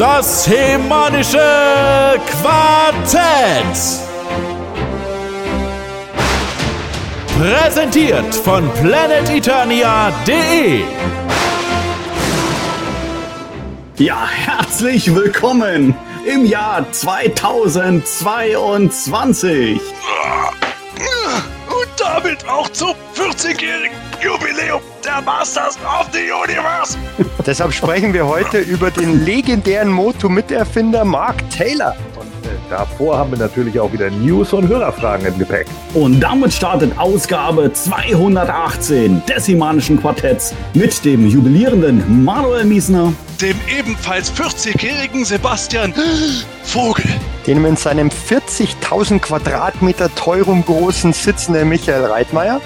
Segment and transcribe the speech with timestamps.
[0.00, 3.76] Das hemanische Quartett.
[7.38, 10.84] Präsentiert von planeteternia.de.
[13.98, 15.94] Ja, herzlich willkommen
[16.24, 19.78] im Jahr 2022.
[21.68, 24.80] Und damit auch zum 40-jährigen Jubiläum
[25.10, 26.96] der Masters of the Universe.
[27.46, 31.96] Deshalb sprechen wir heute über den legendären Moto-Miterfinder Mark Taylor.
[32.16, 35.66] Und äh, davor haben wir natürlich auch wieder News und Hörerfragen im Gepäck.
[35.94, 44.32] Und damit startet Ausgabe 218 des Himanischen Quartetts mit dem jubilierenden Manuel Miesner, Dem ebenfalls
[44.32, 45.92] 40-jährigen Sebastian
[46.62, 47.06] Vogel.
[47.50, 52.60] Dem in seinem 40.000 Quadratmeter teuren großen sitzenden Michael Reitmeier.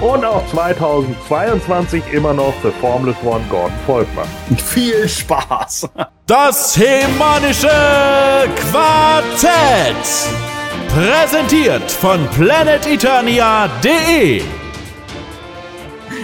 [0.00, 4.28] Und auch 2022 immer noch The Formless One Gordon Volkmann.
[4.64, 5.88] viel Spaß.
[6.26, 7.68] Das hemanische
[8.70, 10.06] Quartett.
[10.94, 14.44] Präsentiert von planeteternia.de.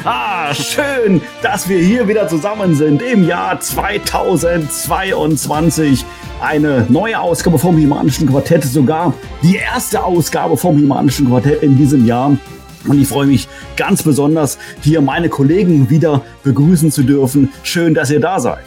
[0.06, 6.04] Ah, schön, dass wir hier wieder zusammen sind im Jahr 2022.
[6.42, 12.04] Eine neue Ausgabe vom Himanischen Quartett, sogar die erste Ausgabe vom Himanischen Quartett in diesem
[12.04, 12.36] Jahr.
[12.86, 17.50] Und ich freue mich ganz besonders, hier meine Kollegen wieder begrüßen zu dürfen.
[17.62, 18.66] Schön, dass ihr da seid.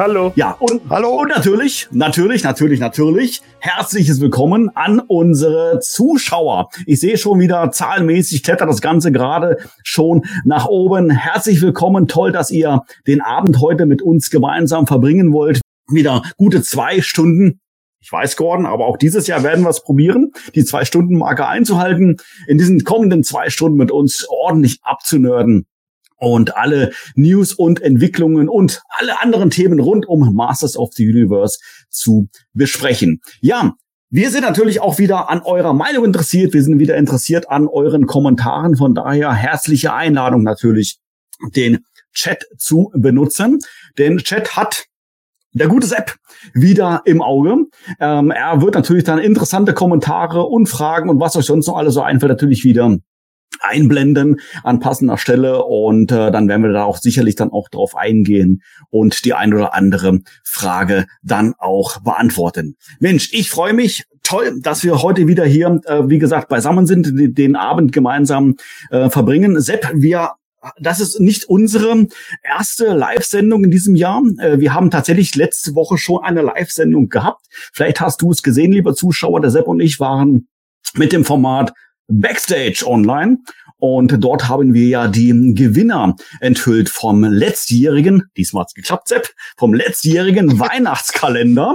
[0.00, 0.32] Hallo.
[0.34, 1.20] Ja, und, Hallo.
[1.20, 6.70] und natürlich, natürlich, natürlich, natürlich, herzliches Willkommen an unsere Zuschauer.
[6.86, 11.10] Ich sehe schon wieder zahlenmäßig klettert das Ganze gerade schon nach oben.
[11.10, 15.60] Herzlich willkommen, toll, dass ihr den Abend heute mit uns gemeinsam verbringen wollt.
[15.90, 17.60] Wieder gute zwei Stunden.
[18.00, 22.56] Ich weiß, Gordon, aber auch dieses Jahr werden wir es probieren, die Zwei-Stunden-Marke einzuhalten, in
[22.56, 25.66] diesen kommenden zwei Stunden mit uns ordentlich abzunörden
[26.20, 31.58] und alle News und Entwicklungen und alle anderen Themen rund um Masters of the Universe
[31.88, 33.20] zu besprechen.
[33.40, 33.74] Ja,
[34.10, 36.52] wir sind natürlich auch wieder an eurer Meinung interessiert.
[36.52, 38.76] Wir sind wieder interessiert an euren Kommentaren.
[38.76, 40.98] Von daher herzliche Einladung natürlich,
[41.54, 41.78] den
[42.12, 43.60] Chat zu benutzen.
[43.98, 44.86] Denn Chat hat
[45.52, 46.16] der gute Sepp
[46.54, 47.66] wieder im Auge.
[47.98, 51.94] Ähm, er wird natürlich dann interessante Kommentare und Fragen und was euch sonst noch alles
[51.94, 52.98] so einfällt, natürlich wieder
[53.60, 57.96] einblenden an passender Stelle und äh, dann werden wir da auch sicherlich dann auch drauf
[57.96, 62.76] eingehen und die ein oder andere Frage dann auch beantworten.
[62.98, 64.04] Mensch, ich freue mich.
[64.22, 68.56] Toll, dass wir heute wieder hier, äh, wie gesagt, beisammen sind, den, Abend gemeinsam
[68.90, 69.60] äh, verbringen.
[69.60, 70.34] Sepp, wir
[70.78, 72.06] das ist nicht unsere
[72.42, 74.22] erste Live-Sendung in diesem Jahr.
[74.38, 77.46] Äh, Wir haben tatsächlich letzte Woche schon eine Live-Sendung gehabt.
[77.72, 79.40] Vielleicht hast du es gesehen, lieber Zuschauer.
[79.40, 80.48] Der Sepp und ich waren
[80.94, 81.72] mit dem Format
[82.10, 83.38] Backstage online.
[83.80, 89.72] Und dort haben wir ja die Gewinner enthüllt vom letztjährigen, diesmal hat's geklappt, Sepp, vom
[89.72, 91.74] letztjährigen Weihnachtskalender.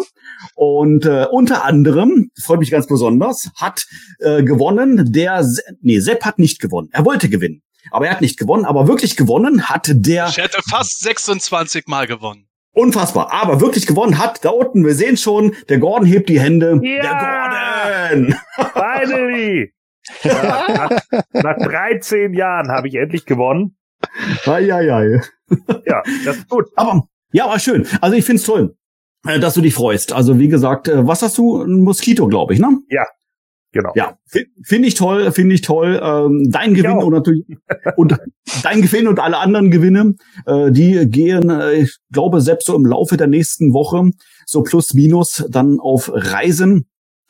[0.53, 3.85] Und äh, unter anderem, freut mich ganz besonders, hat
[4.19, 6.89] äh, gewonnen der, Se nee, Sepp hat nicht gewonnen.
[6.91, 7.63] Er wollte gewinnen.
[7.91, 12.07] Aber er hat nicht gewonnen, aber wirklich gewonnen hat der Ich hätte fast 26 Mal
[12.07, 12.47] gewonnen.
[12.73, 13.31] Unfassbar.
[13.31, 16.79] Aber wirklich gewonnen hat, da unten, wir sehen schon, der Gordon hebt die Hände.
[16.83, 18.09] Ja!
[18.11, 18.35] Der Gordon!
[18.73, 19.71] Finally!
[20.23, 20.65] Ja,
[21.33, 23.77] nach, nach 13 Jahren habe ich endlich gewonnen.
[24.45, 25.21] Ei, ei, ei.
[25.85, 26.65] Ja, das ist gut.
[26.75, 27.87] Aber, ja, war schön.
[28.01, 28.75] Also ich find's toll,
[29.27, 30.13] äh, dass du dich freust.
[30.13, 31.61] Also wie gesagt, äh, was hast du?
[31.61, 32.79] Ein Moskito, glaube ich, ne?
[33.75, 33.91] Genau.
[33.93, 34.17] Ja,
[34.63, 35.99] finde ich toll, finde ich toll.
[36.01, 37.03] Ähm, dein Gewinn auch.
[37.03, 37.45] und natürlich
[37.97, 38.17] und
[38.63, 40.15] dein Gewinn und alle anderen Gewinne,
[40.45, 44.11] äh, die gehen, äh, ich glaube, selbst so im Laufe der nächsten Woche
[44.45, 46.87] so plus minus dann auf Reisen.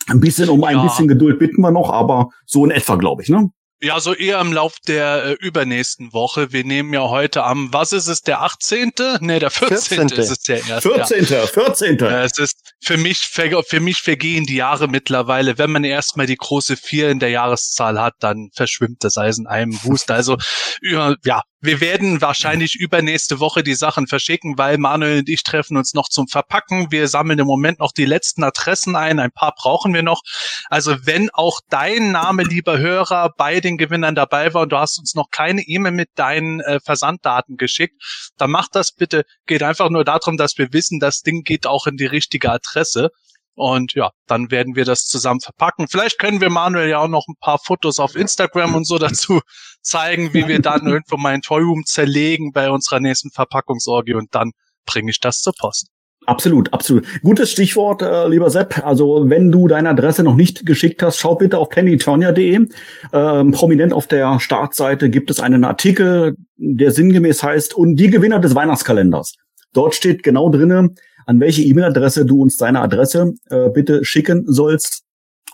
[0.08, 0.84] Ein bisschen um ein Ja.
[0.84, 3.50] bisschen Geduld bitten wir noch, aber so in etwa, glaube ich, ne?
[3.82, 6.54] Ja, so eher im Lauf der äh, übernächsten Woche.
[6.54, 8.94] Wir nehmen ja heute am, was ist es, der 18.?
[9.20, 10.08] Nee, der 14.
[10.10, 10.18] 14..
[10.18, 10.94] ist es der erste.
[10.94, 11.26] 14.
[11.26, 11.98] 14.
[12.00, 12.22] Ja.
[12.22, 15.58] Äh, Es ist für mich, für mich vergehen die Jahre mittlerweile.
[15.58, 19.46] Wenn man erstmal die große Vier in der Jahreszahl hat, dann verschwimmt das Eis in
[19.46, 20.10] einem Wust.
[20.10, 20.38] Also,
[20.82, 21.14] ja,
[21.62, 26.10] wir werden wahrscheinlich übernächste Woche die Sachen verschicken, weil Manuel und ich treffen uns noch
[26.10, 26.92] zum Verpacken.
[26.92, 29.20] Wir sammeln im Moment noch die letzten Adressen ein.
[29.20, 30.22] Ein paar brauchen wir noch.
[30.70, 35.00] Also wenn auch dein Name, lieber Hörer, bei den Gewinnern dabei war und du hast
[35.00, 37.96] uns noch keine E-Mail mit deinen äh, Versanddaten geschickt,
[38.38, 39.24] dann mach das bitte.
[39.46, 43.10] Geht einfach nur darum, dass wir wissen, das Ding geht auch in die richtige Adresse.
[43.56, 45.88] Und ja, dann werden wir das zusammen verpacken.
[45.88, 49.40] Vielleicht können wir Manuel ja auch noch ein paar Fotos auf Instagram und so dazu
[49.82, 54.52] zeigen, wie wir dann irgendwo mein Toyroom zerlegen bei unserer nächsten Verpackungsorgie und dann
[54.86, 55.88] bringe ich das zur Post.
[56.28, 57.06] Absolut, absolut.
[57.22, 58.84] Gutes Stichwort, äh, lieber Sepp.
[58.84, 62.68] Also wenn du deine Adresse noch nicht geschickt hast, schau bitte auf planetonia.de.
[63.14, 68.40] Ähm, prominent auf der Startseite gibt es einen Artikel, der sinngemäß heißt, und die Gewinner
[68.40, 69.36] des Weihnachtskalenders.
[69.74, 70.96] Dort steht genau drinne,
[71.26, 75.04] an welche E-Mail-Adresse du uns deine Adresse äh, bitte schicken sollst.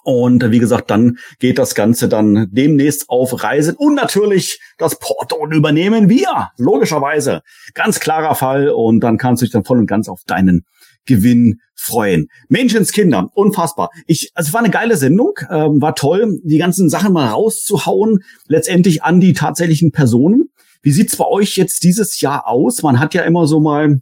[0.03, 3.75] Und wie gesagt, dann geht das Ganze dann demnächst auf Reisen.
[3.75, 7.41] Und natürlich das Porto übernehmen wir, logischerweise.
[7.75, 8.69] Ganz klarer Fall.
[8.69, 10.65] Und dann kannst du dich dann voll und ganz auf deinen
[11.05, 12.27] Gewinn freuen.
[12.47, 13.89] Menschenskinder, unfassbar.
[14.07, 18.19] Ich, also es war eine geile Sendung, ähm, war toll, die ganzen Sachen mal rauszuhauen,
[18.47, 20.49] letztendlich an die tatsächlichen Personen.
[20.83, 22.83] Wie sieht's bei euch jetzt dieses Jahr aus?
[22.83, 24.01] Man hat ja immer so mal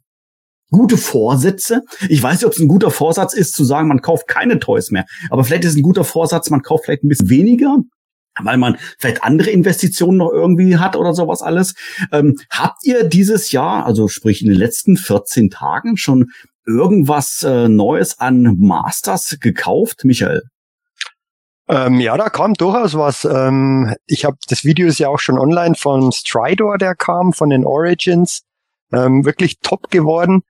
[0.71, 1.83] gute Vorsätze.
[2.07, 4.91] Ich weiß nicht, ob es ein guter Vorsatz ist, zu sagen, man kauft keine Toys
[4.91, 5.05] mehr.
[5.29, 7.77] Aber vielleicht ist ein guter Vorsatz, man kauft vielleicht ein bisschen weniger,
[8.41, 11.75] weil man vielleicht andere Investitionen noch irgendwie hat oder sowas alles.
[12.11, 16.31] Ähm, habt ihr dieses Jahr, also sprich in den letzten 14 Tagen, schon
[16.65, 20.43] irgendwas äh, Neues an Masters gekauft, Michael?
[21.67, 23.25] Ähm, ja, da kam durchaus was.
[23.25, 27.49] Ähm, ich habe das Video ist ja auch schon online von Stridor, der kam von
[27.49, 28.41] den Origins.
[28.91, 30.41] Ähm, wirklich top geworden.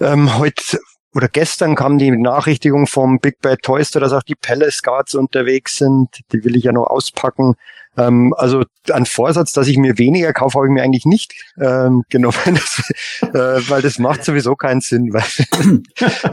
[0.00, 0.78] Ähm, heute
[1.14, 5.76] oder gestern kam die Nachrichtigung vom Big Bad Toys, dass auch die Palace Guards unterwegs
[5.76, 6.08] sind.
[6.32, 7.54] Die will ich ja noch auspacken.
[7.96, 12.04] Ähm, also ein Vorsatz, dass ich mir weniger kaufe, habe ich mir eigentlich nicht ähm,
[12.10, 12.92] genommen, das,
[13.22, 15.12] äh, weil das macht sowieso keinen Sinn.
[15.12, 15.82] Weil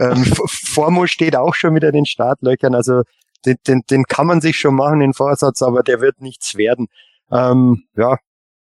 [0.00, 2.74] ähm, Formo steht auch schon wieder in den Startlöchern.
[2.74, 3.02] Also
[3.44, 6.86] den, den, den kann man sich schon machen, den Vorsatz, aber der wird nichts werden.
[7.32, 8.18] Ähm, ja,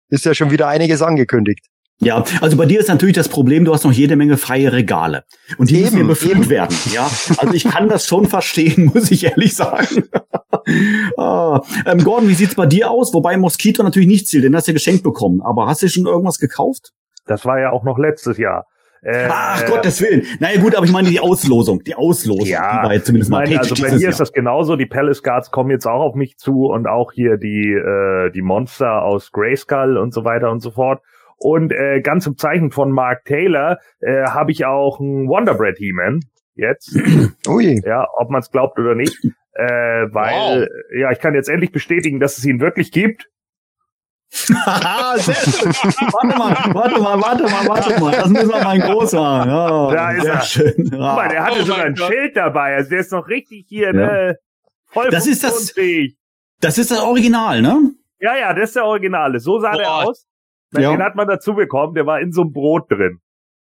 [0.09, 1.67] ist ja schon wieder einiges angekündigt.
[2.00, 5.25] Ja, also bei dir ist natürlich das Problem, du hast noch jede Menge freie Regale.
[5.58, 6.50] Und die eben, müssen befüllt eben.
[6.50, 6.76] werden.
[6.93, 7.08] Ja,
[7.38, 10.05] also ich kann das schon verstehen, muss ich ehrlich sagen.
[11.17, 13.14] ah, ähm, Gordon, wie sieht's bei dir aus?
[13.14, 15.41] Wobei Moskito natürlich nicht zählt, den hast du ja geschenkt bekommen.
[15.43, 16.91] Aber hast du schon irgendwas gekauft?
[17.26, 18.67] Das war ja auch noch letztes Jahr.
[19.05, 20.23] Äh, Ach äh, Gottes Willen.
[20.40, 21.85] Naja gut, aber ich meine die Auslosung.
[21.85, 22.47] Die Auslosung.
[22.47, 24.76] Ja, die war jetzt zumindest meine, mal also bei mir ist das genauso.
[24.76, 28.40] Die Palace Guards kommen jetzt auch auf mich zu und auch hier die, äh, die
[28.40, 31.02] Monster aus Grayskull und so weiter und so fort.
[31.37, 36.21] Und äh, ganz im Zeichen von Mark Taylor äh, habe ich auch ein Wonderbread He-Man
[36.55, 36.97] jetzt.
[37.49, 37.81] Ui.
[37.85, 39.25] Ja, ob man es glaubt oder nicht.
[39.53, 39.65] Äh,
[40.13, 40.69] weil, wow.
[40.99, 43.29] ja, ich kann jetzt endlich bestätigen, dass es ihn wirklich gibt.
[44.57, 48.11] warte mal, warte mal, warte mal, warte mal.
[48.11, 49.49] Das müssen wir mal groß machen.
[49.49, 50.41] Ja, da ist er.
[50.43, 50.75] Schön.
[50.77, 50.91] Ja.
[50.91, 52.09] Guck mal, der hatte oh sogar ein Gott.
[52.09, 52.75] Schild dabei.
[52.75, 53.93] Also der ist noch richtig hier, ja.
[53.93, 54.39] ne?
[54.87, 55.75] Voll das ist das,
[56.61, 57.93] das ist das Original, ne?
[58.19, 59.39] Ja, ja, das ist der Originale.
[59.39, 59.79] So sah Boah.
[59.79, 60.27] der aus.
[60.82, 60.93] Ja.
[60.93, 61.94] Den hat man dazu bekommen.
[61.94, 63.21] Der war in so einem Brot drin.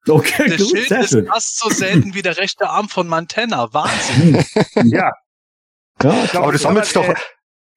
[0.08, 1.26] Okay, der gut, Schild ist schön.
[1.26, 3.72] fast so selten wie der rechte Arm von Montana.
[3.72, 4.44] Wahnsinn.
[4.84, 5.10] ja.
[6.02, 7.06] Ja, glaub, aber das haben jetzt doch,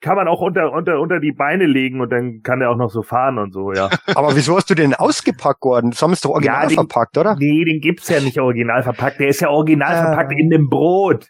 [0.02, 2.90] kann man auch unter, unter, unter die Beine legen und dann kann er auch noch
[2.90, 3.90] so fahren und so, ja.
[4.14, 5.92] Aber wieso hast du den ausgepackt, Gordon?
[5.92, 7.36] Das haben es doch original ja, den, verpackt, oder?
[7.40, 9.20] Nee, den gibt's ja nicht original verpackt.
[9.20, 10.02] Der ist ja original äh.
[10.02, 11.30] verpackt in dem Brot.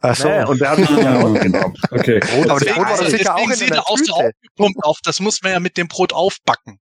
[0.00, 0.28] Ach so.
[0.28, 0.46] Ne?
[0.46, 1.74] Und da habe ich ihn rausgenommen.
[1.90, 2.20] Okay.
[2.20, 4.98] Brot, aber deswegen, war das sicher auch in sieht er aus der aufgepumpt auf.
[5.02, 6.78] Das muss man ja mit dem Brot aufbacken.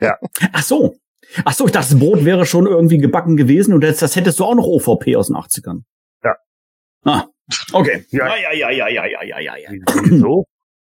[0.00, 0.18] Ja.
[0.52, 0.96] Ach so.
[1.44, 4.38] Ach so, ich dachte, das Brot wäre schon irgendwie gebacken gewesen und das, das hättest
[4.40, 5.82] du auch noch OVP aus den 80ern.
[6.22, 6.36] Ja.
[7.04, 7.24] Ah.
[7.72, 8.04] Okay.
[8.10, 9.70] Ja, ja, ja, ja, ja, ja, ja, ja.
[10.04, 10.44] Wieso?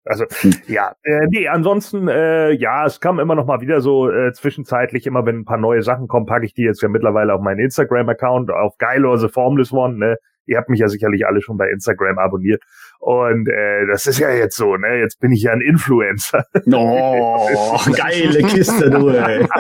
[0.03, 0.53] Also hm.
[0.67, 5.05] ja, äh, nee, ansonsten äh, ja, es kam immer noch mal wieder so äh, zwischenzeitlich
[5.05, 7.59] immer, wenn ein paar neue Sachen kommen, packe ich die jetzt ja mittlerweile auf meinen
[7.59, 9.97] Instagram-Account auf Geil or the Formless One.
[9.99, 10.15] Ne?
[10.45, 12.61] Ihr habt mich ja sicherlich alle schon bei Instagram abonniert.
[12.99, 14.99] Und äh, das ist ja jetzt so, ne?
[14.99, 16.45] Jetzt bin ich ja ein Influencer.
[16.71, 17.47] Oh,
[17.95, 19.43] geile Kiste, du, ey.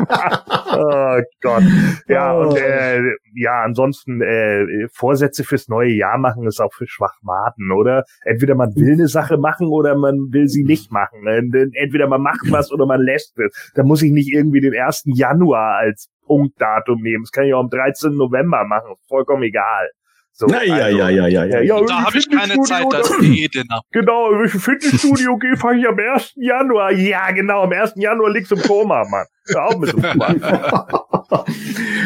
[0.73, 1.63] oh Gott.
[2.07, 2.41] Ja, oh.
[2.41, 3.01] und äh,
[3.33, 8.03] ja, ansonsten äh, Vorsätze fürs neue Jahr machen ist auch für Schwachmaten, oder?
[8.23, 11.23] Entweder man will eine Sache machen oder man will sie nicht machen.
[11.23, 11.69] Ne?
[11.73, 13.71] Entweder man macht was oder man lässt es.
[13.75, 15.03] Da muss ich nicht irgendwie den 1.
[15.05, 17.23] Januar als Punktdatum nehmen.
[17.23, 18.13] Das kann ich auch am 13.
[18.13, 18.95] November machen.
[19.07, 19.89] Vollkommen egal.
[20.33, 21.81] So, ja, ja, also, ja, ja, ja, ja, ja.
[21.85, 23.81] Da habe ich keine Zeit, das eh Dinner.
[23.91, 26.33] Genau, welches Fitnessstudio gehe, fange ich am 1.
[26.35, 26.91] Januar.
[26.93, 27.93] Ja, genau, am 1.
[27.97, 29.25] Januar liegst du im Koma, Mann.
[29.47, 29.97] Hör auf mit so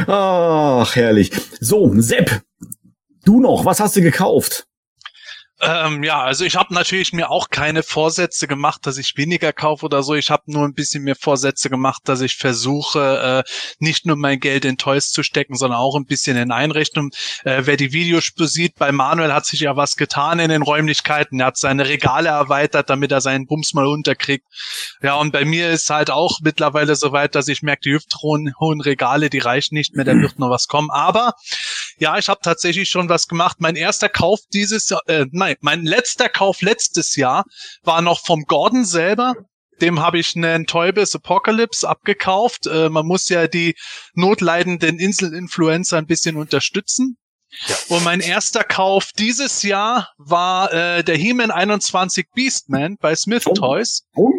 [0.07, 1.31] Ach, herrlich.
[1.59, 2.41] So, Sepp,
[3.23, 4.67] du noch, was hast du gekauft?
[5.61, 9.85] Ähm, ja, also ich habe natürlich mir auch keine Vorsätze gemacht, dass ich weniger kaufe
[9.85, 10.13] oder so.
[10.13, 14.41] Ich habe nur ein bisschen mir Vorsätze gemacht, dass ich versuche, äh, nicht nur mein
[14.41, 17.11] Geld in Toys zu stecken, sondern auch ein bisschen in Einrichtungen.
[17.45, 21.39] Äh, wer die Videospur sieht, bei Manuel hat sich ja was getan in den Räumlichkeiten.
[21.39, 24.45] Er hat seine Regale erweitert, damit er seinen Bums mal unterkriegt.
[25.01, 28.51] Ja, und bei mir ist halt auch mittlerweile so weit, dass ich merke, die hüfthohen
[28.59, 30.91] hohen Regale, die reichen nicht mehr, da wird noch was kommen.
[30.91, 31.33] Aber
[31.97, 33.57] ja, ich habe tatsächlich schon was gemacht.
[33.59, 37.45] Mein erster Kauf dieses, äh, nein, mein letzter Kauf letztes Jahr
[37.83, 39.35] war noch vom Gordon selber.
[39.81, 42.67] Dem habe ich einen Teubis Apocalypse abgekauft.
[42.67, 43.75] Äh, man muss ja die
[44.13, 47.17] notleidenden Inselinfluencer ein bisschen unterstützen.
[47.67, 47.75] Ja.
[47.89, 53.53] Und mein erster Kauf dieses Jahr war äh, der He-Man 21 Beastman bei Smith oh.
[53.53, 54.03] Toys.
[54.15, 54.31] Oh,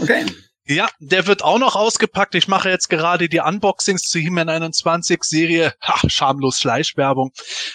[0.00, 0.26] okay.
[0.66, 2.34] Ja, der wird auch noch ausgepackt.
[2.34, 5.74] Ich mache jetzt gerade die Unboxings zu He-Man 21 Serie.
[5.82, 7.32] Ha, schamlos Schleichwerbung.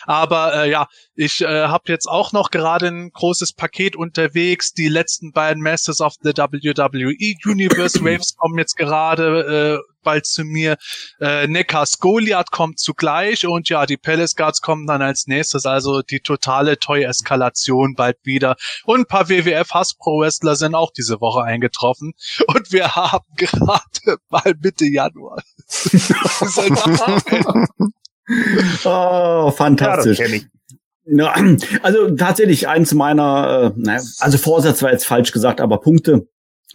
[0.07, 0.87] Aber äh, ja,
[1.19, 4.71] ich äh, habe jetzt auch noch gerade ein großes Paket unterwegs.
[4.71, 7.13] Die letzten beiden Masters of the WWE
[7.45, 10.77] Universe Waves kommen jetzt gerade äh, bald zu mir.
[11.19, 15.65] Äh, Neckars Goliath kommt zugleich und ja, die Palace Guards kommen dann als nächstes.
[15.65, 18.55] Also die totale Toy-Eskalation bald wieder.
[18.85, 22.13] Und ein paar WWF Hasbro Wrestler sind auch diese Woche eingetroffen.
[22.47, 25.43] Und wir haben gerade mal Mitte Januar.
[28.85, 30.19] oh, fantastisch.
[30.19, 30.27] Ja,
[31.81, 36.27] also tatsächlich eins meiner, äh, naja, also Vorsatz war jetzt falsch gesagt, aber Punkte,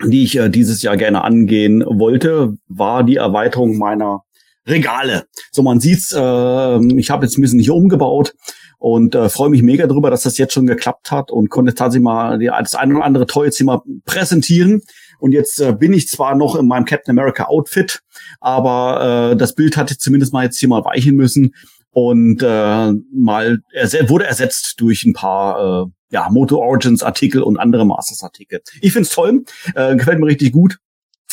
[0.03, 4.23] die ich äh, dieses Jahr gerne angehen wollte, war die Erweiterung meiner
[4.67, 5.25] Regale.
[5.53, 8.35] So, man sieht's, äh, ich habe jetzt ein bisschen hier umgebaut
[8.79, 12.05] und äh, freue mich mega drüber, dass das jetzt schon geklappt hat und konnte tatsächlich
[12.05, 14.83] mal die, das eine oder andere hier mal präsentieren.
[15.21, 18.01] Und jetzt äh, bin ich zwar noch in meinem Captain America Outfit,
[18.41, 21.55] aber äh, das Bild hatte zumindest mal jetzt hier mal weichen müssen
[21.95, 27.57] und äh, mal er wurde ersetzt durch ein paar äh, ja, Moto Origins Artikel und
[27.57, 28.61] andere Masters Artikel.
[28.81, 30.79] Ich find's toll, äh, gefällt mir richtig gut.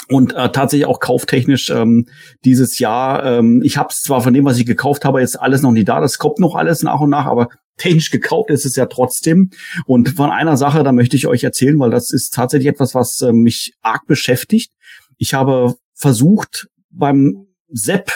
[0.07, 2.07] Und äh, tatsächlich auch kauftechnisch ähm,
[2.43, 3.23] dieses Jahr.
[3.25, 5.87] Ähm, ich habe es zwar von dem, was ich gekauft habe, jetzt alles noch nicht
[5.87, 5.99] da.
[5.99, 9.51] Das kommt noch alles nach und nach, aber technisch gekauft ist es ja trotzdem.
[9.85, 13.21] Und von einer Sache, da möchte ich euch erzählen, weil das ist tatsächlich etwas, was
[13.21, 14.73] äh, mich arg beschäftigt.
[15.17, 18.11] Ich habe versucht, beim Sepp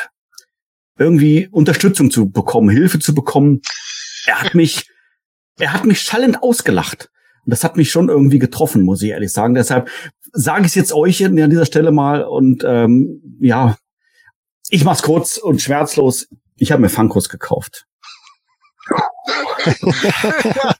[0.98, 3.62] irgendwie Unterstützung zu bekommen, Hilfe zu bekommen.
[4.26, 4.90] Er hat mich
[5.60, 7.10] er hat mich schallend ausgelacht.
[7.46, 9.54] Und das hat mich schon irgendwie getroffen, muss ich ehrlich sagen.
[9.54, 9.90] Deshalb
[10.32, 13.78] sage ich es jetzt euch an dieser Stelle mal und ähm, ja,
[14.70, 16.28] ich mach's kurz und schmerzlos.
[16.56, 17.86] Ich habe mir Funkos gekauft.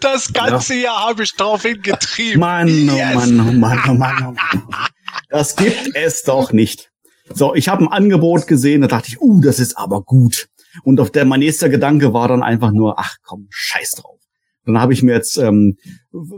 [0.00, 0.84] Das ganze ja.
[0.86, 2.40] Jahr habe ich drauf hingetrieben.
[2.40, 3.14] Mann, oh yes.
[3.14, 4.68] Mann, oh Mann, oh Mann, oh Mann.
[5.30, 6.90] Das gibt es doch nicht.
[7.34, 10.48] So, ich habe ein Angebot gesehen, da dachte ich, uh, das ist aber gut.
[10.84, 14.18] Und auf der mein nächster Gedanke war dann einfach nur, ach komm, scheiß drauf.
[14.68, 15.78] Dann habe ich mir jetzt ähm,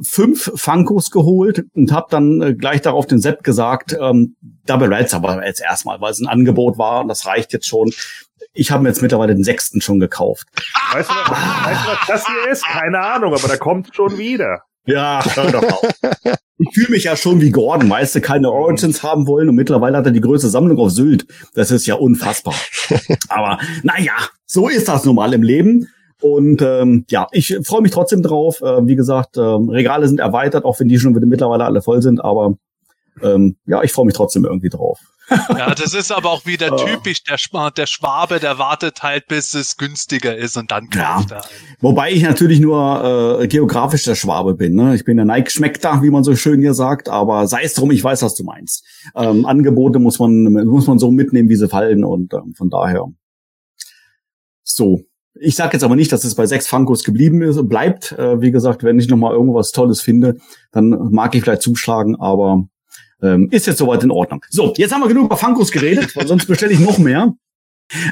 [0.02, 5.14] fünf Funkos geholt und habe dann äh, gleich darauf den Sepp gesagt, ähm, Double Reds,
[5.14, 7.90] aber jetzt erstmal, weil es ein Angebot war und das reicht jetzt schon.
[8.52, 10.46] Ich habe mir jetzt mittlerweile den sechsten schon gekauft.
[10.92, 12.64] Weißt du, was, weißt du, was das hier ist?
[12.64, 14.62] Keine Ahnung, aber da kommt schon wieder.
[14.86, 15.82] Ja, hör doch auf.
[16.60, 19.96] Ich fühle mich ja schon wie Gordon, weißt du, keine Origins haben wollen und mittlerweile
[19.96, 21.26] hat er die größte Sammlung auf Sylt.
[21.54, 22.54] Das ist ja unfassbar.
[23.28, 24.12] Aber naja,
[24.44, 25.88] so ist das nun mal im Leben.
[26.20, 28.60] Und ähm, ja, ich freue mich trotzdem drauf.
[28.60, 32.22] Äh, wie gesagt, äh, Regale sind erweitert, auch wenn die schon mittlerweile alle voll sind.
[32.22, 32.56] Aber
[33.22, 34.98] ähm, ja, ich freue mich trotzdem irgendwie drauf.
[35.50, 37.22] ja, das ist aber auch wieder typisch.
[37.24, 37.36] Der,
[37.70, 41.38] der Schwabe, der wartet halt, bis es günstiger ist und dann kauft ja.
[41.38, 41.44] er.
[41.80, 44.74] Wobei ich natürlich nur äh, geografisch der Schwabe bin.
[44.74, 44.94] Ne?
[44.94, 47.08] Ich bin der Nike Schmeckter, wie man so schön hier sagt.
[47.08, 48.84] Aber sei es drum, ich weiß, was du meinst.
[49.14, 53.06] Ähm, Angebote muss man muss man so mitnehmen, wie sie fallen und ähm, von daher.
[54.62, 55.02] So,
[55.34, 58.12] ich sage jetzt aber nicht, dass es bei sechs Funkos geblieben ist, bleibt.
[58.12, 60.36] Äh, wie gesagt, wenn ich noch mal irgendwas Tolles finde,
[60.72, 62.64] dann mag ich vielleicht zuschlagen, aber
[63.22, 64.44] ähm, ist jetzt soweit in Ordnung.
[64.48, 67.34] So, jetzt haben wir genug über Funkos geredet, weil sonst bestelle ich noch mehr.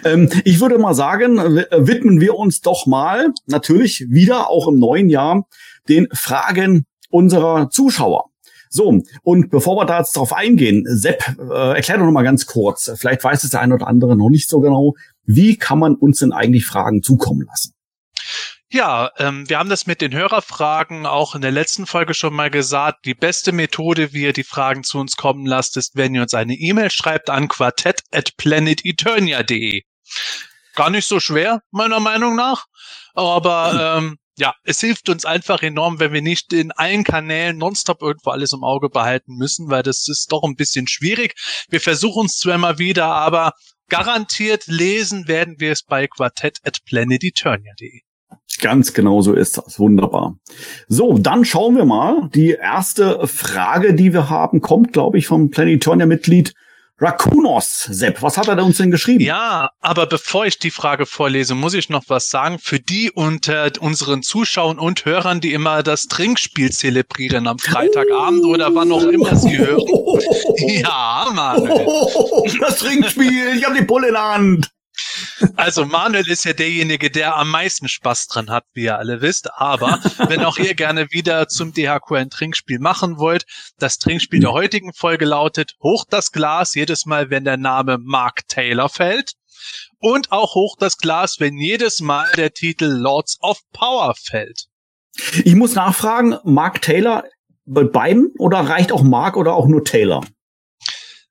[0.05, 5.09] Ähm, ich würde mal sagen, widmen wir uns doch mal natürlich wieder auch im neuen
[5.09, 5.47] Jahr
[5.88, 8.27] den Fragen unserer Zuschauer.
[8.71, 12.47] So, und bevor wir da jetzt drauf eingehen, Sepp, äh, erklär doch noch mal ganz
[12.47, 15.95] kurz, vielleicht weiß es der eine oder andere noch nicht so genau, wie kann man
[15.95, 17.73] uns denn eigentlich Fragen zukommen lassen?
[18.71, 22.51] Ja, ähm, wir haben das mit den Hörerfragen auch in der letzten Folge schon mal
[22.51, 23.07] gesagt.
[23.07, 26.35] Die beste Methode, wie ihr die Fragen zu uns kommen lasst, ist, wenn ihr uns
[26.35, 29.83] eine E-Mail schreibt an quartett at planeteternia.de.
[30.75, 32.67] Gar nicht so schwer, meiner Meinung nach.
[33.15, 38.03] Aber ähm, ja, es hilft uns einfach enorm, wenn wir nicht in allen Kanälen nonstop
[38.03, 41.35] irgendwo alles im Auge behalten müssen, weil das ist doch ein bisschen schwierig.
[41.71, 43.53] Wir versuchen es zwar immer wieder, aber
[43.89, 48.03] garantiert lesen werden wir es bei quartett at planeteternia.de.
[48.61, 49.78] Ganz genau so ist das.
[49.78, 50.37] Wunderbar.
[50.88, 52.28] So, dann schauen wir mal.
[52.35, 56.54] Die erste Frage, die wir haben, kommt, glaube ich, vom Planetonia-Mitglied
[57.00, 57.85] Rakunos.
[57.90, 59.23] Sepp, was hat er uns denn geschrieben?
[59.23, 62.58] Ja, aber bevor ich die Frage vorlese, muss ich noch was sagen.
[62.58, 68.54] Für die unter unseren Zuschauern und Hörern, die immer das Trinkspiel zelebrieren am Freitagabend oh.
[68.54, 69.85] oder wann auch immer sie hören.
[70.56, 71.70] ja, Mann.
[72.61, 74.70] das Trinkspiel, ich habe die Pulle in der Hand.
[75.57, 79.50] Also Manuel ist ja derjenige, der am meisten Spaß dran hat, wie ihr alle wisst.
[79.55, 83.45] Aber wenn auch ihr gerne wieder zum DHQ ein Trinkspiel machen wollt,
[83.78, 88.47] das Trinkspiel der heutigen Folge lautet Hoch das Glas jedes Mal, wenn der Name Mark
[88.49, 89.33] Taylor fällt.
[89.99, 94.67] Und auch hoch das Glas, wenn jedes Mal der Titel Lords of Power fällt.
[95.45, 97.25] Ich muss nachfragen, Mark Taylor
[97.67, 100.25] bei beiden oder reicht auch Mark oder auch nur Taylor?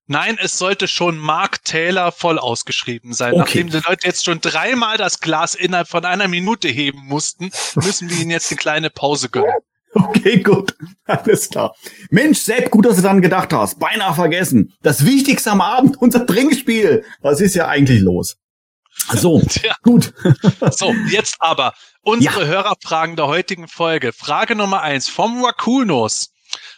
[0.08, 3.34] Nein, es sollte schon Mark Taylor voll ausgeschrieben sein.
[3.34, 3.40] Okay.
[3.40, 8.10] Nachdem die Leute jetzt schon dreimal das Glas innerhalb von einer Minute heben mussten, müssen
[8.10, 9.52] wir ihnen jetzt eine kleine Pause gönnen.
[9.94, 10.76] Okay, gut.
[11.06, 11.76] Alles klar.
[12.12, 13.80] Mensch, Sepp, gut, dass du dann gedacht hast.
[13.80, 14.74] Beinahe vergessen.
[14.84, 17.04] Das Wichtigste am Abend, unser Trinkspiel.
[17.22, 18.38] Was ist ja eigentlich los?
[19.14, 19.74] So, ja.
[19.82, 20.14] gut.
[20.72, 22.48] so, jetzt aber unsere ja.
[22.48, 24.12] Hörerfragen der heutigen Folge.
[24.14, 26.32] Frage Nummer eins vom Wakunos.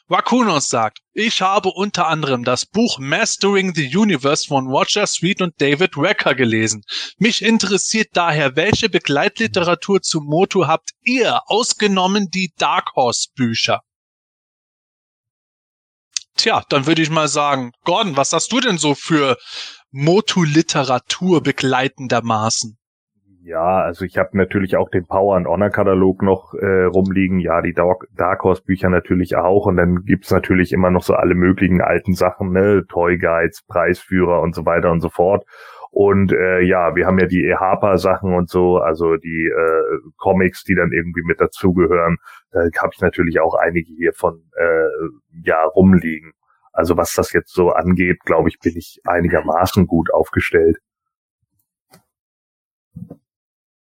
[0.10, 5.62] Wakunos sagt, ich habe unter anderem das Buch Mastering the Universe von Roger Sweet und
[5.62, 6.82] David Wecker gelesen.
[7.20, 13.82] Mich interessiert daher, welche Begleitliteratur zu Motu habt ihr, ausgenommen die Dark Horse Bücher?
[16.36, 19.38] Tja, dann würde ich mal sagen, Gordon, was hast du denn so für
[19.92, 22.79] Motu-Literatur begleitendermaßen?
[23.50, 27.40] Ja, also ich habe natürlich auch den Power and Honor Katalog noch äh, rumliegen.
[27.40, 29.66] Ja, die Dark, Horse Bücher natürlich auch.
[29.66, 34.42] Und dann gibt's natürlich immer noch so alle möglichen alten Sachen, ne, Toy Guides, Preisführer
[34.42, 35.48] und so weiter und so fort.
[35.90, 40.64] Und äh, ja, wir haben ja die EHAPA Sachen und so, also die äh, Comics,
[40.64, 42.18] die dann irgendwie mit dazugehören.
[42.52, 44.90] Da habe ich natürlich auch einige hier von äh,
[45.44, 46.34] ja rumliegen.
[46.72, 50.78] Also was das jetzt so angeht, glaube ich, bin ich einigermaßen gut aufgestellt.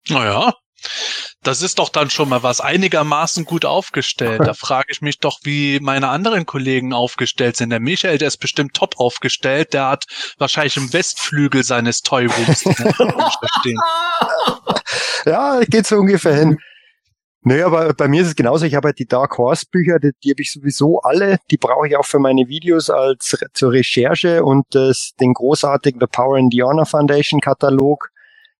[0.08, 0.54] Naja,
[1.42, 4.40] das ist doch dann schon mal was einigermaßen gut aufgestellt.
[4.44, 7.70] Da frage ich mich doch, wie meine anderen Kollegen aufgestellt sind.
[7.70, 9.72] Der Michael, der ist bestimmt top aufgestellt.
[9.72, 10.04] Der hat
[10.38, 12.60] wahrscheinlich im Westflügel seines Toyrooms
[13.60, 13.80] stehen.
[15.24, 16.58] Ja, geht so ungefähr hin.
[17.42, 18.66] Naja, aber bei mir ist es genauso.
[18.66, 21.38] Ich habe halt die Dark Horse Bücher, die, die habe ich sowieso alle.
[21.52, 26.08] Die brauche ich auch für meine Videos als zur Recherche und das, den großartigen The
[26.08, 28.10] Power and the Honor Foundation Katalog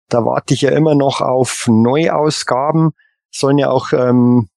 [0.09, 2.91] da warte ich ja immer noch auf Neuausgaben.
[3.31, 4.49] Sollen ja auch ähm,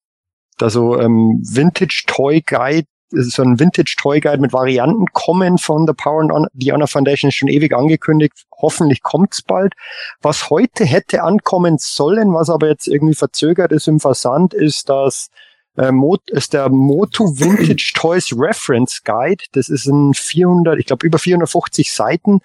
[0.57, 5.87] da so ähm, Vintage Toy Guide, so ein Vintage Toy Guide mit Varianten kommen von
[5.87, 8.45] der Power and Honor Foundation ist schon ewig angekündigt.
[8.61, 9.73] Hoffentlich kommt's bald.
[10.21, 15.29] Was heute hätte ankommen sollen, was aber jetzt irgendwie verzögert ist im Versand, ist das
[15.77, 15.91] äh,
[16.27, 19.43] ist der Moto Vintage Toys Reference Guide.
[19.53, 22.41] Das ist ein 400, ich glaube über 450 Seiten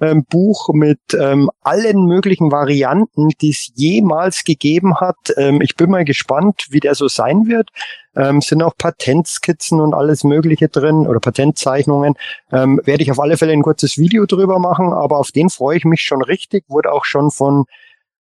[0.00, 5.16] ähm, Buch mit ähm, allen möglichen Varianten, die es jemals gegeben hat.
[5.36, 7.70] Ähm, ich bin mal gespannt, wie der so sein wird.
[8.16, 12.14] Ähm, sind auch Patentskizzen und alles Mögliche drin oder Patentzeichnungen.
[12.52, 15.76] Ähm, werde ich auf alle Fälle ein kurzes Video drüber machen, aber auf den freue
[15.76, 16.64] ich mich schon richtig.
[16.68, 17.64] Wurde auch schon von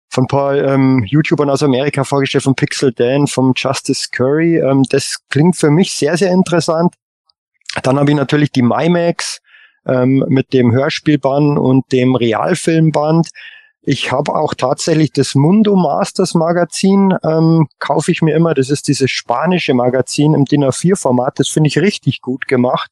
[0.08, 4.58] von ein paar ähm, YouTubern aus Amerika vorgestellt, von Pixel Dan, vom Justice Curry.
[4.58, 6.94] Ähm, das klingt für mich sehr, sehr interessant.
[7.82, 9.40] Dann habe ich natürlich die MyMax,
[9.86, 13.28] ähm, mit dem Hörspielband und dem Realfilmband.
[13.82, 18.52] Ich habe auch tatsächlich das Mundo Masters Magazin, ähm, kaufe ich mir immer.
[18.52, 21.38] Das ist dieses spanische Magazin im DIN A4-Format.
[21.38, 22.90] Das finde ich richtig gut gemacht.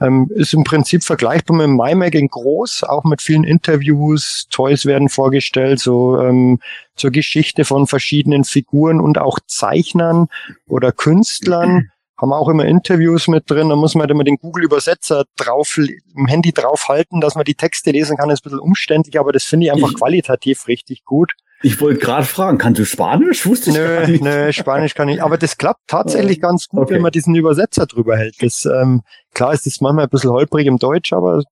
[0.00, 4.46] Ähm, ist im Prinzip vergleichbar mit MyMag in groß, auch mit vielen Interviews.
[4.50, 6.60] Toys werden vorgestellt, so ähm,
[6.94, 10.28] zur Geschichte von verschiedenen Figuren und auch Zeichnern
[10.68, 13.68] oder Künstlern haben auch immer Interviews mit drin.
[13.68, 17.92] Da muss man halt immer den Google-Übersetzer drauf, im Handy draufhalten, dass man die Texte
[17.92, 18.28] lesen kann.
[18.28, 21.32] Das ist ein bisschen umständlich, aber das finde ich einfach ich, qualitativ richtig gut.
[21.62, 23.44] Ich wollte gerade fragen, kannst du Spanisch?
[23.44, 24.22] Wusste ich nö, nicht.
[24.22, 25.22] Nö, Spanisch kann ich.
[25.22, 26.94] Aber das klappt tatsächlich ganz gut, okay.
[26.94, 28.36] wenn man diesen Übersetzer drüber hält.
[28.40, 29.02] Das, ähm,
[29.34, 31.42] klar ist das manchmal ein bisschen holprig im Deutsch, aber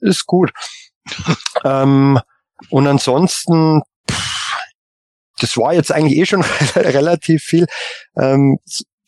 [0.00, 0.52] ist gut.
[1.64, 2.18] ähm,
[2.70, 4.56] und ansonsten, pff,
[5.38, 6.42] das war jetzt eigentlich eh schon
[6.76, 7.66] relativ viel.
[8.16, 8.58] Ähm,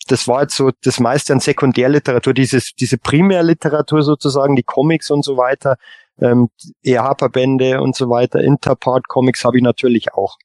[0.05, 5.25] das war jetzt so das meiste an Sekundärliteratur, dieses, diese Primärliteratur sozusagen, die Comics und
[5.25, 5.77] so weiter,
[6.19, 6.49] ähm,
[6.83, 10.37] EHPA-Bände und so weiter, Interpart-Comics habe ich natürlich auch.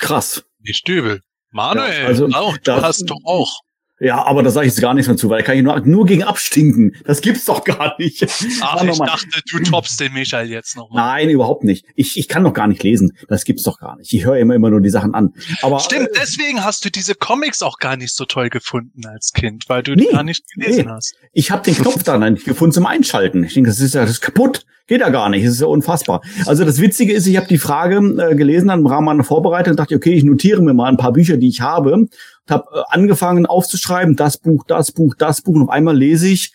[0.00, 0.44] Krass.
[0.58, 1.22] Die Stübel.
[1.50, 3.60] Manuel, ja, also, auch, du hast doch auch.
[4.02, 5.78] Ja, aber da sage ich jetzt gar nichts mehr zu, weil da kann ich nur,
[5.80, 6.96] nur gegen abstinken.
[7.04, 8.26] Das gibt's doch gar nicht.
[8.60, 10.96] Ach, ich dachte, du toppst den Michael jetzt noch mal.
[10.96, 11.86] Nein, überhaupt nicht.
[11.94, 13.16] Ich, ich kann doch gar nicht lesen.
[13.28, 14.12] Das gibt's doch gar nicht.
[14.12, 15.34] Ich höre immer immer nur die Sachen an.
[15.62, 19.32] Aber Stimmt, äh, deswegen hast du diese Comics auch gar nicht so toll gefunden als
[19.32, 20.90] Kind, weil du nee, die gar nicht gelesen nee.
[20.90, 21.14] hast.
[21.32, 23.44] Ich habe den Knopf da nicht gefunden zum Einschalten.
[23.44, 24.66] Ich denke, das ist ja das ist kaputt.
[24.88, 25.46] Geht ja gar nicht.
[25.46, 26.22] Das ist ja unfassbar.
[26.46, 29.76] Also das Witzige ist, ich habe die Frage äh, gelesen, dann im Rahmen meiner Vorbereitung
[29.76, 32.08] dachte ich, okay, ich notiere mir mal ein paar Bücher, die ich habe
[32.50, 35.54] habe äh, angefangen aufzuschreiben, das Buch, das Buch, das Buch.
[35.54, 36.54] Und auf einmal lese ich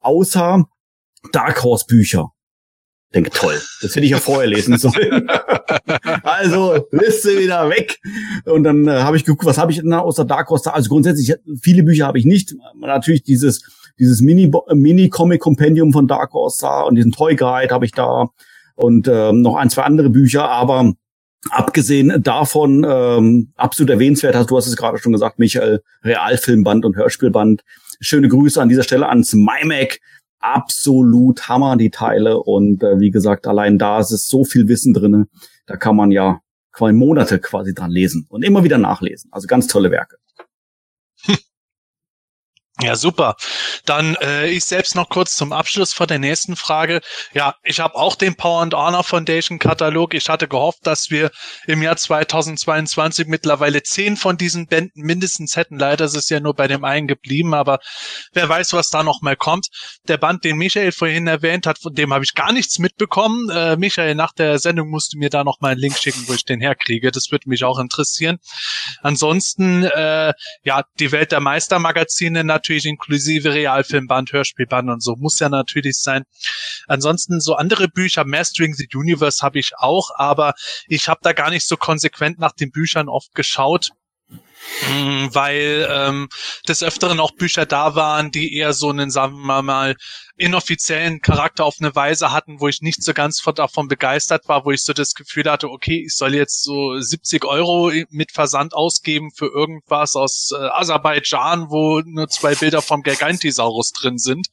[0.00, 0.64] außer
[1.32, 2.32] Dark Horse Bücher.
[3.14, 5.30] Denke, toll, das hätte ich ja vorher lesen sollen.
[6.22, 7.98] also, Liste wieder weg.
[8.44, 10.72] Und dann äh, habe ich geguckt, was habe ich denn außer Dark Horse?
[10.72, 12.54] Also grundsätzlich, viele Bücher habe ich nicht.
[12.78, 13.62] Natürlich dieses,
[13.98, 18.28] dieses Mini-Comic-Kompendium von Dark Horse da und diesen Toy Guide habe ich da
[18.74, 20.92] und ähm, noch ein, zwei andere Bücher, aber
[21.50, 26.96] Abgesehen davon, ähm, absolut erwähnenswert, hast du hast es gerade schon gesagt, Michael, Realfilmband und
[26.96, 27.62] Hörspielband.
[28.00, 30.00] Schöne Grüße an dieser Stelle ans MyMac.
[30.40, 32.38] absolut Hammer, die Teile.
[32.38, 35.26] Und äh, wie gesagt, allein da ist es so viel Wissen drinne.
[35.66, 36.40] Da kann man ja
[36.72, 39.30] quasi Monate quasi dran lesen und immer wieder nachlesen.
[39.32, 40.16] Also ganz tolle Werke.
[42.80, 43.34] Ja, super.
[43.84, 47.00] Dann äh, ich selbst noch kurz zum Abschluss vor der nächsten Frage.
[47.32, 50.14] Ja, ich habe auch den Power and Honor Foundation Katalog.
[50.14, 51.30] Ich hatte gehofft, dass wir
[51.66, 55.78] im Jahr 2022 mittlerweile zehn von diesen Bänden mindestens hätten.
[55.78, 57.78] Leider ist es ja nur bei dem einen geblieben, aber
[58.32, 59.68] wer weiß, was da noch mal kommt.
[60.08, 63.50] Der Band, den Michael vorhin erwähnt hat, von dem habe ich gar nichts mitbekommen.
[63.50, 66.34] Äh, Michael, nach der Sendung musst du mir da noch mal einen Link schicken, wo
[66.34, 67.10] ich den herkriege.
[67.10, 68.38] Das würde mich auch interessieren.
[69.02, 70.32] Ansonsten, äh,
[70.64, 76.24] ja, die Welt der Meistermagazine natürlich inklusive Realfilmband, Hörspielband und so, muss ja natürlich sein.
[76.86, 80.54] Ansonsten so andere Bücher, Mastering the Universe habe ich auch, aber
[80.86, 83.90] ich habe da gar nicht so konsequent nach den Büchern oft geschaut.
[84.88, 86.28] Mm, weil ähm,
[86.66, 89.96] des Öfteren auch Bücher da waren, die eher so einen, sagen wir mal,
[90.36, 94.70] inoffiziellen Charakter auf eine Weise hatten, wo ich nicht so ganz davon begeistert war, wo
[94.70, 99.30] ich so das Gefühl hatte, okay, ich soll jetzt so 70 Euro mit Versand ausgeben
[99.34, 104.46] für irgendwas aus äh, Aserbaidschan, wo nur zwei Bilder vom Gigantisaurus drin sind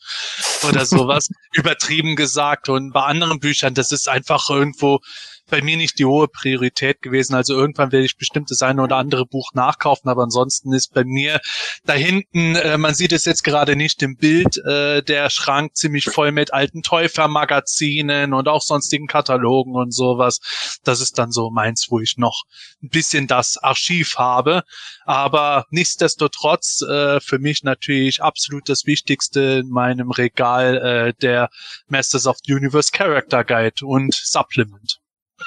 [0.67, 2.67] oder sowas, übertrieben gesagt.
[2.67, 5.01] Und bei anderen Büchern, das ist einfach irgendwo
[5.50, 7.36] bei mir nicht die hohe Priorität gewesen.
[7.36, 11.04] Also irgendwann werde ich bestimmt das eine oder andere Buch nachkaufen, aber ansonsten ist bei
[11.04, 11.40] mir
[11.86, 16.06] da hinten, äh, man sieht es jetzt gerade nicht im Bild, äh, der Schrank ziemlich
[16.06, 20.40] voll mit alten Täufermagazinen und auch sonstigen Katalogen und sowas.
[20.84, 22.44] Das ist dann so meins, wo ich noch
[22.82, 24.64] ein bisschen das Archiv habe.
[25.06, 31.50] Aber nichtsdestotrotz äh, für mich natürlich absolut das Wichtigste in meinem Regal äh, der
[31.88, 35.00] Masters of the Universe Character Guide und Supplement.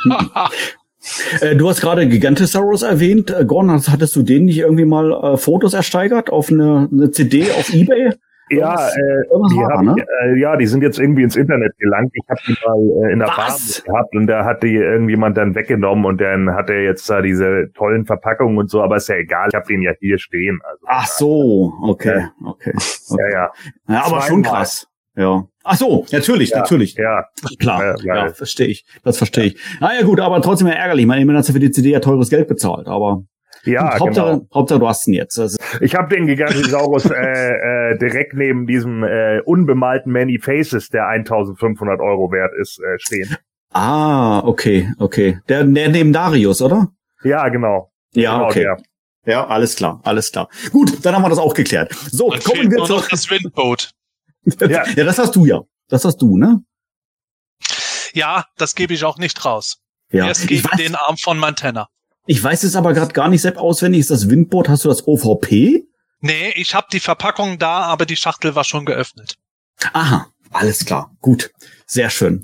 [1.41, 3.31] Äh, du hast gerade Gigantosaurus erwähnt.
[3.31, 7.51] Äh, Gordon, hattest du den nicht irgendwie mal äh, Fotos ersteigert auf eine, eine CD
[7.53, 8.13] auf Ebay?
[8.51, 9.95] Ja, äh, die hab ne?
[10.25, 12.13] äh, ja, die sind jetzt irgendwie ins Internet gelangt.
[12.15, 13.53] Ich habe die mal äh, in der Farbe
[13.85, 17.71] gehabt und da hat die irgendjemand dann weggenommen und dann hat er jetzt da diese
[17.75, 20.61] tollen Verpackungen und so, aber ist ja egal, ich habe den ja hier stehen.
[20.63, 22.73] Also, Ach so, okay, okay.
[22.75, 23.19] okay.
[23.19, 23.53] Ja, ja.
[23.89, 24.88] Ja, aber schon krass.
[25.19, 25.49] Ja.
[25.65, 26.95] Ach so, natürlich, ja, natürlich.
[26.95, 27.25] Ja,
[27.59, 27.97] klar.
[28.05, 28.87] Ja, ja verstehe ich.
[29.03, 29.61] Das verstehe ich.
[29.81, 31.03] Naja, gut, aber trotzdem ärgerlich.
[31.03, 33.25] Ich meine, man hat für die CD ja teures Geld bezahlt, aber
[33.65, 34.47] ja, Hauptsache, genau.
[34.55, 35.37] Hauptsache, du hast ihn jetzt.
[35.39, 41.09] Also ich habe den Gigantosaurus äh, äh, direkt neben diesem äh, unbemalten Many Faces, der
[41.09, 43.37] 1500 Euro wert ist, äh, stehen.
[43.73, 45.41] Ah, okay, okay.
[45.49, 46.93] Der, der neben Darius, oder?
[47.25, 47.91] Ja, genau.
[48.15, 48.61] Ja, genau okay.
[48.61, 48.77] Der.
[49.27, 50.49] Ja, alles klar, alles klar.
[50.71, 51.93] Gut, dann haben wir das auch geklärt.
[52.11, 53.91] So, Dann kommen wir zu das Windboat.
[54.61, 54.87] ja.
[54.87, 55.63] ja, das hast du ja.
[55.89, 56.63] Das hast du, ne?
[58.13, 59.79] Ja, das gebe ich auch nicht raus.
[60.11, 60.27] Ja.
[60.27, 61.89] Erst gegen weiß, den Arm von Montana.
[62.27, 64.01] Ich weiß es aber gerade gar nicht selbst auswendig.
[64.01, 64.69] Ist das Windboard?
[64.69, 65.85] Hast du das OVP?
[66.21, 69.37] Nee, ich habe die Verpackung da, aber die Schachtel war schon geöffnet.
[69.93, 71.15] Aha, alles klar.
[71.21, 71.51] Gut.
[71.87, 72.43] Sehr schön.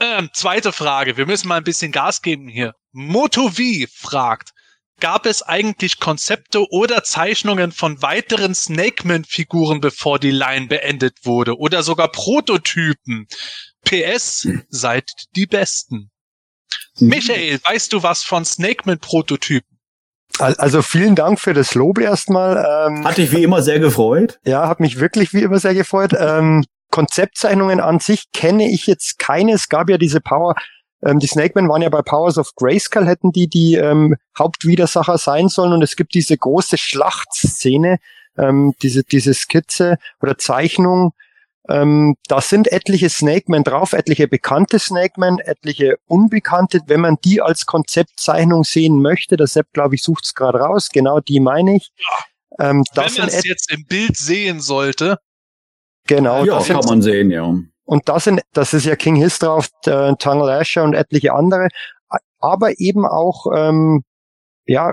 [0.00, 1.16] Ähm, zweite Frage.
[1.16, 2.74] Wir müssen mal ein bisschen Gas geben hier.
[2.92, 4.52] Moto V fragt,
[5.00, 11.58] gab es eigentlich Konzepte oder Zeichnungen von weiteren Snakeman-Figuren, bevor die Line beendet wurde?
[11.58, 13.26] Oder sogar Prototypen?
[13.84, 16.10] PS, seid die Besten.
[16.98, 17.08] Mhm.
[17.08, 19.76] Michael, weißt du was von Snakeman-Prototypen?
[20.38, 22.56] Also vielen Dank für das Lob erstmal.
[22.88, 24.38] Ähm, Hat dich wie immer sehr gefreut.
[24.44, 26.12] Ja, hat mich wirklich wie immer sehr gefreut.
[26.18, 29.52] Ähm, Konzeptzeichnungen an sich kenne ich jetzt keine.
[29.52, 30.54] Es gab ja diese Power
[31.06, 35.48] ähm, die Snakemen waren ja bei Powers of Grayskull, hätten die die ähm, Hauptwidersacher sein
[35.48, 35.72] sollen.
[35.72, 37.98] Und es gibt diese große Schlachtszene,
[38.36, 41.12] ähm, diese, diese Skizze oder Zeichnung.
[41.68, 46.80] Ähm, da sind etliche Snakemen drauf, etliche bekannte Snakemen, etliche unbekannte.
[46.86, 50.88] Wenn man die als Konzeptzeichnung sehen möchte, der Sepp, glaube ich, sucht es gerade raus.
[50.92, 51.92] Genau die meine ich.
[52.58, 55.18] Ähm, Wenn man es jetzt im Bild sehen sollte.
[56.08, 56.44] Genau.
[56.44, 57.54] Ja, das kann man sehen, ja.
[57.86, 61.68] Und das sind, das ist ja King Hiss drauf, äh, Tangle Asher und etliche andere,
[62.40, 64.04] aber eben auch ähm,
[64.66, 64.92] ja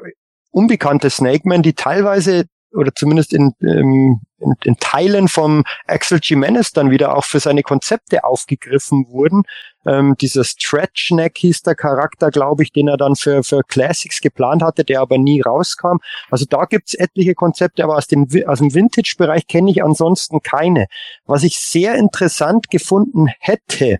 [0.51, 6.91] unbekannte Snakemen, die teilweise oder zumindest in, ähm, in, in Teilen vom Axel Jimenez dann
[6.91, 9.43] wieder auch für seine Konzepte aufgegriffen wurden.
[9.85, 14.21] Ähm, dieser Stretch Neck hieß der Charakter, glaube ich, den er dann für, für Classics
[14.21, 15.97] geplant hatte, der aber nie rauskam.
[16.29, 20.87] Also da gibt's etliche Konzepte, aber aus, den, aus dem Vintage-Bereich kenne ich ansonsten keine.
[21.25, 23.99] Was ich sehr interessant gefunden hätte,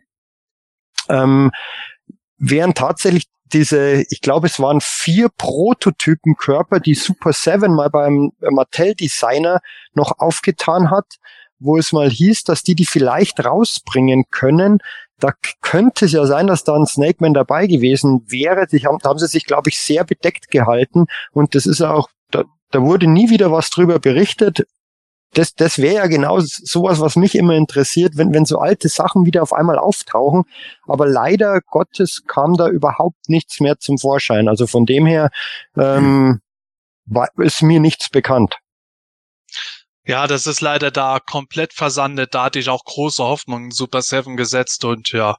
[1.09, 1.51] ähm,
[2.38, 9.61] wären tatsächlich diese, ich glaube, es waren vier Prototypenkörper, die Super Seven mal beim Mattel-Designer
[9.93, 11.17] noch aufgetan hat,
[11.59, 14.79] wo es mal hieß, dass die die vielleicht rausbringen können.
[15.19, 18.67] Da könnte es ja sein, dass da ein Snakeman dabei gewesen wäre.
[18.67, 21.05] Die haben, da haben sie sich, glaube ich, sehr bedeckt gehalten.
[21.31, 24.65] Und das ist auch, da, da wurde nie wieder was drüber berichtet
[25.33, 29.25] das, das wäre ja genau sowas, was mich immer interessiert, wenn, wenn so alte Sachen
[29.25, 30.43] wieder auf einmal auftauchen.
[30.87, 34.47] Aber leider Gottes kam da überhaupt nichts mehr zum Vorschein.
[34.47, 35.29] Also von dem her
[35.77, 36.41] ähm,
[37.05, 38.57] war, ist mir nichts bekannt.
[40.05, 42.35] Ja, das ist leider da komplett versandet.
[42.35, 45.37] Da hatte ich auch große Hoffnungen in Super Seven gesetzt und ja,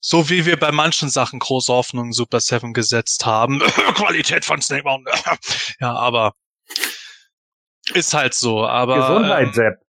[0.00, 3.58] so wie wir bei manchen Sachen große Hoffnungen in Super Seven gesetzt haben.
[3.94, 5.12] Qualität von Snake Mountain.
[5.80, 6.32] ja, aber
[7.94, 8.66] ist halt so.
[8.66, 9.85] Aber Gesundheit, ähm, Sepp.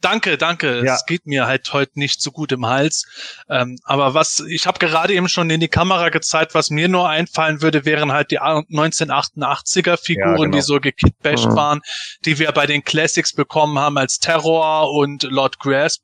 [0.00, 0.84] Danke, danke.
[0.84, 0.94] Ja.
[0.94, 3.04] Es geht mir halt heute nicht so gut im Hals.
[3.48, 7.08] Ähm, aber was, ich habe gerade eben schon in die Kamera gezeigt, was mir nur
[7.08, 10.56] einfallen würde, wären halt die 1988er Figuren, ja, genau.
[10.56, 11.56] die so gekitbashed mhm.
[11.56, 11.80] waren,
[12.24, 16.02] die wir bei den Classics bekommen haben als Terror und Lord Grasp.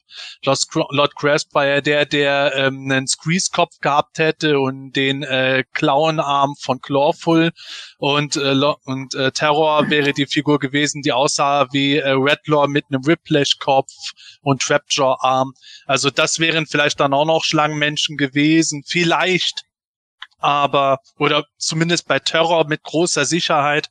[0.72, 6.54] Lord Grasp war ja der, der ähm, einen Squeeze-Kopf gehabt hätte und den äh, Klauenarm
[6.60, 7.52] von Clawful
[7.98, 12.86] und, äh, und äh, Terror wäre die Figur gewesen, die aussah wie äh, Redlaw mit
[12.90, 13.92] einem Whiplash Kopf
[14.40, 15.52] und Trapjaw Arm.
[15.84, 19.64] Also das wären vielleicht dann auch noch Schlangenmenschen gewesen, vielleicht,
[20.38, 23.90] aber oder zumindest bei Terror mit großer Sicherheit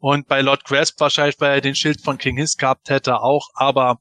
[0.00, 3.50] und bei Lord Grasp wahrscheinlich, weil er den Schild von King Hiss gehabt hätte auch,
[3.54, 4.00] aber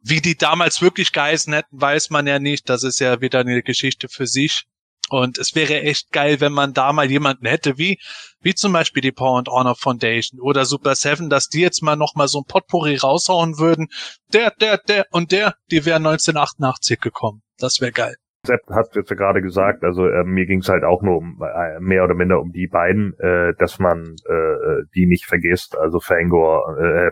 [0.00, 2.68] wie die damals wirklich geheißen hätten, weiß man ja nicht.
[2.68, 4.66] Das ist ja wieder eine Geschichte für sich.
[5.10, 7.98] Und es wäre echt geil, wenn man da mal jemanden hätte, wie,
[8.40, 11.96] wie zum Beispiel die Power and Honor Foundation oder Super Seven, dass die jetzt mal
[11.96, 13.88] noch mal so ein Potpourri raushauen würden.
[14.32, 17.42] Der, der, der und der, die wären 1988 gekommen.
[17.58, 18.16] Das wäre geil.
[18.46, 21.42] Sepp hat jetzt ja gerade gesagt, also äh, mir ging es halt auch nur um
[21.42, 26.00] äh, mehr oder minder um die beiden, äh, dass man äh, die nicht vergisst, also
[26.00, 27.10] Fangor, äh,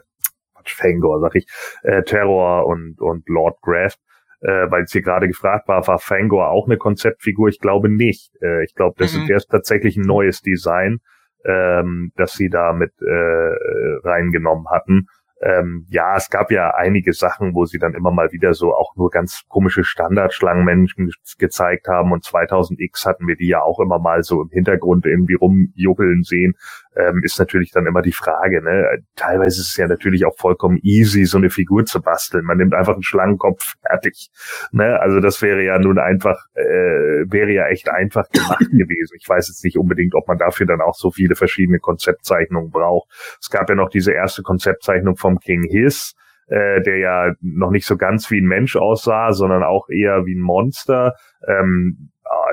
[0.65, 1.47] Fangor, sag ich,
[1.83, 4.01] äh, Terror und, und Lord Grasp
[4.40, 7.48] äh, weil es hier gerade gefragt war, war Fangor auch eine Konzeptfigur?
[7.48, 8.33] Ich glaube nicht.
[8.40, 9.29] Äh, ich glaube, das mhm.
[9.31, 10.98] ist tatsächlich ein neues Design,
[11.44, 15.07] ähm, das sie da mit äh, reingenommen hatten.
[15.40, 18.96] Ähm, ja, es gab ja einige Sachen, wo sie dann immer mal wieder so auch
[18.96, 24.24] nur ganz komische Standardschlangenmenschen gezeigt haben und 2000X hatten wir die ja auch immer mal
[24.24, 26.55] so im Hintergrund irgendwie rumjuckeln sehen
[26.99, 28.99] ähm, ist natürlich dann immer die Frage, ne?
[29.15, 32.45] Teilweise ist es ja natürlich auch vollkommen easy, so eine Figur zu basteln.
[32.45, 34.31] Man nimmt einfach einen Schlangenkopf fertig.
[34.73, 34.99] Ne?
[35.01, 39.17] Also das wäre ja nun einfach, äh, wäre ja echt einfach gemacht gewesen.
[39.19, 43.09] Ich weiß jetzt nicht unbedingt, ob man dafür dann auch so viele verschiedene Konzeptzeichnungen braucht.
[43.41, 46.15] Es gab ja noch diese erste Konzeptzeichnung vom King Hiss,
[46.49, 50.35] äh, der ja noch nicht so ganz wie ein Mensch aussah, sondern auch eher wie
[50.35, 51.15] ein Monster.
[51.47, 52.11] Ähm,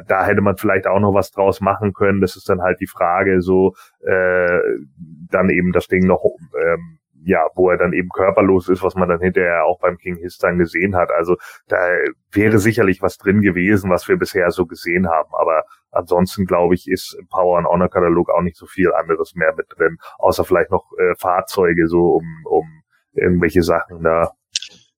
[0.07, 2.21] da hätte man vielleicht auch noch was draus machen können.
[2.21, 3.73] Das ist dann halt die Frage, so
[4.05, 4.59] äh,
[5.29, 6.23] dann eben das Ding noch,
[6.61, 10.17] ähm, ja, wo er dann eben körperlos ist, was man dann hinterher auch beim King
[10.17, 11.09] Hiss dann gesehen hat.
[11.11, 11.77] Also da
[12.31, 15.29] wäre sicherlich was drin gewesen, was wir bisher so gesehen haben.
[15.33, 19.33] Aber ansonsten glaube ich, ist im Power and Honor Katalog auch nicht so viel anderes
[19.35, 22.83] mehr mit drin, außer vielleicht noch äh, Fahrzeuge so um um
[23.15, 24.31] irgendwelche Sachen da.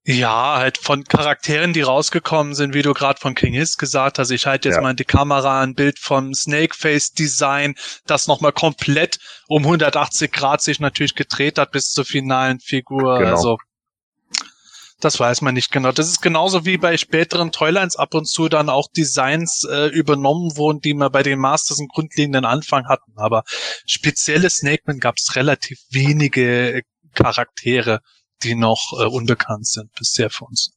[0.10, 4.32] Ja, halt von Charakteren, die rausgekommen sind, wie du gerade von King Hiss gesagt hast.
[4.32, 4.82] Ich halte jetzt ja.
[4.82, 10.80] mal die Kamera ein Bild vom Snakeface Design, das nochmal komplett um 180 Grad sich
[10.80, 13.20] natürlich gedreht hat bis zur finalen Figur.
[13.20, 13.32] Genau.
[13.32, 13.58] Also
[15.02, 15.92] das weiß man nicht genau.
[15.92, 20.56] Das ist genauso wie bei späteren Toylines ab und zu dann auch Designs äh, übernommen
[20.56, 23.12] wurden, die wir bei den Masters einen grundlegenden Anfang hatten.
[23.18, 23.44] Aber
[23.86, 28.00] spezielle Snakemen gab es relativ wenige Charaktere
[28.44, 30.72] die noch äh, unbekannt sind bisher für uns.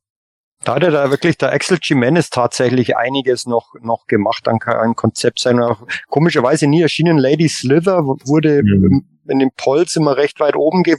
[0.62, 4.94] Da hat er da wirklich der Axel Jimenez tatsächlich einiges noch, noch gemacht an, an
[4.94, 9.06] Konzept seiner, komischerweise nie erschienen Lady Slither wurde mhm.
[9.26, 10.96] in den Polls immer recht weit oben ge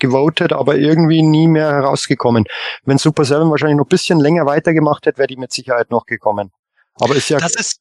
[0.00, 2.44] gewotet, aber irgendwie nie mehr herausgekommen.
[2.84, 6.06] Wenn Super Seven wahrscheinlich noch ein bisschen länger weitergemacht hätte, wäre die mit Sicherheit noch
[6.06, 6.52] gekommen.
[7.00, 7.38] Aber ist ja.
[7.38, 7.80] Das ist,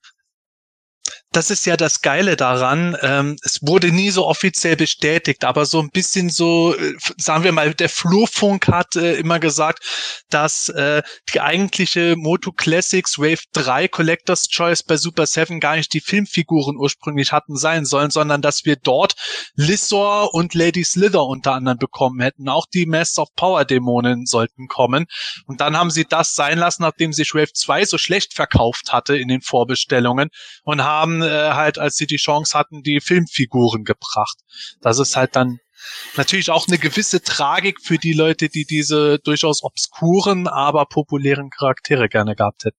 [1.37, 2.97] das ist ja das Geile daran.
[3.03, 7.51] Ähm, es wurde nie so offiziell bestätigt, aber so ein bisschen so, äh, sagen wir
[7.51, 9.83] mal, der Flurfunk hat äh, immer gesagt,
[10.31, 15.93] dass äh, die eigentliche Moto Classics Wave 3 Collectors Choice bei Super 7 gar nicht
[15.93, 19.13] die Filmfiguren ursprünglich hatten sein sollen, sondern dass wir dort
[19.53, 22.49] Lissor und Lady Slither unter anderem bekommen hätten.
[22.49, 25.05] Auch die Master of Power Dämonen sollten kommen.
[25.45, 29.15] Und dann haben sie das sein lassen, nachdem sich Wave 2 so schlecht verkauft hatte
[29.15, 30.29] in den Vorbestellungen
[30.63, 34.37] und haben äh, halt, als sie die Chance hatten, die Filmfiguren gebracht.
[34.81, 35.59] Das ist halt dann
[36.15, 42.09] natürlich auch eine gewisse Tragik für die Leute, die diese durchaus obskuren, aber populären Charaktere
[42.09, 42.77] gerne gehabt hätten.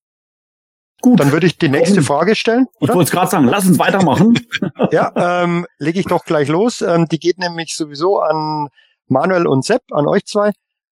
[1.00, 2.66] Gut, dann würde ich die nächste Frage stellen.
[2.80, 2.90] Oder?
[2.90, 4.40] Ich wollte es gerade sagen, lass uns weitermachen.
[4.90, 5.12] ja,
[5.44, 6.80] ähm, lege ich doch gleich los.
[6.80, 8.68] Ähm, die geht nämlich sowieso an
[9.06, 10.50] Manuel und Sepp, an euch zwei.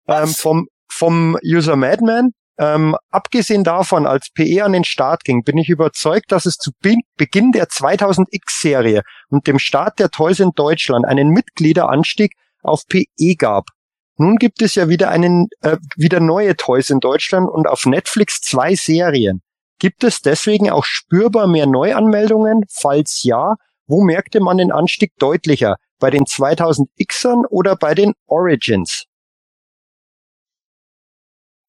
[0.07, 2.31] Ähm, vom, vom User Madman.
[2.59, 6.71] Ähm, abgesehen davon, als PE an den Start ging, bin ich überzeugt, dass es zu
[6.81, 13.35] Be Beginn der 2000X-Serie und dem Start der Toys in Deutschland einen Mitgliederanstieg auf PE
[13.37, 13.69] gab.
[14.17, 18.41] Nun gibt es ja wieder einen, äh, wieder neue Toys in Deutschland und auf Netflix
[18.41, 19.41] zwei Serien.
[19.79, 22.63] Gibt es deswegen auch spürbar mehr Neuanmeldungen?
[22.69, 23.55] Falls ja,
[23.87, 25.77] wo merkte man den Anstieg deutlicher?
[25.99, 29.05] Bei den 2000Xern oder bei den Origins?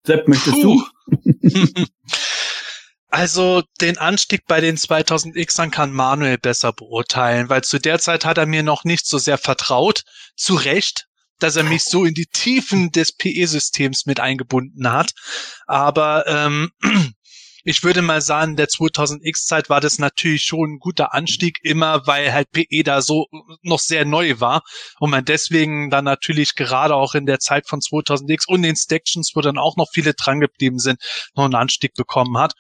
[0.07, 0.83] Sepp, möchtest Puh.
[1.03, 1.87] du?
[3.15, 8.39] Also den Anstieg bei den 2000Xern kann Manuel besser beurteilen, weil zu der Zeit hat
[8.39, 10.03] er mir noch nicht so sehr vertraut.
[10.35, 11.07] Zu Recht,
[11.39, 15.13] dass er mich so in die Tiefen des PE-Systems mit eingebunden hat.
[15.69, 16.73] Aber ähm,
[17.65, 22.33] ich würde mal sagen, der 2000X-Zeit war das natürlich schon ein guter Anstieg, immer weil
[22.33, 23.27] halt PE da so
[23.63, 24.63] noch sehr neu war
[25.01, 29.33] und man deswegen dann natürlich gerade auch in der Zeit von 2000X und den Stactions,
[29.35, 31.01] wo dann auch noch viele dran geblieben sind,
[31.35, 32.53] noch einen Anstieg bekommen hat.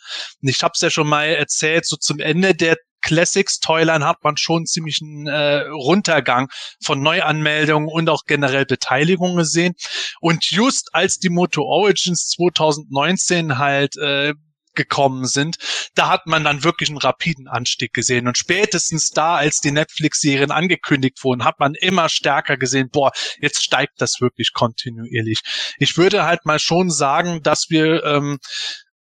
[0.42, 4.24] Und ich habe es ja schon mal erzählt, so zum Ende der Classics Toyline hat
[4.24, 6.48] man schon ziemlich einen äh, Runtergang
[6.82, 9.74] von Neuanmeldungen und auch generell Beteiligung gesehen.
[10.20, 14.32] Und just als die Moto Origins 2019 halt äh,
[14.74, 15.56] gekommen sind,
[15.94, 18.26] da hat man dann wirklich einen rapiden Anstieg gesehen.
[18.26, 23.62] Und spätestens da, als die Netflix-Serien angekündigt wurden, hat man immer stärker gesehen, boah, jetzt
[23.62, 25.40] steigt das wirklich kontinuierlich.
[25.78, 28.38] Ich würde halt mal schon sagen, dass wir ähm,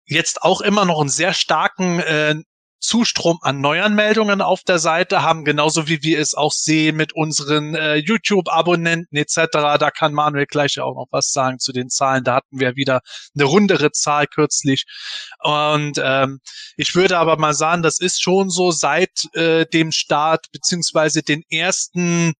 [0.05, 2.35] jetzt auch immer noch einen sehr starken äh,
[2.79, 7.75] Zustrom an Neuanmeldungen auf der Seite haben, genauso wie wir es auch sehen mit unseren
[7.75, 9.47] äh, YouTube-Abonnenten etc.
[9.51, 12.23] Da kann Manuel gleich auch noch was sagen zu den Zahlen.
[12.23, 13.01] Da hatten wir wieder
[13.35, 14.85] eine rundere Zahl kürzlich.
[15.43, 16.39] Und ähm,
[16.77, 21.43] ich würde aber mal sagen, das ist schon so seit äh, dem Start beziehungsweise den
[21.49, 22.33] ersten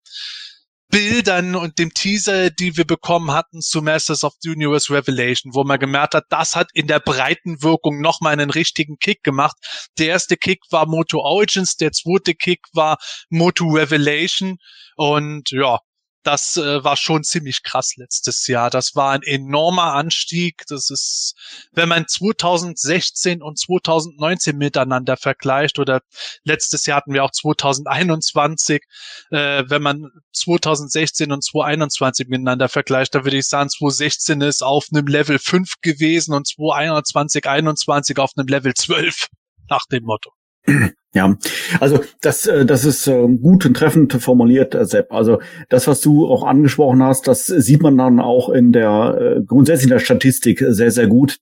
[0.92, 5.64] Bildern und dem Teaser, die wir bekommen hatten zu Masters of the Universe Revelation, wo
[5.64, 9.56] man gemerkt hat, das hat in der breiten Wirkung nochmal einen richtigen Kick gemacht.
[10.00, 12.98] Der erste Kick war Moto Origins, der zweite Kick war
[13.30, 14.58] Moto Revelation
[14.96, 15.80] und ja,
[16.24, 18.70] das äh, war schon ziemlich krass letztes Jahr.
[18.70, 20.64] Das war ein enormer Anstieg.
[20.68, 21.34] Das ist,
[21.72, 26.02] wenn man 2016 und 2019 miteinander vergleicht oder
[26.44, 28.84] letztes Jahr hatten wir auch 2021,
[29.32, 34.88] äh, wenn man 2016 und 2021 miteinander vergleicht, da würde ich sagen, 2016 ist auf
[34.92, 39.28] einem Level 5 gewesen und 2021, 21 auf einem Level 12
[39.70, 40.32] nach dem Motto.
[41.12, 41.36] Ja,
[41.80, 45.12] also das, äh, das ist äh, gut und treffend formuliert, äh, Sepp.
[45.12, 49.86] Also das, was du auch angesprochen hast, das sieht man dann auch in der grundsätzlich
[49.86, 51.38] in der Statistik sehr, sehr gut,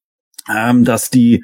[0.49, 1.43] ähm, dass die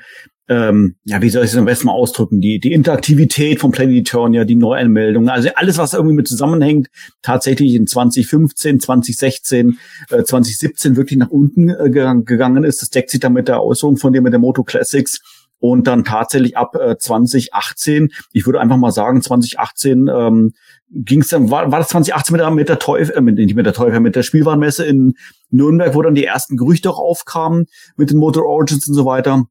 [0.49, 4.43] ähm, ja, wie soll ich es am besten mal ausdrücken, die, die Interaktivität von Planetonia,
[4.43, 6.89] die Neuanmeldungen, also alles, was irgendwie mit zusammenhängt,
[7.21, 9.77] tatsächlich in 2015, 2016,
[10.09, 12.81] äh, 2017 wirklich nach unten äh, gegangen ist.
[12.81, 15.21] Das deckt sich dann mit der Äußerung von dir mit der Moto Classics
[15.63, 20.51] und dann tatsächlich ab äh, 2018, ich würde einfach mal sagen, 2018 ähm,
[20.89, 23.55] ging es dann, war, war das 2018 mit der, mit der Teufel, äh, mit, nicht
[23.55, 25.13] mit der Teufel, mit der Spielwarenmesse in
[25.51, 29.45] Nürnberg, wo dann die ersten Gerüchte auch aufkamen mit den Motor Origins und so weiter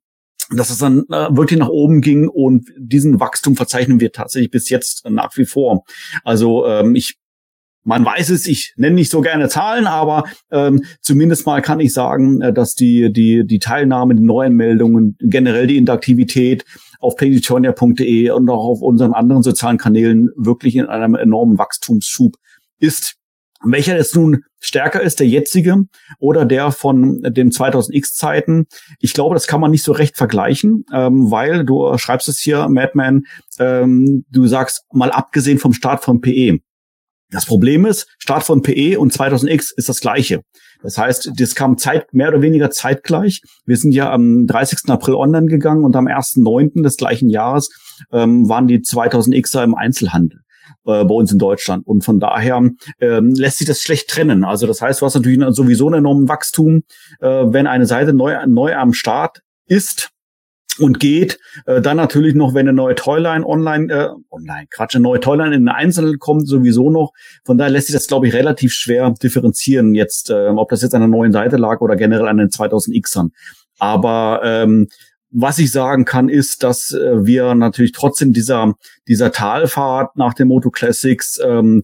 [0.51, 4.69] dass es dann äh, wirklich nach oben ging und diesen Wachstum verzeichnen wir tatsächlich bis
[4.69, 5.85] jetzt nach wie vor.
[6.25, 7.17] Also ähm, ich
[7.85, 11.93] man weiß es, ich nenne nicht so gerne Zahlen, aber ähm, zumindest mal kann ich
[11.93, 16.65] sagen, äh, dass die, die, die Teilnahme, die neuen Meldungen, generell die Interaktivität
[17.01, 22.37] auf planetonia.de und auch auf unseren anderen sozialen Kanälen wirklich in einem enormen Wachstumsschub
[22.79, 23.17] ist.
[23.65, 25.85] Welcher jetzt nun stärker ist, der jetzige
[26.19, 28.67] oder der von den 2000X Zeiten?
[28.99, 32.69] Ich glaube, das kann man nicht so recht vergleichen, ähm, weil du schreibst es hier,
[32.69, 33.25] Madman,
[33.61, 36.59] ähm, du sagst mal abgesehen vom Start von PE.
[37.33, 40.43] Das Problem ist, Start von PE und 2000X ist das gleiche.
[40.83, 43.41] Das heißt, das kam Zeit, mehr oder weniger zeitgleich.
[43.65, 44.91] Wir sind ja am 30.
[44.91, 46.83] April online gegangen und am 1.9.
[46.83, 47.71] des gleichen Jahres
[48.13, 50.41] ähm, waren die 2000Xer im Einzelhandel
[50.85, 51.87] äh, bei uns in Deutschland.
[51.87, 52.61] Und von daher
[53.01, 54.45] ähm, lässt sich das schlecht trennen.
[54.45, 56.83] Also das heißt, du hast natürlich sowieso einen enormen Wachstum,
[57.21, 60.12] äh, wenn eine Seite neu, neu am Start ist
[60.79, 61.39] und geht.
[61.67, 65.55] Äh, dann natürlich noch, wenn eine neue Toyline online, äh, online, Quatsch, eine neue Toyline
[65.55, 67.13] in den Einzelnen kommt, sowieso noch.
[67.45, 70.95] Von daher lässt sich das, glaube ich, relativ schwer differenzieren jetzt, äh, ob das jetzt
[70.95, 73.31] an einer neuen Seite lag oder generell an den 2000Xern.
[73.79, 74.89] Aber ähm,
[75.31, 78.75] was ich sagen kann, ist, dass äh, wir natürlich trotzdem dieser,
[79.09, 81.83] dieser Talfahrt nach den Moto Classics ähm,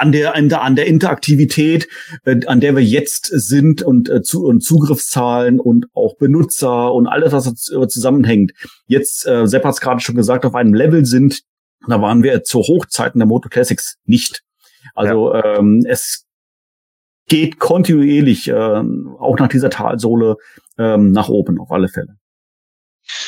[0.00, 1.88] an der, an der, an der Interaktivität,
[2.24, 7.06] äh, an der wir jetzt sind und, äh, zu, und Zugriffszahlen und auch Benutzer und
[7.06, 8.52] alles, was äh, zusammenhängt.
[8.86, 11.42] Jetzt, äh, Sepp hat es gerade schon gesagt, auf einem Level sind,
[11.88, 14.42] da waren wir zu Hochzeiten der Moto Classics nicht.
[14.94, 15.58] Also ja.
[15.58, 16.26] ähm, es
[17.28, 20.36] geht kontinuierlich, äh, auch nach dieser Talsohle,
[20.78, 22.16] ähm, nach oben auf alle Fälle.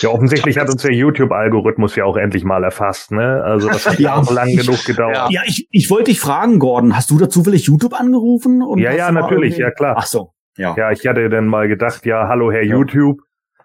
[0.00, 3.42] Ja, offensichtlich hat uns der YouTube-Algorithmus ja auch endlich mal erfasst, ne?
[3.44, 5.30] Also das hat ja auch lang genug gedauert.
[5.30, 8.62] Ja, ich, ich wollte dich fragen, Gordon, hast du da zufällig YouTube angerufen?
[8.78, 9.94] ja, ja, natürlich, ja klar.
[9.98, 10.74] Ach so, ja.
[10.76, 12.72] Ja, ich hatte dann mal gedacht, ja, hallo Herr ja.
[12.72, 13.20] YouTube.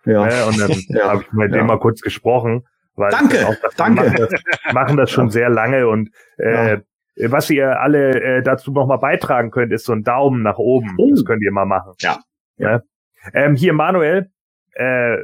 [0.06, 0.26] Ja.
[0.26, 0.46] Ne?
[0.46, 1.10] Und dann ja.
[1.10, 1.58] habe ich mit ja.
[1.58, 2.66] dem mal kurz gesprochen.
[2.96, 4.04] Weil danke, auch, danke.
[4.04, 6.80] Machen das, machen das schon sehr lange und äh,
[7.26, 10.96] was ihr alle äh, dazu nochmal beitragen könnt, ist so ein Daumen nach oben.
[10.98, 11.10] Oh.
[11.12, 11.94] Das könnt ihr mal machen.
[12.00, 12.20] Ja.
[12.58, 12.78] ja.
[12.78, 12.84] Ne?
[13.34, 14.30] Ähm, hier, Manuel,
[14.74, 15.18] äh,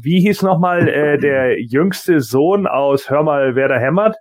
[0.00, 4.16] wie hieß nochmal äh, der jüngste Sohn aus Hör mal, wer da hämmert?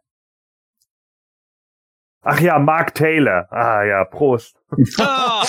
[2.27, 3.47] Ach ja, Mark Taylor.
[3.51, 4.55] Ah ja, Prost.
[4.97, 5.45] ja,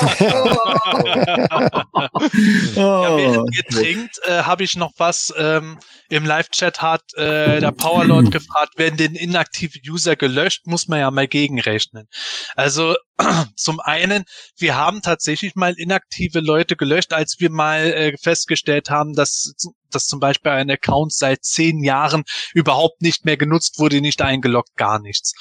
[3.17, 5.79] während ihr trinkt, äh, habe ich noch was ähm,
[6.11, 11.11] im Live-Chat hat äh, der Powerlord gefragt, werden den inaktive User gelöscht, muss man ja
[11.11, 12.09] mal gegenrechnen.
[12.57, 12.95] Also
[13.57, 14.25] zum einen,
[14.59, 19.55] wir haben tatsächlich mal inaktive Leute gelöscht, als wir mal äh, festgestellt haben, dass,
[19.97, 22.25] dass zum Beispiel ein Account seit zehn Jahren
[22.55, 25.33] überhaupt nicht mehr genutzt wurde, nicht eingeloggt, gar nichts.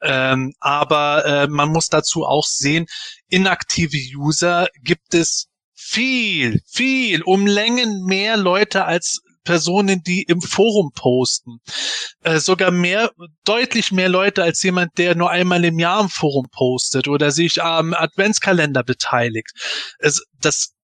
[0.00, 2.86] Ähm, aber äh, man muss dazu auch sehen,
[3.28, 10.90] inaktive User gibt es viel, viel, um Längen mehr Leute als Personen, die im Forum
[10.94, 11.60] posten.
[12.22, 13.12] Äh, sogar mehr,
[13.44, 17.62] deutlich mehr Leute als jemand, der nur einmal im Jahr im Forum postet oder sich
[17.62, 19.52] am Adventskalender beteiligt.
[19.98, 20.75] Es, das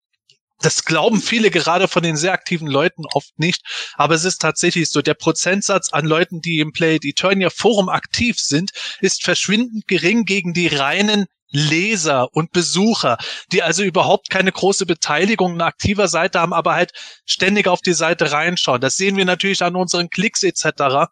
[0.63, 3.63] das glauben viele gerade von den sehr aktiven Leuten oft nicht,
[3.95, 8.39] aber es ist tatsächlich so, der Prozentsatz an Leuten, die im Play Eternia Forum aktiv
[8.39, 13.19] sind, ist verschwindend gering gegen die reinen Leser und Besucher,
[13.53, 16.93] die also überhaupt keine große Beteiligung einer aktiver Seite haben, aber halt
[17.27, 18.81] ständig auf die Seite reinschauen.
[18.81, 21.11] Das sehen wir natürlich an unseren Klicks etc.,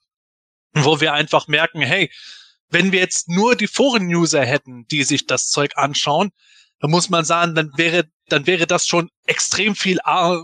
[0.72, 2.10] wo wir einfach merken, hey,
[2.70, 6.30] wenn wir jetzt nur die Foren-User hätten, die sich das Zeug anschauen,
[6.80, 9.98] dann muss man sagen, dann wäre, dann wäre das schon extrem viel,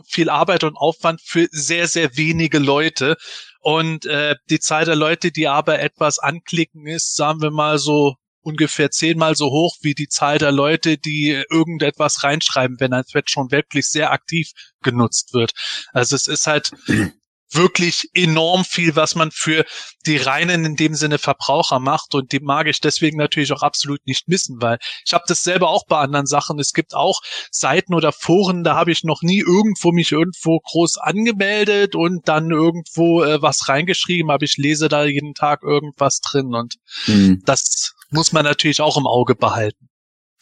[0.08, 3.16] viel Arbeit und Aufwand für sehr, sehr wenige Leute.
[3.60, 8.14] Und äh, die Zahl der Leute, die aber etwas anklicken, ist, sagen wir mal so
[8.42, 13.28] ungefähr zehnmal so hoch wie die Zahl der Leute, die irgendetwas reinschreiben, wenn ein Thread
[13.28, 14.50] schon wirklich sehr aktiv
[14.82, 15.50] genutzt wird.
[15.92, 16.70] Also es ist halt
[17.52, 19.64] wirklich enorm viel, was man für
[20.06, 24.04] die reinen in dem Sinne Verbraucher macht und die mag ich deswegen natürlich auch absolut
[24.06, 26.58] nicht missen, weil ich habe das selber auch bei anderen Sachen.
[26.58, 27.20] Es gibt auch
[27.50, 32.50] Seiten oder Foren, da habe ich noch nie irgendwo mich irgendwo groß angemeldet und dann
[32.50, 36.74] irgendwo äh, was reingeschrieben, aber ich lese da jeden Tag irgendwas drin und
[37.06, 37.42] mhm.
[37.44, 39.88] das muss man natürlich auch im Auge behalten.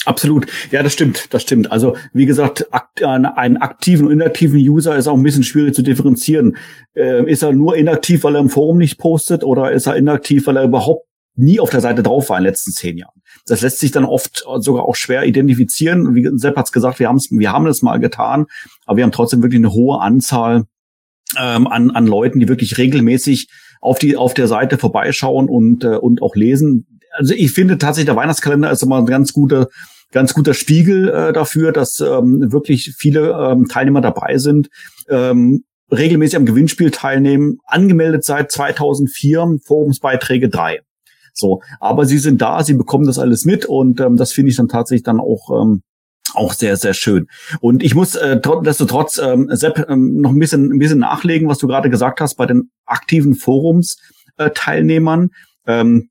[0.04, 0.46] Absolut.
[0.70, 1.32] Ja, das stimmt.
[1.32, 1.72] Das stimmt.
[1.72, 5.82] Also, wie gesagt, akt, einen aktiven und inaktiven User ist auch ein bisschen schwierig zu
[5.82, 6.56] differenzieren.
[6.94, 10.46] Äh, ist er nur inaktiv, weil er im Forum nicht postet oder ist er inaktiv,
[10.46, 13.22] weil er überhaupt nie auf der Seite drauf war in den letzten zehn Jahren?
[13.46, 16.14] Das lässt sich dann oft sogar auch schwer identifizieren.
[16.14, 18.46] Wie Sepp hat's gesagt, wir, haben's, wir haben es mal getan,
[18.86, 20.64] aber wir haben trotzdem wirklich eine hohe Anzahl
[21.38, 23.48] ähm, an, an Leuten, die wirklich regelmäßig
[23.80, 26.86] auf die auf der Seite vorbeischauen und äh, und auch lesen.
[27.16, 29.68] Also ich finde tatsächlich der Weihnachtskalender ist immer ein ganz guter
[30.14, 34.68] ganz guter Spiegel äh, dafür, dass ähm, wirklich viele ähm, Teilnehmer dabei sind,
[35.08, 40.80] ähm, regelmäßig am Gewinnspiel teilnehmen, angemeldet seit 2004, Forumsbeiträge drei.
[41.34, 44.56] So, aber sie sind da, sie bekommen das alles mit und ähm, das finde ich
[44.56, 45.82] dann tatsächlich dann auch ähm,
[46.32, 47.26] auch sehr, sehr schön.
[47.60, 51.58] Und ich muss äh, trotz ähm, Sepp, ähm, noch ein bisschen, ein bisschen nachlegen, was
[51.58, 55.30] du gerade gesagt hast bei den aktiven Forums-Teilnehmern.
[55.66, 56.08] Äh, ähm,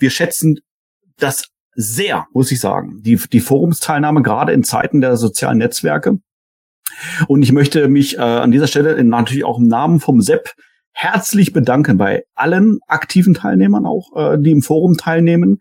[0.00, 0.60] wir schätzen
[1.18, 6.18] das sehr, muss ich sagen, die, die Forumsteilnahme gerade in Zeiten der sozialen Netzwerke.
[7.28, 10.54] Und ich möchte mich äh, an dieser Stelle in, natürlich auch im Namen vom Sepp
[10.92, 15.60] herzlich bedanken bei allen aktiven Teilnehmern auch, äh, die im Forum teilnehmen.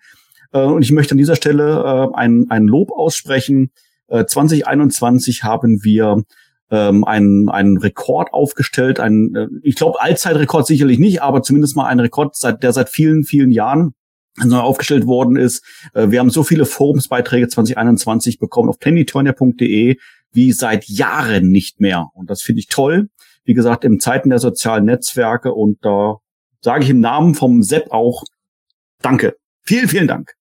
[0.52, 3.72] Äh, und ich möchte an dieser Stelle äh, ein, ein Lob aussprechen.
[4.08, 6.24] Äh, 2021 haben wir
[6.72, 11.88] ähm, einen, einen Rekord aufgestellt, ein, äh, ich glaube Allzeitrekord sicherlich nicht, aber zumindest mal
[11.88, 13.94] ein Rekord, seit, der seit vielen, vielen Jahren
[14.52, 15.64] aufgestellt worden ist.
[15.94, 19.98] Äh, wir haben so viele Forumsbeiträge 2021 bekommen auf planeturnia.de
[20.32, 22.08] wie seit Jahren nicht mehr.
[22.14, 23.10] Und das finde ich toll.
[23.44, 26.18] Wie gesagt, in Zeiten der sozialen Netzwerke und da
[26.62, 28.24] sage ich im Namen vom Sepp auch
[29.02, 29.38] Danke.
[29.64, 30.34] Vielen, vielen Dank.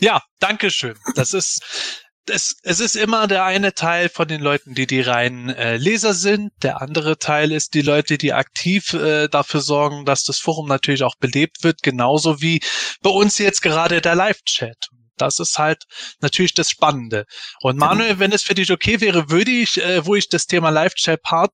[0.00, 0.96] Ja, danke schön.
[1.14, 5.50] Das ist es, es ist immer der eine Teil von den Leuten, die die reinen
[5.50, 6.52] äh, Leser sind.
[6.62, 11.02] Der andere Teil ist die Leute, die aktiv äh, dafür sorgen, dass das Forum natürlich
[11.02, 12.60] auch belebt wird, genauso wie
[13.02, 14.88] bei uns jetzt gerade der Live-Chat.
[15.16, 15.84] Das ist halt
[16.20, 17.24] natürlich das Spannende.
[17.60, 20.70] Und Manuel, wenn es für dich okay wäre, würde ich, äh, wo ich das Thema
[20.70, 21.52] Live-Chat part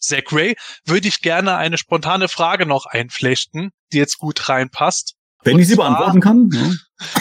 [0.00, 5.14] Zach Ray, würde ich gerne eine spontane Frage noch einflechten, die jetzt gut reinpasst.
[5.42, 6.50] Wenn Und ich sie beantworten kann.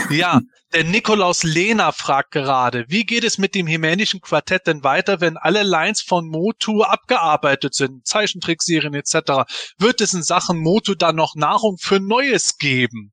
[0.09, 0.15] Ja.
[0.17, 0.41] ja,
[0.73, 5.37] der Nikolaus Lehner fragt gerade, wie geht es mit dem hemänischen Quartett denn weiter, wenn
[5.37, 9.45] alle Lines von Motu abgearbeitet sind, Zeichentrickserien etc.?
[9.77, 13.11] Wird es in Sachen Motu dann noch Nahrung für Neues geben?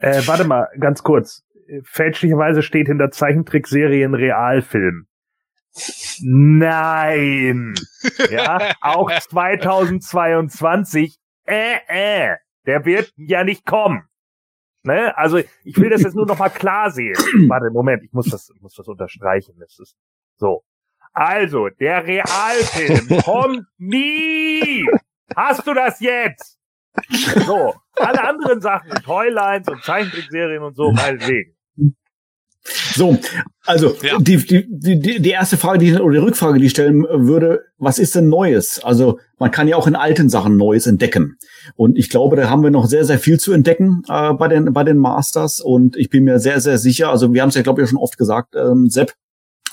[0.00, 1.42] Äh, warte mal, ganz kurz.
[1.84, 5.06] Fälschlicherweise steht hinter Zeichentrickserien Realfilm.
[6.20, 7.74] Nein.
[8.30, 11.16] Ja, auch 2022.
[11.46, 12.36] Äh, äh.
[12.66, 14.02] Der wird ja nicht kommen.
[14.84, 15.16] Ne?
[15.16, 17.14] Also ich will das jetzt nur noch mal klar sehen.
[17.48, 19.54] Warte, Moment, ich muss das, ich muss das unterstreichen.
[19.58, 19.96] Das ist
[20.36, 20.64] so.
[21.14, 24.86] Also, der Realfilm kommt nie.
[25.36, 26.58] Hast du das jetzt?
[27.46, 31.54] So, alle anderen Sachen, Toylines und Zeichentrickserien und so, meinetwegen.
[32.94, 33.18] So,
[33.64, 34.18] also ja.
[34.18, 37.98] die, die, die, die erste Frage, die oder die Rückfrage, die ich stellen würde, was
[37.98, 38.82] ist denn Neues?
[38.82, 41.36] Also man kann ja auch in alten Sachen Neues entdecken.
[41.76, 44.72] Und ich glaube, da haben wir noch sehr, sehr viel zu entdecken äh, bei den
[44.72, 45.60] bei den Masters.
[45.60, 47.10] Und ich bin mir sehr, sehr sicher.
[47.10, 49.12] Also wir haben es ja, glaube ich, schon oft gesagt, ähm, Sepp,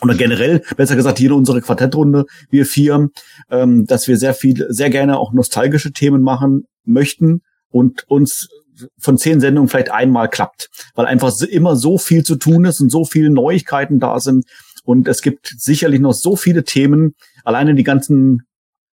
[0.01, 3.09] oder generell, besser gesagt, hier in unserer Quartettrunde, wir vier,
[3.49, 8.49] ähm, dass wir sehr viel, sehr gerne auch nostalgische Themen machen möchten und uns
[8.97, 12.89] von zehn Sendungen vielleicht einmal klappt, weil einfach immer so viel zu tun ist und
[12.89, 14.45] so viele Neuigkeiten da sind.
[14.83, 17.15] Und es gibt sicherlich noch so viele Themen.
[17.43, 18.43] Alleine die ganzen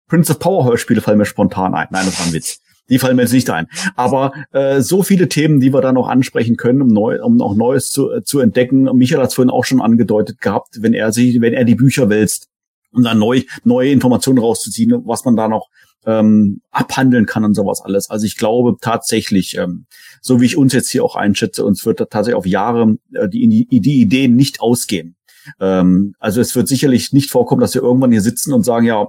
[0.07, 1.88] Prince of Power Hörspiele fallen mir spontan ein.
[1.91, 2.59] Nein, das war ein Witz.
[2.89, 3.67] Die fallen mir jetzt nicht ein.
[3.95, 7.55] Aber äh, so viele Themen, die wir da noch ansprechen können, um, neu, um auch
[7.55, 8.84] Neues zu, äh, zu entdecken.
[8.93, 12.09] Michael hat es vorhin auch schon angedeutet gehabt, wenn er sich, wenn er die Bücher
[12.09, 12.49] wälzt,
[12.91, 15.69] um dann neu, neue Informationen rauszuziehen, was man da noch
[16.06, 18.10] ähm, abhandeln kann und sowas alles.
[18.10, 19.86] Also ich glaube tatsächlich, ähm,
[20.22, 23.68] so wie ich uns jetzt hier auch einschätze, uns wird tatsächlich auf Jahre äh, die,
[23.70, 25.16] die Ideen nicht ausgehen.
[25.60, 29.08] Ähm, also es wird sicherlich nicht vorkommen, dass wir irgendwann hier sitzen und sagen, ja,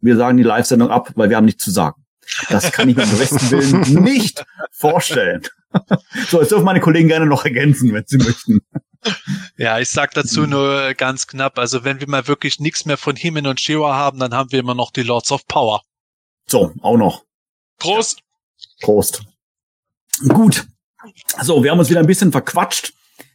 [0.00, 2.02] wir sagen die Live-Sendung ab, weil wir haben nichts zu sagen.
[2.48, 5.42] Das kann ich mir am besten Willen nicht vorstellen.
[6.28, 8.60] so, jetzt dürfen meine Kollegen gerne noch ergänzen, wenn sie möchten.
[9.56, 13.16] Ja, ich sag dazu nur ganz knapp, also wenn wir mal wirklich nichts mehr von
[13.16, 15.82] Himen und Shiva haben, dann haben wir immer noch die Lords of Power.
[16.46, 17.24] So, auch noch.
[17.78, 18.22] Prost.
[18.80, 19.24] Prost.
[20.28, 20.66] Gut.
[21.42, 22.92] So, wir haben uns wieder ein bisschen verquatscht.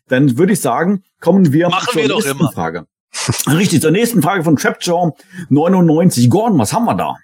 [0.07, 2.51] Dann würde ich sagen, kommen wir Machen zur wir nächsten immer.
[2.51, 2.85] Frage.
[3.47, 5.13] Richtig, zur nächsten Frage von Trapjaw
[5.49, 6.29] 99.
[6.29, 7.15] Gordon, was haben wir da?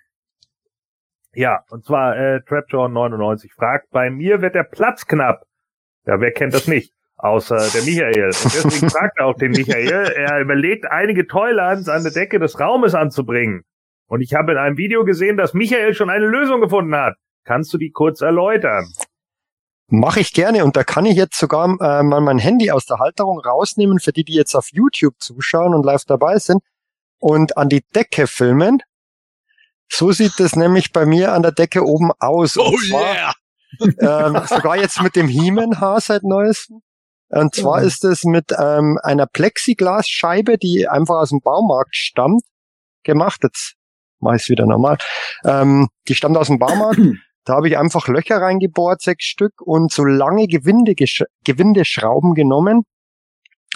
[1.34, 5.46] Ja, und zwar äh, Trapjaw 99 fragt, bei mir wird der Platz knapp.
[6.06, 6.94] Ja, wer kennt das nicht?
[7.18, 8.26] Außer der Michael.
[8.26, 12.60] Und deswegen fragt er auch den Michael, er überlegt, einige Toylands an der Decke des
[12.60, 13.64] Raumes anzubringen.
[14.14, 17.16] Und ich habe in einem Video gesehen, dass Michael schon eine Lösung gefunden hat.
[17.46, 18.86] Kannst du die kurz erläutern?
[19.88, 23.00] Mache ich gerne und da kann ich jetzt sogar äh, mal mein Handy aus der
[23.00, 26.62] Halterung rausnehmen, für die, die jetzt auf YouTube zuschauen und live dabei sind
[27.18, 28.84] und an die Decke filmen.
[29.90, 32.56] So sieht es nämlich bei mir an der Decke oben aus.
[32.56, 33.34] Oh zwar, yeah!
[34.28, 36.84] ähm, sogar jetzt mit dem Hiemenhaar seit neuestem.
[37.30, 37.88] Und zwar mhm.
[37.88, 42.44] ist es mit ähm, einer Plexiglasscheibe, die einfach aus dem Baumarkt stammt,
[43.02, 43.40] gemacht.
[43.42, 43.76] Jetzt
[44.24, 44.98] mache ich es wieder normal.
[45.46, 47.00] Ähm, die stammt aus dem Baumarkt.
[47.46, 50.96] Da habe ich einfach Löcher reingebohrt, sechs Stück, und so lange Gewinde,
[51.44, 52.84] Gewindeschrauben genommen,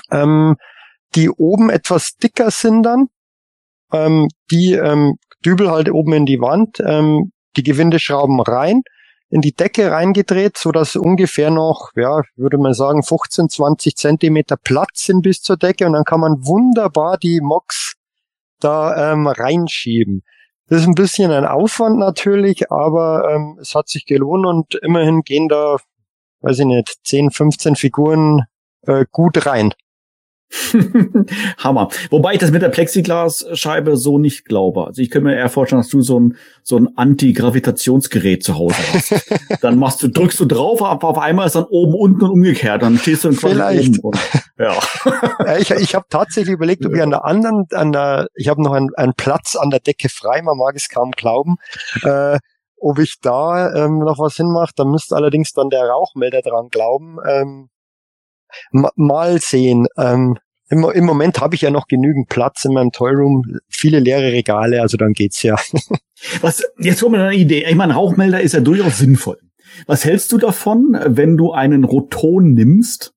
[0.10, 0.56] ähm,
[1.16, 3.08] die oben etwas dicker sind dann.
[3.92, 8.82] Ähm, die ähm, Dübel halt oben in die Wand, ähm, die Gewindeschrauben rein,
[9.30, 14.58] in die Decke reingedreht, so dass ungefähr noch, ja, würde man sagen, 15, 20 Zentimeter
[14.58, 17.96] Platz sind bis zur Decke und dann kann man wunderbar die Mox
[18.60, 20.24] da ähm, reinschieben.
[20.68, 25.22] Das ist ein bisschen ein Aufwand natürlich, aber ähm, es hat sich gelohnt und immerhin
[25.22, 25.78] gehen da,
[26.42, 28.44] weiß ich nicht, 10, 15 Figuren
[28.82, 29.74] äh, gut rein.
[31.58, 31.90] Hammer.
[32.10, 34.88] Wobei ich das mit der Plexiglasscheibe so nicht glaube.
[34.88, 38.76] Also ich könnte mir eher vorstellen, dass du so ein, so ein Anti-Gravitationsgerät zu Hause
[38.94, 39.32] hast.
[39.62, 42.82] dann machst du, drückst du drauf, aber auf einmal ist dann oben, unten und umgekehrt.
[42.82, 44.04] Dann stehst du quasi Vielleicht.
[44.04, 44.20] oben.
[44.58, 44.78] Ja.
[45.60, 48.72] ich ich habe tatsächlich überlegt, ob ich an der anderen, an der, ich habe noch
[48.72, 51.56] einen, einen Platz an der Decke frei, man mag es kaum glauben.
[52.04, 52.38] Äh,
[52.80, 57.18] ob ich da ähm, noch was hinmache, da müsste allerdings dann der Rauchmelder dran glauben.
[57.28, 57.70] Ähm,
[58.72, 59.88] mal sehen.
[59.98, 60.38] Ähm,
[60.70, 64.82] im, Im Moment habe ich ja noch genügend Platz in meinem Toyroom, viele leere Regale,
[64.82, 65.56] also dann geht's ja.
[66.42, 67.66] Was, jetzt kommt mir eine Idee.
[67.70, 69.38] Ich meine, Rauchmelder ist ja durchaus sinnvoll.
[69.86, 73.14] Was hältst du davon, wenn du einen Roton nimmst,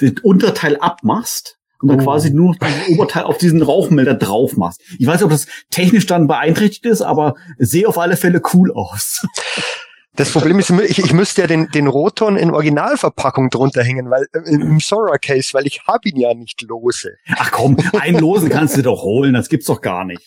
[0.00, 2.04] den Unterteil abmachst und dann oh.
[2.04, 4.80] quasi nur das Oberteil auf diesen Rauchmelder drauf machst?
[4.98, 8.72] Ich weiß nicht, ob das technisch dann beeinträchtigt ist, aber sehe auf alle Fälle cool
[8.72, 9.26] aus.
[10.16, 14.26] Das Problem ist, ich, ich müsste ja den, den Roton in Originalverpackung drunter hängen, weil
[14.32, 17.14] äh, im Sora Case, weil ich habe ihn ja nicht lose.
[17.36, 20.22] Ach komm, einen losen kannst du doch holen, das gibt's doch gar nicht.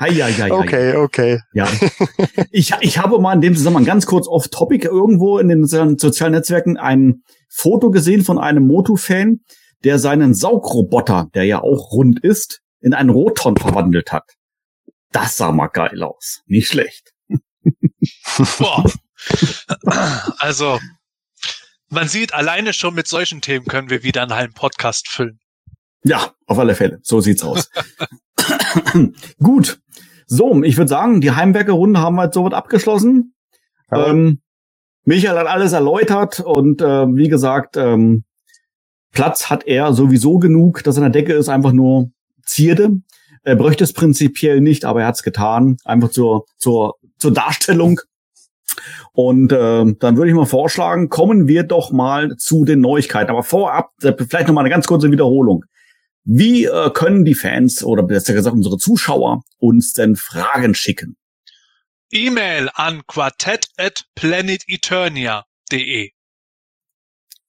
[0.00, 1.40] Hei, hei, hei, okay, okay.
[1.52, 1.68] Ja.
[2.50, 6.76] Ich, ich habe mal in dem Zusammenhang ganz kurz off-topic irgendwo in den sozialen Netzwerken
[6.76, 9.40] ein Foto gesehen von einem Moto-Fan,
[9.84, 14.24] der seinen Saugroboter, der ja auch rund ist, in einen Roton verwandelt hat.
[15.12, 16.42] Das sah mal geil aus.
[16.46, 17.12] Nicht schlecht.
[18.58, 18.84] Boah.
[20.38, 20.78] Also,
[21.88, 25.40] man sieht, alleine schon mit solchen Themen können wir wieder einen halben Podcast füllen.
[26.04, 27.00] Ja, auf alle Fälle.
[27.02, 27.70] So sieht's aus.
[29.42, 29.80] Gut.
[30.26, 33.34] So, ich würde sagen, die Heimwerkerrunde haben wir jetzt soweit abgeschlossen.
[33.90, 34.08] Ja.
[34.08, 34.40] Ähm,
[35.04, 38.24] Michael hat alles erläutert und äh, wie gesagt, ähm,
[39.12, 40.84] Platz hat er sowieso genug.
[40.84, 42.10] Das an der Decke ist einfach nur
[42.44, 42.90] Zierde.
[43.42, 45.78] Er bräuchte es prinzipiell nicht, aber er hat es getan.
[45.84, 48.00] Einfach zur, zur, zur Darstellung.
[49.12, 53.30] Und äh, dann würde ich mal vorschlagen, kommen wir doch mal zu den Neuigkeiten.
[53.30, 55.64] Aber vorab, vielleicht noch mal eine ganz kurze Wiederholung.
[56.24, 61.16] Wie äh, können die Fans oder besser gesagt unsere Zuschauer uns denn Fragen schicken?
[62.10, 66.10] E-Mail an quartett at planeteternia.de.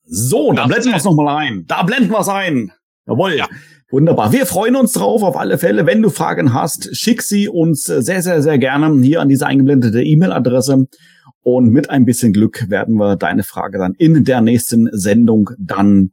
[0.03, 1.65] So, da blenden wir es nochmal ein.
[1.67, 2.71] Da blenden wir es ein.
[3.05, 3.35] Jawohl.
[3.35, 3.47] Ja.
[3.91, 4.31] Wunderbar.
[4.31, 5.85] Wir freuen uns drauf auf alle Fälle.
[5.87, 10.03] Wenn du Fragen hast, schick sie uns sehr, sehr, sehr gerne hier an diese eingeblendete
[10.03, 10.87] E-Mail-Adresse.
[11.41, 16.11] Und mit ein bisschen Glück werden wir deine Frage dann in der nächsten Sendung dann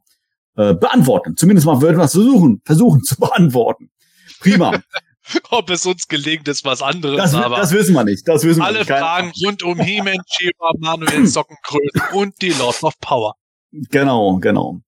[0.55, 1.35] äh, beantworten.
[1.35, 3.89] Zumindest mal würden wir es versuchen, versuchen zu beantworten.
[4.39, 4.79] Prima.
[5.49, 7.17] Ob es uns gelingt, ist was anderes.
[7.17, 8.27] Das, aber das wissen wir nicht.
[8.27, 8.89] Das wissen alle wir nicht.
[8.89, 13.33] Fragen rund um He-Man, She-Ra, Manuel Sockenkröten und die Lords of Power.
[13.71, 14.79] Genau, genau.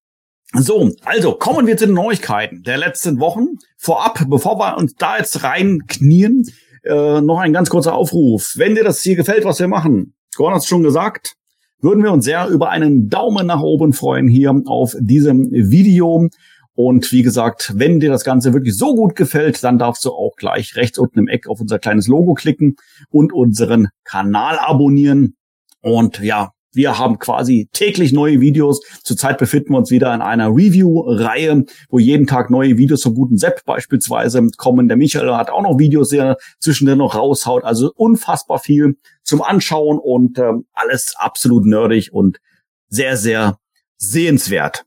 [0.54, 3.58] So, also kommen wir zu den Neuigkeiten der letzten Wochen.
[3.78, 6.50] Vorab, bevor wir uns da jetzt reinknien,
[6.84, 8.54] äh, noch ein ganz kurzer Aufruf.
[8.56, 11.36] Wenn dir das hier gefällt, was wir machen, Gordon hat es schon gesagt,
[11.82, 16.28] würden wir uns sehr über einen Daumen nach oben freuen hier auf diesem Video.
[16.74, 20.36] Und wie gesagt, wenn dir das Ganze wirklich so gut gefällt, dann darfst du auch
[20.38, 22.76] gleich rechts unten im Eck auf unser kleines Logo klicken
[23.10, 25.36] und unseren Kanal abonnieren.
[25.82, 28.82] Und ja, wir haben quasi täglich neue Videos.
[29.04, 33.38] Zurzeit befinden wir uns wieder in einer Review-Reihe, wo jeden Tag neue Videos vom guten
[33.38, 34.88] Sepp beispielsweise kommen.
[34.88, 37.64] Der Michael hat auch noch Videos, die er zwischendrin noch raushaut.
[37.64, 42.40] Also unfassbar viel zum Anschauen und äh, alles absolut nerdig und
[42.88, 43.58] sehr, sehr
[43.98, 44.86] sehenswert.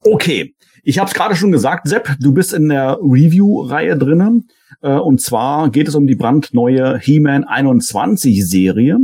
[0.00, 4.48] Okay, ich habe es gerade schon gesagt, Sepp, du bist in der Review-Reihe drinnen.
[4.82, 8.98] Äh, und zwar geht es um die brandneue He-Man 21 Serie.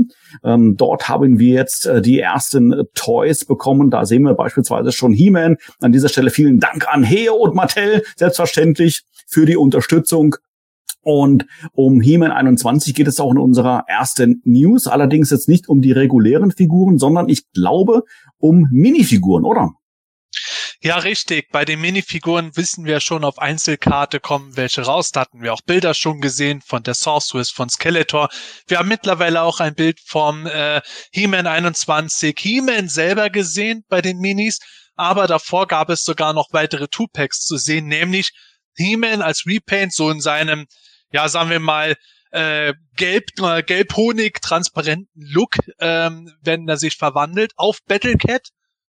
[0.44, 3.90] Ähm, dort haben wir jetzt äh, die ersten Toys bekommen.
[3.90, 5.56] Da sehen wir beispielsweise schon He-Man.
[5.80, 10.36] An dieser Stelle vielen Dank an Heo und Mattel, selbstverständlich, für die Unterstützung.
[11.02, 14.86] Und um He-Man 21 geht es auch in unserer ersten News.
[14.86, 18.04] Allerdings jetzt nicht um die regulären Figuren, sondern ich glaube
[18.38, 19.70] um Minifiguren, oder?
[20.82, 21.50] Ja, richtig.
[21.52, 25.10] Bei den Minifiguren wissen wir schon, auf Einzelkarte kommen welche raus.
[25.10, 28.30] Da hatten wir auch Bilder schon gesehen von der Sorceress, von Skeletor.
[28.66, 30.80] Wir haben mittlerweile auch ein Bild vom äh,
[31.12, 34.58] He-Man 21, He-Man selber gesehen bei den Minis.
[34.96, 38.30] Aber davor gab es sogar noch weitere Two-Packs zu sehen, nämlich
[38.74, 40.66] He-Man als Repaint, so in seinem,
[41.12, 41.94] ja, sagen wir mal,
[42.30, 48.48] äh, gelb, äh, gelb-honig transparenten Look, ähm, wenn er sich verwandelt, auf Battlecat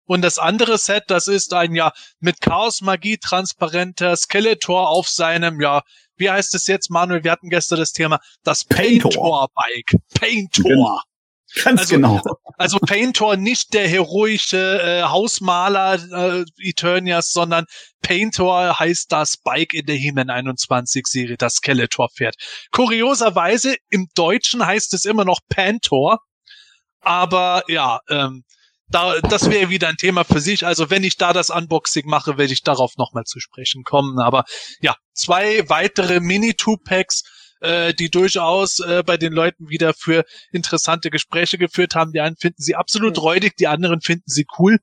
[0.09, 5.61] und das andere Set, das ist ein ja mit Chaos Magie transparenter Skeletor auf seinem,
[5.61, 5.83] ja,
[6.17, 7.25] wie heißt es jetzt, Manuel?
[7.25, 10.01] Wir hatten gestern das Thema, das Paintor Bike.
[10.19, 11.03] Paintor.
[11.63, 12.23] Ganz also, genau.
[12.57, 17.67] Also Paintor nicht der heroische äh, Hausmaler äh, Eternias, sondern
[18.01, 22.35] Paintor heißt das Bike in der He-Man 21 Serie, das Skeletor-Pferd.
[22.71, 26.19] Kurioserweise im Deutschen heißt es immer noch Pantor,
[27.01, 28.45] aber ja, ähm,
[28.91, 30.65] da, das wäre wieder ein Thema für sich.
[30.65, 34.19] Also wenn ich da das Unboxing mache, werde ich darauf nochmal zu sprechen kommen.
[34.19, 34.45] Aber
[34.81, 37.23] ja, zwei weitere Mini-Two-Packs,
[37.61, 42.13] äh, die durchaus äh, bei den Leuten wieder für interessante Gespräche geführt haben.
[42.13, 44.79] Die einen finden sie absolut räudig, die anderen finden sie cool.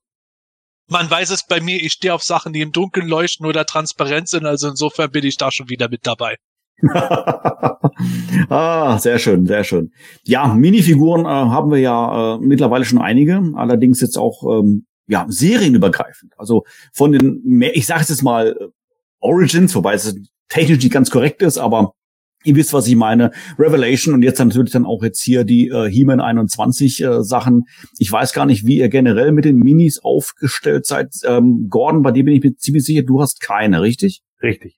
[0.87, 4.29] Man weiß es bei mir, ich stehe auf Sachen, die im Dunkeln leuchten oder transparent
[4.29, 4.45] sind.
[4.45, 6.37] Also insofern bin ich da schon wieder mit dabei.
[8.49, 9.91] ah, sehr schön, sehr schön.
[10.23, 15.25] Ja, Minifiguren äh, haben wir ja äh, mittlerweile schon einige, allerdings jetzt auch ähm, ja
[15.29, 16.33] serienübergreifend.
[16.37, 16.63] Also
[16.93, 18.67] von den, mehr, ich sage es jetzt mal äh,
[19.19, 20.15] Origins, wobei es
[20.49, 21.93] technisch nicht ganz korrekt ist, aber
[22.43, 23.31] ihr wisst, was ich meine.
[23.57, 27.63] Revelation und jetzt natürlich dann auch jetzt hier die äh, He-Man 21 äh, Sachen.
[27.97, 31.13] Ich weiß gar nicht, wie ihr generell mit den Minis aufgestellt seid.
[31.25, 34.21] Ähm, Gordon, bei dir bin ich mir ziemlich sicher, du hast keine, richtig?
[34.41, 34.77] Richtig.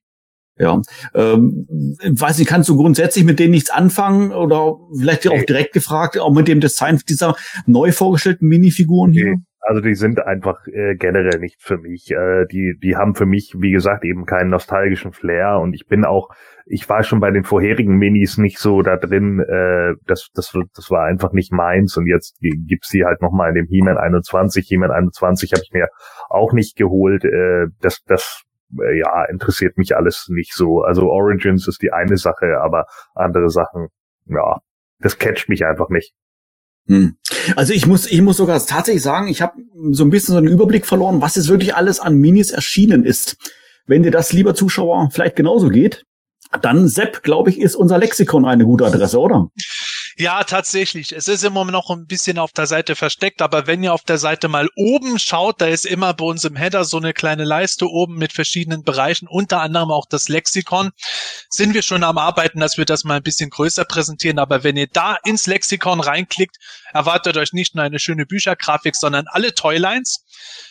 [0.59, 0.81] Ja,
[1.13, 6.17] ähm, weiß nicht, kannst du grundsätzlich mit denen nichts anfangen oder vielleicht auch direkt gefragt,
[6.17, 7.35] auch mit dem Design dieser
[7.65, 9.35] neu vorgestellten Minifiguren hier?
[9.35, 9.41] Nee.
[9.67, 12.09] Also die sind einfach äh, generell nicht für mich.
[12.09, 16.05] Äh, die, die haben für mich, wie gesagt, eben keinen nostalgischen Flair und ich bin
[16.05, 16.29] auch,
[16.65, 20.89] ich war schon bei den vorherigen Minis nicht so da drin, äh, das, das, das
[20.89, 24.65] war einfach nicht meins und jetzt gibt's die halt nochmal in dem He-Man 21.
[24.65, 25.89] He-Man 21 habe ich mir
[26.29, 27.25] auch nicht geholt.
[27.25, 28.43] Äh, das, das
[28.80, 30.82] äh, ja, interessiert mich alles nicht so.
[30.82, 33.89] Also Origins ist die eine Sache, aber andere Sachen,
[34.26, 34.59] ja,
[34.99, 36.13] das catcht mich einfach nicht.
[36.88, 37.18] Hm.
[37.55, 39.61] Also ich muss, ich muss sogar tatsächlich sagen, ich habe
[39.91, 43.38] so ein bisschen so einen Überblick verloren, was jetzt wirklich alles an Minis erschienen ist.
[43.86, 46.05] Wenn dir das, lieber Zuschauer, vielleicht genauso geht,
[46.61, 49.49] dann Sepp, glaube ich, ist unser Lexikon eine gute Adresse, oder?
[50.20, 51.11] Ja, tatsächlich.
[51.11, 54.18] Es ist immer noch ein bisschen auf der Seite versteckt, aber wenn ihr auf der
[54.18, 57.88] Seite mal oben schaut, da ist immer bei uns im Header so eine kleine Leiste
[57.88, 60.89] oben mit verschiedenen Bereichen, unter anderem auch das Lexikon.
[61.49, 64.76] Sind wir schon am Arbeiten, dass wir das mal ein bisschen größer präsentieren, aber wenn
[64.76, 66.57] ihr da ins Lexikon reinklickt,
[66.93, 70.26] erwartet euch nicht nur eine schöne Büchergrafik, sondern alle Toylines.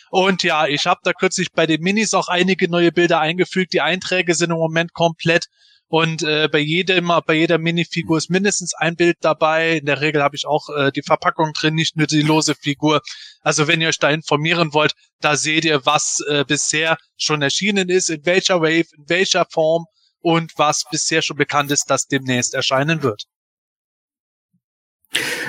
[0.09, 3.71] Und ja, ich habe da kürzlich bei den Minis auch einige neue Bilder eingefügt.
[3.71, 5.47] Die Einträge sind im Moment komplett
[5.89, 9.77] und äh, bei jedem, bei jeder Minifigur ist mindestens ein Bild dabei.
[9.77, 13.01] In der Regel habe ich auch äh, die Verpackung drin, nicht nur die lose Figur.
[13.41, 17.87] Also wenn ihr euch da informieren wollt, da seht ihr, was äh, bisher schon erschienen
[17.87, 19.85] ist, in welcher Wave, in welcher Form
[20.19, 23.23] und was bisher schon bekannt ist, dass demnächst erscheinen wird.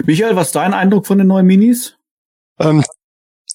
[0.05, 1.97] Michael, was ist dein Eindruck von den neuen Minis?
[2.61, 2.85] Ähm,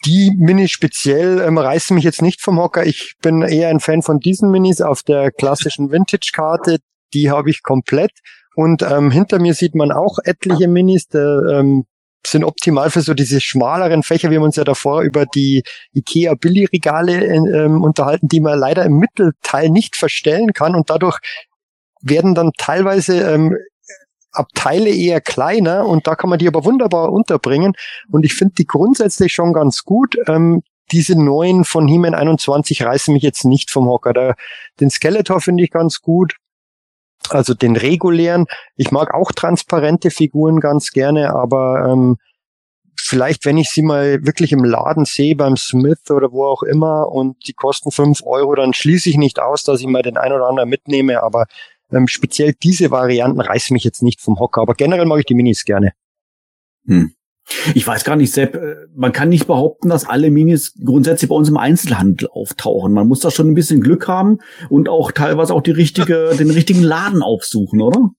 [0.06, 2.86] die Minis speziell ähm, reißen mich jetzt nicht vom Hocker.
[2.86, 6.80] Ich bin eher ein Fan von diesen Minis auf der klassischen Vintage-Karte.
[7.14, 8.12] Die habe ich komplett.
[8.56, 11.86] Und ähm, hinter mir sieht man auch etliche Minis, der, ähm,
[12.26, 14.30] sind optimal für so diese schmaleren Fächer.
[14.30, 18.98] Wir haben uns ja davor über die IKEA Billy-Regale ähm, unterhalten, die man leider im
[18.98, 20.76] Mittelteil nicht verstellen kann.
[20.76, 21.20] Und dadurch
[22.02, 23.58] werden dann teilweise ähm,
[24.34, 27.74] Abteile eher kleiner und da kann man die aber wunderbar unterbringen.
[28.12, 30.18] Und ich finde die grundsätzlich schon ganz gut.
[30.28, 34.14] Ähm, diese neuen von He-Man 21 reißen mich jetzt nicht vom Hocker.
[34.14, 34.34] Da,
[34.80, 36.36] den Skeletor finde ich ganz gut.
[37.30, 38.46] Also den regulären.
[38.76, 42.18] Ich mag auch transparente Figuren ganz gerne, aber ähm,
[43.00, 47.10] vielleicht, wenn ich sie mal wirklich im Laden sehe, beim Smith oder wo auch immer
[47.10, 50.34] und die kosten fünf Euro, dann schließe ich nicht aus, dass ich mal den ein
[50.34, 51.46] oder anderen mitnehme, aber
[51.92, 55.36] ähm, speziell diese Varianten reißen mich jetzt nicht vom Hocker, aber generell mag ich die
[55.36, 55.94] Minis gerne.
[56.86, 57.14] Hm.
[57.76, 61.36] Ich weiß gar nicht, Sepp, äh, man kann nicht behaupten, dass alle Minis grundsätzlich bei
[61.36, 62.94] uns im Einzelhandel auftauchen.
[62.94, 66.50] Man muss da schon ein bisschen Glück haben und auch teilweise auch die richtige, den
[66.50, 68.12] richtigen Laden aufsuchen, oder?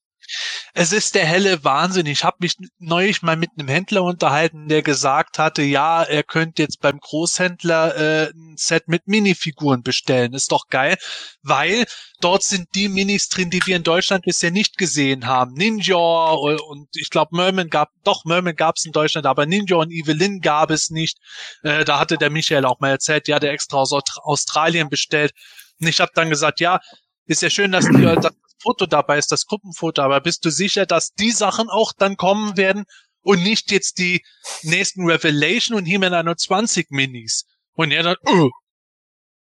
[0.73, 2.07] Es ist der helle Wahnsinn.
[2.07, 6.63] Ich habe mich neulich mal mit einem Händler unterhalten, der gesagt hatte, ja, er könnte
[6.63, 10.33] jetzt beim Großhändler äh, ein Set mit Minifiguren bestellen.
[10.33, 10.97] Ist doch geil,
[11.43, 11.85] weil
[12.21, 15.55] dort sind die Minis drin, die wir in Deutschland bisher nicht gesehen haben.
[15.55, 19.91] Ninja und ich glaube Merman gab, doch Merman gab es in Deutschland, aber Ninja und
[19.91, 21.19] Evelyn gab es nicht.
[21.63, 25.33] Äh, da hatte der Michael auch mal erzählt, ja, der extra aus Australien bestellt.
[25.81, 26.81] Und ich habe dann gesagt, ja,
[27.27, 30.87] ist ja schön, dass die, dass Foto dabei ist, das Gruppenfoto, aber bist du sicher,
[30.87, 32.85] dass die Sachen auch dann kommen werden
[33.21, 34.25] und nicht jetzt die
[34.63, 37.45] nächsten Revelation und He-Man 21 Minis?
[37.75, 38.51] Und er dann, uh,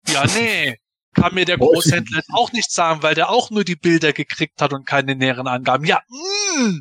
[0.09, 0.79] ja, nee,
[1.15, 4.73] kann mir der Großhändler auch nicht sagen, weil der auch nur die Bilder gekriegt hat
[4.73, 5.85] und keine näheren Angaben.
[5.85, 6.81] Ja, mm.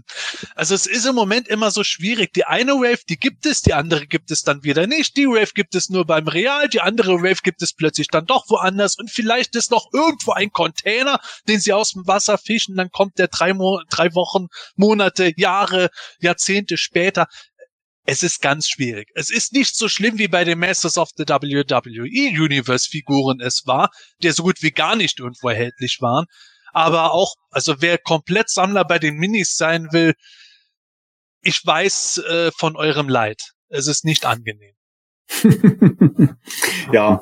[0.56, 2.34] also es ist im Moment immer so schwierig.
[2.34, 5.18] Die eine Wave, die gibt es, die andere gibt es dann wieder nicht.
[5.18, 8.50] Die Wave gibt es nur beim Real, die andere Wave gibt es plötzlich dann doch
[8.50, 12.92] woanders und vielleicht ist noch irgendwo ein Container, den sie aus dem Wasser fischen, dann
[12.92, 17.28] kommt der drei, Mo drei Wochen, Monate, Jahre, Jahrzehnte später
[18.10, 19.12] es ist ganz schwierig.
[19.14, 23.68] Es ist nicht so schlimm wie bei den Masters of the WWE Universe Figuren es
[23.68, 23.92] war,
[24.24, 26.26] der so gut wie gar nicht irgendwo erhältlich waren.
[26.74, 30.16] Aber auch, also wer komplett Sammler bei den Minis sein will,
[31.42, 33.52] ich weiß äh, von eurem Leid.
[33.68, 34.74] Es ist nicht angenehm.
[36.92, 37.22] ja,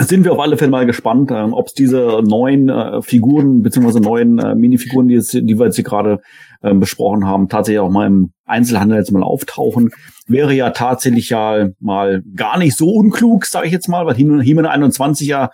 [0.00, 4.00] sind wir auf alle Fälle mal gespannt, äh, ob es diese neuen äh, Figuren beziehungsweise
[4.00, 6.20] neuen äh, Minifiguren, die, jetzt, die wir jetzt hier gerade
[6.60, 9.90] äh, besprochen haben, tatsächlich auch mal im Einzelhandel jetzt mal auftauchen.
[10.26, 14.66] Wäre ja tatsächlich ja mal gar nicht so unklug, sage ich jetzt mal, weil He-Man
[14.66, 15.50] 21 ja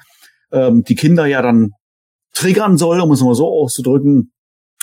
[0.52, 1.70] ähm, die Kinder ja dann
[2.34, 4.32] triggern soll, um es mal so auszudrücken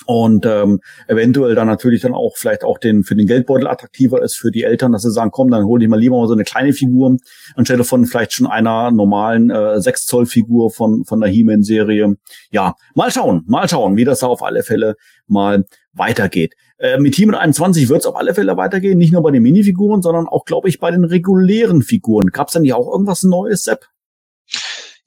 [0.05, 4.35] und ähm, eventuell dann natürlich dann auch vielleicht auch den für den Geldbeutel attraktiver ist
[4.35, 6.43] für die Eltern, dass sie sagen, komm, dann hol ich mal lieber mal so eine
[6.43, 7.17] kleine Figur
[7.55, 12.15] anstelle von vielleicht schon einer normalen äh, 6 Zoll Figur von von der He-Man Serie.
[12.51, 14.95] Ja, mal schauen, mal schauen, wie das da auf alle Fälle
[15.27, 16.53] mal weitergeht.
[16.77, 20.01] Äh, mit He-Man 21 wird es auf alle Fälle weitergehen, nicht nur bei den Minifiguren,
[20.01, 22.27] sondern auch, glaube ich, bei den regulären Figuren.
[22.27, 23.87] Gab es denn ja auch irgendwas Neues, Sepp?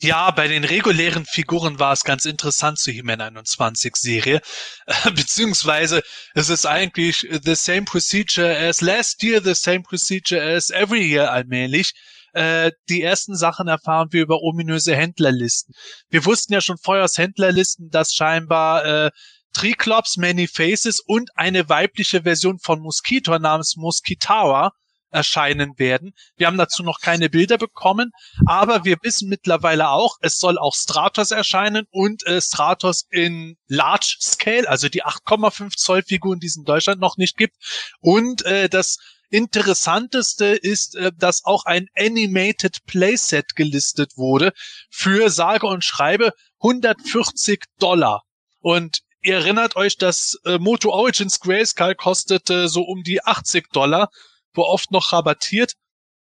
[0.01, 4.41] Ja, bei den regulären Figuren war es ganz interessant zu He-Man 21 Serie,
[5.15, 6.03] beziehungsweise
[6.35, 11.33] es ist eigentlich the same procedure as last year, the same procedure as every year
[11.33, 11.95] allmählich.
[12.33, 15.75] Äh, die ersten Sachen erfahren wir über ominöse Händlerlisten.
[16.11, 19.11] Wir wussten ja schon vorher aus Händlerlisten, dass scheinbar äh,
[19.53, 24.71] Triclops, Many Faces und eine weibliche Version von Mosquito namens Mosquitawa
[25.11, 26.13] erscheinen werden.
[26.37, 28.11] Wir haben dazu noch keine Bilder bekommen,
[28.47, 34.17] aber wir wissen mittlerweile auch, es soll auch Stratos erscheinen und äh, Stratos in Large
[34.21, 37.57] Scale, also die 8,5 Zoll Figuren, die es in Deutschland noch nicht gibt.
[38.01, 38.99] Und äh, das
[39.31, 44.53] Interessanteste ist, äh, dass auch ein Animated Playset gelistet wurde
[44.91, 48.23] für sage und schreibe 140 Dollar.
[48.61, 54.09] Und ihr erinnert euch, dass äh, Moto Origins Grayscale kostete so um die 80 Dollar
[54.59, 55.73] wo oft noch rabattiert.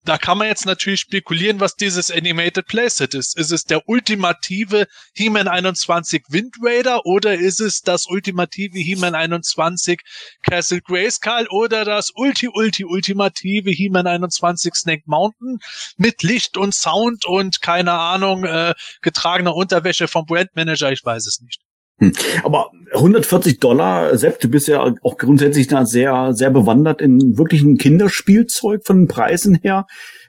[0.05, 3.37] Da kann man jetzt natürlich spekulieren, was dieses Animated Playset ist.
[3.37, 9.99] Ist es der ultimative He-Man 21 Wind Raider oder ist es das ultimative He-Man 21
[10.41, 15.59] Castle Grayskull oder das ulti ulti ultimative He-Man 21 Snake Mountain
[15.97, 20.93] mit Licht und Sound und keine Ahnung äh, getragener Unterwäsche vom Brandmanager?
[20.93, 21.59] Ich weiß es nicht.
[21.99, 22.13] Hm.
[22.43, 27.77] Aber 140 Dollar, Sepp, du bist ja auch grundsätzlich da sehr, sehr bewandert in wirklichen
[27.77, 29.85] Kinderspielzeug von den Preisen her.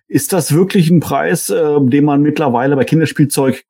[0.09, 3.65] Ist das wirklich ein Preis, äh, den man mittlerweile bei Kinderspielzeug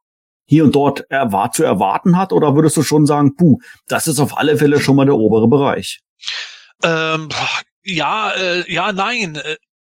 [0.46, 2.32] hier und dort erwart zu erwarten hat?
[2.32, 5.48] Oder würdest du schon sagen, puh, das ist auf alle Fälle schon mal der obere
[5.48, 6.01] Bereich?
[6.82, 7.28] Ähm,
[7.84, 9.38] ja, äh, ja, nein.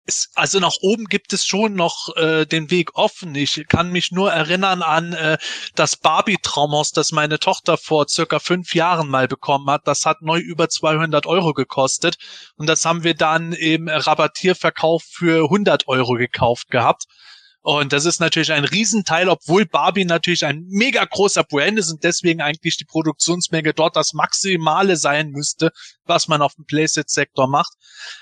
[0.09, 3.35] Es, also nach oben gibt es schon noch äh, den Weg offen.
[3.35, 5.37] Ich kann mich nur erinnern an äh,
[5.75, 9.87] das Barbie-Traumhaus, das meine Tochter vor circa fünf Jahren mal bekommen hat.
[9.87, 12.17] Das hat neu über 200 Euro gekostet
[12.55, 17.03] und das haben wir dann im Rabattierverkauf für 100 Euro gekauft gehabt.
[17.61, 22.03] Und das ist natürlich ein Riesenteil, obwohl Barbie natürlich ein mega großer Brand ist und
[22.03, 25.71] deswegen eigentlich die Produktionsmenge dort das Maximale sein müsste,
[26.05, 27.73] was man auf dem Playset-Sektor macht.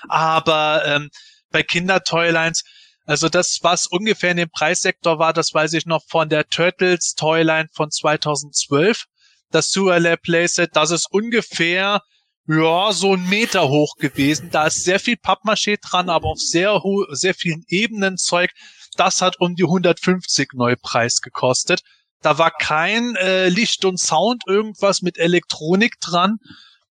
[0.06, 1.08] Aber ähm,
[1.50, 2.64] bei Kinder-Toylines.
[3.06, 7.14] Also das, was ungefähr in dem Preissektor war, das weiß ich noch von der Turtles
[7.14, 9.04] Toyline von 2012.
[9.50, 12.02] Das Sualab Playset, das ist ungefähr
[12.48, 14.48] ja, so ein Meter hoch gewesen.
[14.50, 16.80] Da ist sehr viel Pappmaché dran, aber auf sehr,
[17.10, 18.50] sehr vielen Ebenen Zeug.
[18.96, 21.82] Das hat um die 150 Neupreis gekostet.
[22.22, 26.38] Da war kein äh, Licht und Sound, irgendwas mit Elektronik dran.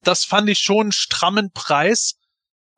[0.02, 2.16] Das fand ich schon einen strammen Preis.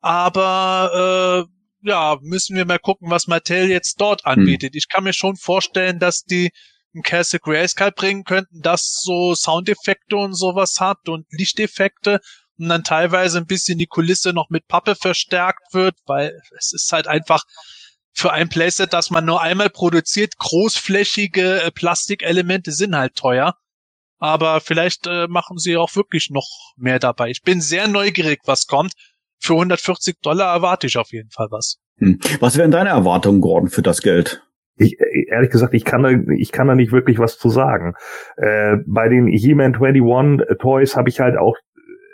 [0.01, 4.73] Aber äh, ja, müssen wir mal gucken, was Mattel jetzt dort anbietet.
[4.73, 4.77] Hm.
[4.77, 6.51] Ich kann mir schon vorstellen, dass die
[6.95, 12.19] ein Castle Grayskull bringen könnten, das so Soundeffekte und sowas hat und Lichteffekte
[12.57, 16.91] und dann teilweise ein bisschen die Kulisse noch mit Pappe verstärkt wird, weil es ist
[16.91, 17.43] halt einfach
[18.13, 23.55] für ein Playset, das man nur einmal produziert, großflächige äh, Plastikelemente sind halt teuer.
[24.17, 27.29] Aber vielleicht äh, machen sie auch wirklich noch mehr dabei.
[27.29, 28.93] Ich bin sehr neugierig, was kommt
[29.39, 31.77] für 140 Dollar erwarte ich auf jeden Fall was.
[31.99, 32.19] Hm.
[32.39, 34.43] Was wären deine Erwartungen, Gordon, für das Geld?
[34.75, 34.97] Ich,
[35.29, 37.93] ehrlich gesagt, ich kann da, ich kann da nicht wirklich was zu sagen.
[38.35, 41.55] Äh, bei den He-Man 21 Toys habe ich halt auch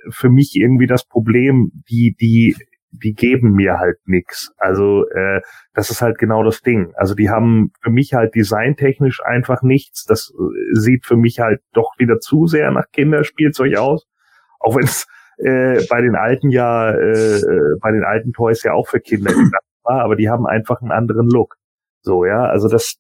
[0.10, 2.56] für mich irgendwie das Problem, die, die,
[2.92, 4.52] die geben mir halt nix.
[4.58, 5.42] Also äh,
[5.74, 6.94] das ist halt genau das Ding.
[6.96, 10.06] Also die haben für mich halt designtechnisch einfach nichts.
[10.06, 14.06] Das äh, sieht für mich halt doch wieder zu sehr nach Kinderspielzeug aus.
[14.60, 15.06] Auch wenn es
[15.38, 19.32] äh, bei den alten ja, äh, äh, bei den alten Toys ja auch für Kinder
[19.32, 21.56] gedacht war, aber die haben einfach einen anderen Look.
[22.02, 22.96] So, ja, also das,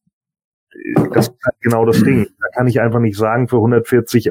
[1.11, 2.27] das ist halt genau das Ding.
[2.39, 4.29] Da kann ich einfach nicht sagen, für 140,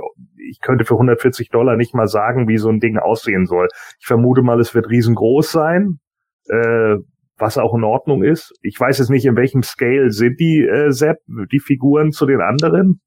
[0.51, 3.69] ich könnte für 140 Dollar nicht mal sagen, wie so ein Ding aussehen soll.
[4.01, 6.01] Ich vermute mal, es wird riesengroß sein,
[6.49, 6.97] äh,
[7.37, 8.53] was auch in Ordnung ist.
[8.63, 12.41] Ich weiß jetzt nicht, in welchem Scale sind die, äh, Sepp, die Figuren zu den
[12.41, 13.01] anderen.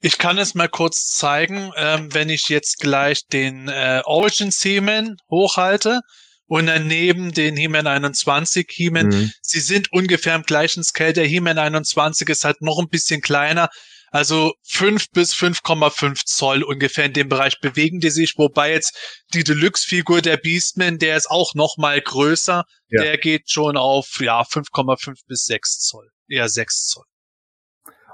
[0.00, 5.16] Ich kann es mal kurz zeigen, ähm, wenn ich jetzt gleich den äh, Origin He-Man
[5.30, 6.00] hochhalte
[6.46, 9.08] und daneben den He-Man 21 He-Man.
[9.08, 9.32] Mhm.
[9.40, 11.14] Sie sind ungefähr im gleichen Scale.
[11.14, 13.70] Der He-Man 21 ist halt noch ein bisschen kleiner.
[14.14, 18.96] Also 5 bis 5,5 Zoll ungefähr in dem Bereich bewegen die sich, wobei jetzt
[19.32, 22.62] die Deluxe-Figur der Beastman, der ist auch noch mal größer.
[22.90, 23.02] Ja.
[23.02, 27.04] Der geht schon auf ja 5,5 bis 6 Zoll, eher 6 Zoll.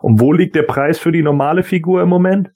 [0.00, 2.48] Und wo liegt der Preis für die normale Figur im Moment?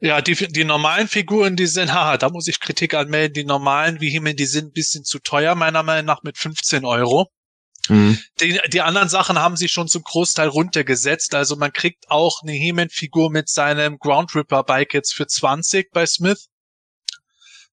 [0.00, 4.00] Ja, die, die normalen Figuren, die sind, haha, da muss ich Kritik anmelden, die normalen
[4.00, 7.26] Vehemen, die sind ein bisschen zu teuer, meiner Meinung nach mit 15 Euro.
[7.88, 8.18] Mhm.
[8.40, 11.34] Die, die anderen Sachen haben sie schon zum Großteil runtergesetzt.
[11.34, 16.06] Also man kriegt auch eine He-Man-Figur mit seinem Ground Ripper Bike jetzt für 20 bei
[16.06, 16.48] Smith.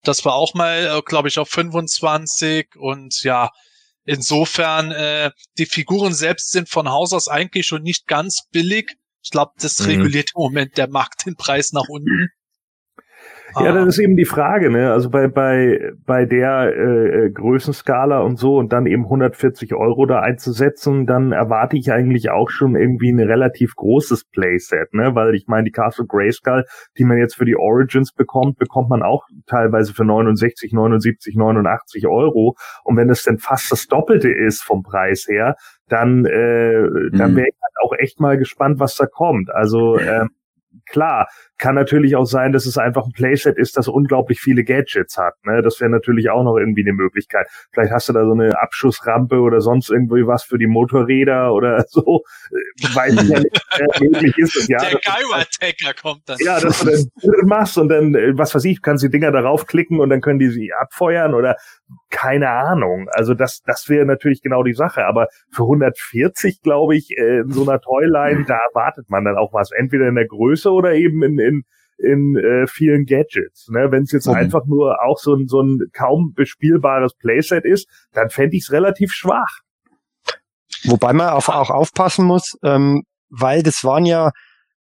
[0.04, 3.50] Das war auch mal, äh, glaube ich, auf 25 und ja,
[4.06, 8.96] Insofern, äh, die Figuren selbst sind von Haus aus eigentlich schon nicht ganz billig.
[9.24, 9.88] Ich glaube, das mhm.
[9.88, 12.30] reguliert im Moment der Markt den Preis nach unten.
[13.60, 14.92] Ja, das ist eben die Frage, ne?
[14.92, 20.06] Also bei bei bei der äh, äh Größenskala und so und dann eben 140 Euro
[20.06, 25.16] da einzusetzen, dann erwarte ich eigentlich auch schon irgendwie ein relativ großes Playset, ne?
[25.16, 26.66] Weil ich meine, die Castle Grayskull,
[26.98, 32.08] die man jetzt für die Origins bekommt, bekommt man auch teilweise für 69, 79, 89
[32.08, 32.56] Euro.
[32.84, 35.56] Und wenn es denn fast das Doppelte ist vom Preis her,
[35.88, 37.36] dann äh, dann mhm.
[37.38, 39.50] wäre ich halt auch echt mal gespannt, was da kommt.
[39.52, 40.30] Also ähm,
[40.90, 41.28] klar,
[41.58, 45.36] kann natürlich auch sein, dass es einfach ein Playset ist, das unglaublich viele Gadgets hat.
[45.46, 45.62] Ne?
[45.62, 47.48] Das wäre natürlich auch noch irgendwie eine Möglichkeit.
[47.72, 51.86] Vielleicht hast du da so eine Abschussrampe oder sonst irgendwie was für die Motorräder oder
[51.90, 52.24] so.
[52.94, 54.68] Weiß ich ja nicht, möglich ist es.
[54.68, 56.38] Ja, Der Gyro-Attacker kommt dann.
[56.40, 57.08] Ja, dass du das
[57.46, 60.40] machst und dann, äh, was weiß ich, kannst die Dinger darauf klicken und dann können
[60.40, 61.56] die sie abfeuern oder
[62.10, 63.08] keine Ahnung.
[63.12, 65.06] Also das, das wäre natürlich genau die Sache.
[65.06, 69.54] Aber für 140, glaube ich, äh, in so einer Toyline, da erwartet man dann auch
[69.54, 69.72] was.
[69.72, 71.64] Entweder in der Größe oder eben in, in
[71.98, 73.70] in äh, vielen Gadgets.
[73.70, 73.88] Ne?
[73.92, 74.36] Wenn es jetzt mhm.
[74.36, 78.72] einfach nur auch so ein, so ein kaum bespielbares Playset ist, dann fände ich es
[78.72, 79.62] relativ schwach.
[80.84, 84.32] Wobei man auch, auch aufpassen muss, ähm, weil das waren ja,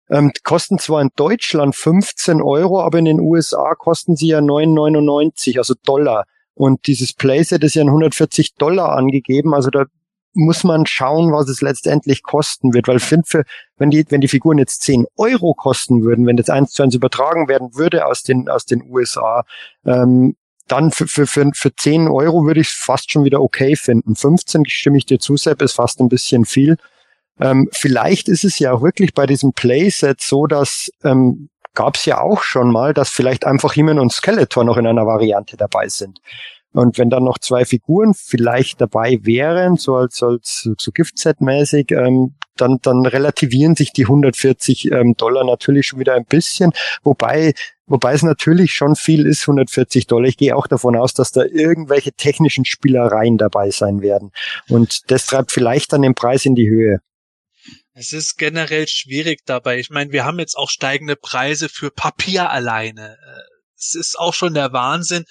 [0.09, 5.57] ähm, kosten zwar in Deutschland 15 Euro, aber in den USA kosten sie ja 9,99,
[5.57, 6.25] also Dollar.
[6.53, 9.85] Und dieses Playset ist ja in 140 Dollar angegeben, also da
[10.33, 13.43] muss man schauen, was es letztendlich kosten wird, weil für,
[13.77, 16.95] wenn die, wenn die Figuren jetzt 10 Euro kosten würden, wenn das eins zu eins
[16.95, 19.43] übertragen werden würde aus den, aus den USA,
[19.85, 20.35] ähm,
[20.67, 24.15] dann für, für, für, für 10 Euro würde ich es fast schon wieder okay finden.
[24.15, 26.77] 15 stimme ich dir zu, Sepp, ist fast ein bisschen viel.
[27.39, 32.05] Ähm, vielleicht ist es ja auch wirklich bei diesem Playset so, dass ähm, gab es
[32.05, 35.87] ja auch schon mal, dass vielleicht einfach He-Man und Skeletor noch in einer Variante dabei
[35.87, 36.19] sind.
[36.71, 42.35] Und wenn dann noch zwei Figuren vielleicht dabei wären, so als, als so Giftset-mäßig, ähm,
[42.57, 46.71] dann, dann relativieren sich die 140 ähm, Dollar natürlich schon wieder ein bisschen.
[47.03, 47.53] Wobei,
[47.87, 50.27] wobei es natürlich schon viel ist, 140 Dollar.
[50.27, 54.31] Ich gehe auch davon aus, dass da irgendwelche technischen Spielereien dabei sein werden.
[54.67, 56.99] Und das treibt vielleicht dann den Preis in die Höhe.
[57.93, 59.79] Es ist generell schwierig dabei.
[59.79, 63.13] Ich meine, wir haben jetzt auch steigende Preise für Papier alleine.
[63.13, 63.41] Äh,
[63.77, 65.25] es ist auch schon der Wahnsinn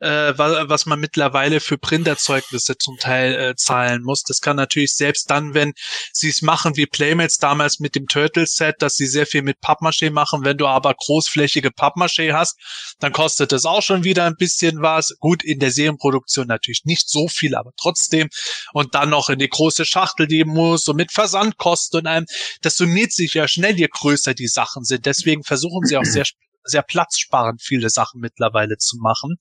[0.00, 4.22] äh, was man mittlerweile für Printerzeugnisse zum Teil äh, zahlen muss.
[4.22, 5.72] Das kann natürlich selbst dann, wenn
[6.12, 10.10] sie es machen wie Playmates damals mit dem Turtle-Set, dass sie sehr viel mit Pappmaché
[10.10, 10.44] machen.
[10.44, 12.56] Wenn du aber großflächige Pappmaché hast,
[12.98, 15.14] dann kostet das auch schon wieder ein bisschen was.
[15.20, 18.28] Gut, in der Serienproduktion natürlich nicht so viel, aber trotzdem.
[18.72, 22.26] Und dann noch in die große Schachtel, die muss und mit Versandkosten und allem.
[22.62, 25.06] Das summiert sich ja schnell, je größer die Sachen sind.
[25.06, 26.24] Deswegen versuchen sie auch sehr
[26.64, 29.36] sehr platzsparend viele Sachen mittlerweile zu machen.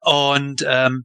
[0.00, 1.04] Und, ähm,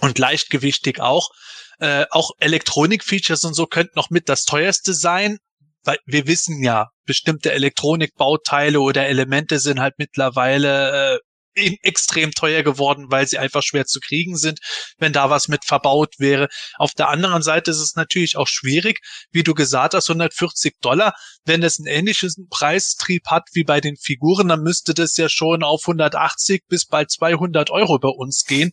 [0.00, 1.30] und leichtgewichtig auch.
[1.78, 5.38] Äh, auch Elektronik-Features und so könnten noch mit das teuerste sein,
[5.82, 11.18] weil wir wissen ja, bestimmte Elektronikbauteile oder Elemente sind halt mittlerweile äh,
[11.54, 14.60] extrem teuer geworden, weil sie einfach schwer zu kriegen sind,
[14.98, 16.48] wenn da was mit verbaut wäre.
[16.76, 19.00] Auf der anderen Seite ist es natürlich auch schwierig,
[19.30, 21.14] wie du gesagt hast, 140 Dollar.
[21.44, 25.62] Wenn es einen ähnlichen Preistrieb hat wie bei den Figuren, dann müsste das ja schon
[25.62, 28.72] auf 180 bis bald 200 Euro bei uns gehen.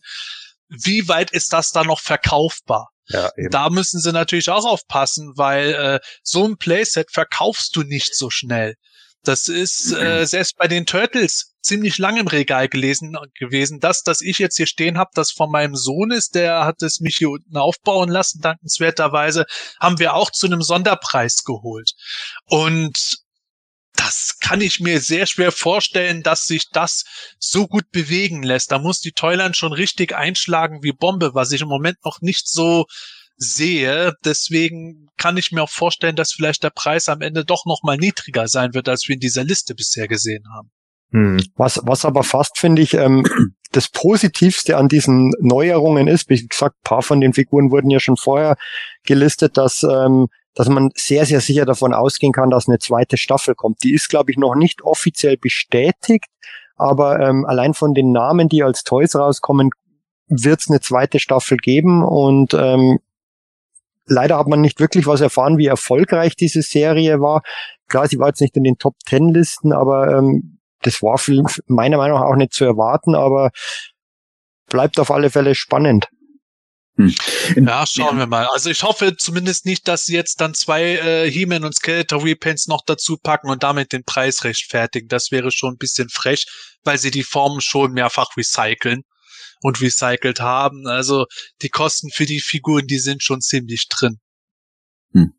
[0.68, 2.88] Wie weit ist das dann noch verkaufbar?
[3.08, 8.16] Ja, da müssen sie natürlich auch aufpassen, weil äh, so ein Playset verkaufst du nicht
[8.16, 8.76] so schnell.
[9.24, 13.78] Das ist äh, selbst bei den Turtles ziemlich lang im Regal gelesen gewesen.
[13.80, 17.00] Das, das ich jetzt hier stehen habe, das von meinem Sohn ist, der hat es
[17.00, 18.40] mich hier unten aufbauen lassen.
[18.40, 19.46] Dankenswerterweise
[19.80, 21.92] haben wir auch zu einem Sonderpreis geholt.
[22.46, 23.22] Und
[23.94, 27.04] das kann ich mir sehr schwer vorstellen, dass sich das
[27.38, 28.72] so gut bewegen lässt.
[28.72, 32.48] Da muss die Toyland schon richtig einschlagen wie Bombe, was ich im Moment noch nicht
[32.48, 32.86] so
[33.36, 34.14] sehe.
[34.24, 37.96] Deswegen kann ich mir auch vorstellen, dass vielleicht der Preis am Ende doch noch mal
[37.96, 40.70] niedriger sein wird, als wir in dieser Liste bisher gesehen haben.
[41.12, 41.42] Hm.
[41.56, 43.24] Was, was aber fast, finde ich, ähm,
[43.72, 48.16] das Positivste an diesen Neuerungen ist, wie gesagt, paar von den Figuren wurden ja schon
[48.16, 48.56] vorher
[49.04, 53.54] gelistet, dass, ähm, dass man sehr, sehr sicher davon ausgehen kann, dass eine zweite Staffel
[53.54, 53.82] kommt.
[53.82, 56.26] Die ist, glaube ich, noch nicht offiziell bestätigt,
[56.76, 59.70] aber ähm, allein von den Namen, die als Toys rauskommen,
[60.28, 62.98] wird es eine zweite Staffel geben und ähm,
[64.06, 67.42] Leider hat man nicht wirklich was erfahren, wie erfolgreich diese Serie war.
[67.88, 71.42] Klar, sie war jetzt nicht in den Top Ten Listen, aber ähm, das war für,
[71.66, 73.50] meiner Meinung nach auch nicht zu erwarten, aber
[74.66, 76.08] bleibt auf alle Fälle spannend.
[76.96, 77.14] Hm.
[77.56, 78.46] Ja, schauen wir mal.
[78.52, 82.66] Also ich hoffe zumindest nicht, dass sie jetzt dann zwei äh, He-Man und Skeletor Repaints
[82.66, 85.08] noch dazu packen und damit den Preis rechtfertigen.
[85.08, 86.46] Das wäre schon ein bisschen frech,
[86.84, 89.04] weil sie die Formen schon mehrfach recyceln
[89.62, 90.86] und recycelt haben.
[90.86, 91.26] Also
[91.62, 94.18] die Kosten für die Figuren, die sind schon ziemlich drin.
[95.12, 95.32] Hm.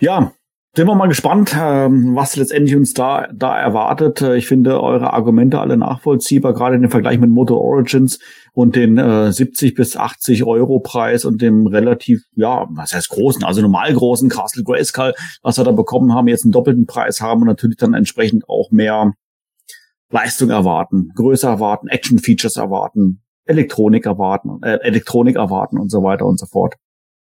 [0.00, 0.32] Ja,
[0.74, 4.22] sind wir mal gespannt, ähm, was letztendlich uns da, da erwartet.
[4.22, 8.18] Äh, ich finde eure Argumente alle nachvollziehbar, gerade in dem Vergleich mit Motor Origins
[8.54, 13.44] und den äh, 70 bis 80 Euro Preis und dem relativ, ja, was heißt großen,
[13.44, 15.12] also normal großen Castle Grayskull,
[15.42, 18.70] was wir da bekommen haben, jetzt einen doppelten Preis haben und natürlich dann entsprechend auch
[18.70, 19.12] mehr
[20.12, 26.26] Leistung erwarten, größer erwarten, Action Features erwarten, Elektronik erwarten, äh, Elektronik erwarten und so weiter
[26.26, 26.74] und so fort.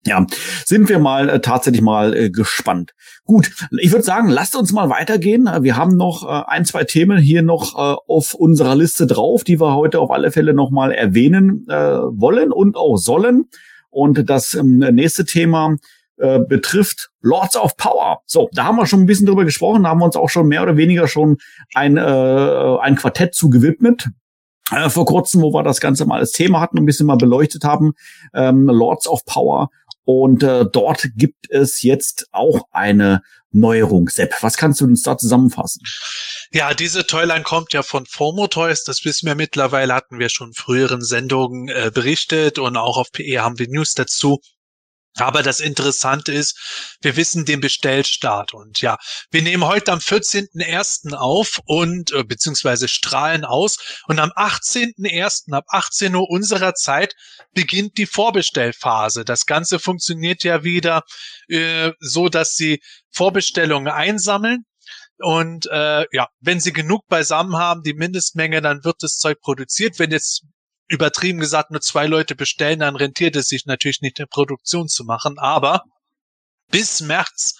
[0.05, 0.25] Ja,
[0.65, 2.93] sind wir mal äh, tatsächlich mal äh, gespannt.
[3.25, 3.51] Gut,
[3.81, 5.49] ich würde sagen, lasst uns mal weitergehen.
[5.61, 9.59] Wir haben noch äh, ein, zwei Themen hier noch äh, auf unserer Liste drauf, die
[9.59, 13.49] wir heute auf alle Fälle noch mal erwähnen äh, wollen und auch sollen.
[13.89, 15.75] Und das ähm, nächste Thema
[16.17, 18.21] äh, betrifft Lords of Power.
[18.25, 20.47] So, da haben wir schon ein bisschen drüber gesprochen, da haben wir uns auch schon
[20.47, 21.37] mehr oder weniger schon
[21.73, 24.09] ein, äh, ein Quartett zu gewidmet
[24.71, 27.63] äh, vor kurzem, wo wir das Ganze mal als Thema hatten, ein bisschen mal beleuchtet
[27.63, 27.93] haben,
[28.33, 29.69] ähm, Lords of Power.
[30.03, 34.07] Und äh, dort gibt es jetzt auch eine Neuerung.
[34.07, 35.81] Sepp, was kannst du uns da zusammenfassen?
[36.51, 38.83] Ja, diese Toyline kommt ja von Formo Toys.
[38.83, 43.41] Das wissen wir mittlerweile, hatten wir schon früheren Sendungen äh, berichtet und auch auf PE
[43.41, 44.39] haben wir News dazu.
[45.17, 48.97] Aber das Interessante ist, wir wissen den Bestellstart und ja,
[49.31, 51.13] wir nehmen heute am 14.01.
[51.13, 55.53] auf und äh, beziehungsweise strahlen aus und am 18.01.
[55.53, 57.15] ab 18 Uhr unserer Zeit
[57.53, 59.25] beginnt die Vorbestellphase.
[59.25, 61.03] Das Ganze funktioniert ja wieder
[61.47, 62.79] äh, so, dass sie
[63.11, 64.65] Vorbestellungen einsammeln
[65.19, 69.97] und äh, ja, wenn sie genug beisammen haben, die Mindestmenge, dann wird das Zeug produziert.
[69.97, 70.43] Wenn jetzt
[70.87, 75.03] übertrieben gesagt nur zwei Leute bestellen, dann rentiert es sich natürlich nicht, eine Produktion zu
[75.03, 75.37] machen.
[75.37, 75.83] Aber
[76.69, 77.55] bis März,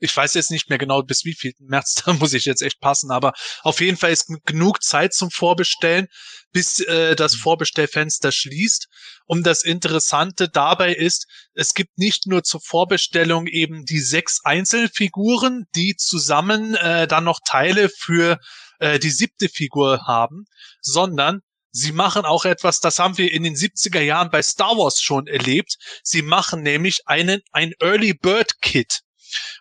[0.00, 2.80] ich weiß jetzt nicht mehr genau bis wie viel März, da muss ich jetzt echt
[2.80, 6.08] passen, aber auf jeden Fall ist genug Zeit zum Vorbestellen,
[6.52, 8.88] bis äh, das Vorbestellfenster schließt.
[9.26, 15.66] Und das Interessante dabei ist, es gibt nicht nur zur Vorbestellung eben die sechs Einzelfiguren,
[15.74, 18.38] die zusammen äh, dann noch Teile für
[18.80, 20.44] äh, die siebte Figur haben,
[20.80, 21.40] sondern
[21.72, 25.26] Sie machen auch etwas, das haben wir in den 70er Jahren bei Star Wars schon
[25.26, 25.76] erlebt.
[26.02, 29.00] Sie machen nämlich einen, ein Early Bird Kit.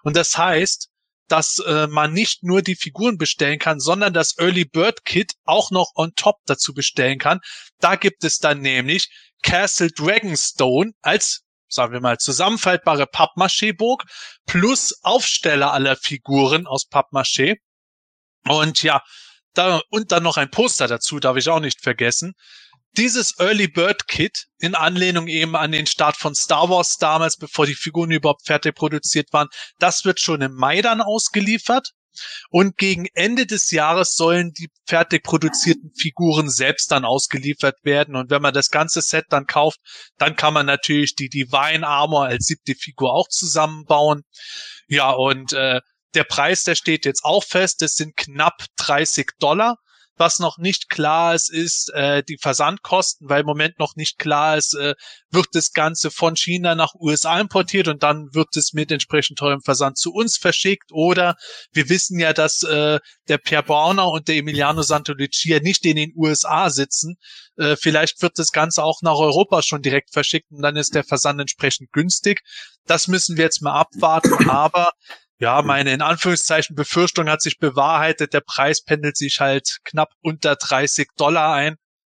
[0.03, 0.89] Und das heißt,
[1.30, 5.72] dass äh, man nicht nur die Figuren bestellen kann, sondern das Early Bird Kit auch
[5.72, 7.39] noch on top dazu bestellen kann.
[7.80, 9.09] Da gibt es dann nämlich
[9.41, 14.03] Castle Dragonstone als sagen wir mal, zusammenfaltbare Pappmaché-Burg
[14.45, 17.59] plus Aufsteller aller Figuren aus Pappmaché.
[18.45, 19.01] Und ja,
[19.54, 22.34] da, und dann noch ein Poster dazu, darf ich auch nicht vergessen.
[22.97, 27.66] Dieses Early Bird Kit, in Anlehnung eben an den Start von Star Wars damals, bevor
[27.66, 29.47] die Figuren überhaupt fertig produziert waren,
[29.80, 31.91] das wird schon im Mai dann ausgeliefert.
[32.49, 38.18] Und gegen Ende des Jahres sollen die fertig produzierten Figuren selbst dann ausgeliefert werden.
[38.18, 39.80] Und wenn man das ganze Set dann kauft,
[40.18, 44.24] dann kann man natürlich die Divine Armor als siebte Figur auch zusammenbauen.
[44.88, 45.80] Ja, und äh,
[46.14, 47.82] der Preis, der steht jetzt auch fest.
[47.82, 49.78] Das sind knapp 30 Dollar.
[50.22, 54.55] Was noch nicht klar ist, ist äh, die Versandkosten, weil im Moment noch nicht klar
[54.55, 54.93] ist, äh,
[55.32, 59.62] wird das Ganze von China nach USA importiert und dann wird es mit entsprechend teurem
[59.62, 60.91] Versand zu uns verschickt.
[60.91, 61.38] Oder
[61.72, 62.99] wir wissen ja, dass äh,
[63.30, 67.16] der Pierre Brauner und der Emiliano Santolicia nicht in den USA sitzen.
[67.57, 71.03] Äh, vielleicht wird das Ganze auch nach Europa schon direkt verschickt und dann ist der
[71.03, 72.41] Versand entsprechend günstig.
[72.86, 74.49] Das müssen wir jetzt mal abwarten.
[74.51, 74.91] Aber
[75.41, 78.33] ja, meine in Anführungszeichen Befürchtung hat sich bewahrheitet.
[78.33, 81.77] Der Preis pendelt sich halt knapp unter 30 Dollar ein.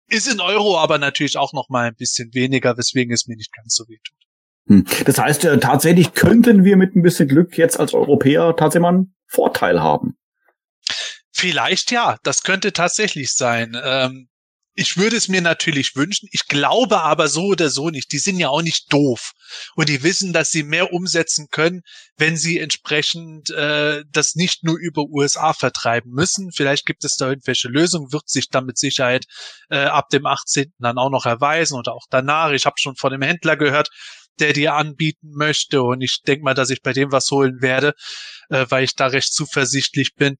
[0.09, 3.55] Ist in Euro aber natürlich auch noch mal ein bisschen weniger, weswegen es mir nicht
[3.55, 4.19] ganz so weh tut.
[4.67, 5.05] Hm.
[5.05, 8.89] Das heißt, äh, tatsächlich könnten wir mit ein bisschen Glück jetzt als Europäer tatsächlich mal
[8.89, 10.17] einen Vorteil haben.
[11.33, 13.81] Vielleicht ja, das könnte tatsächlich sein.
[13.83, 14.29] Ähm,
[14.75, 16.29] ich würde es mir natürlich wünschen.
[16.33, 18.11] Ich glaube aber so oder so nicht.
[18.13, 19.33] Die sind ja auch nicht doof.
[19.75, 21.83] Und die wissen, dass sie mehr umsetzen können,
[22.17, 26.53] wenn sie entsprechend äh, das nicht nur über USA vertreiben müssen.
[26.53, 29.27] Vielleicht gibt es da irgendwelche Lösungen, wird sich dann mit Sicherheit
[29.69, 30.73] äh, ab dem 18.
[30.79, 32.53] dann auch noch erweisen oder auch danach.
[32.53, 33.91] Ich habe schon von dem Händler gehört,
[34.41, 35.83] der dir anbieten möchte.
[35.83, 37.93] Und ich denke mal, dass ich bei dem was holen werde,
[38.49, 40.39] äh, weil ich da recht zuversichtlich bin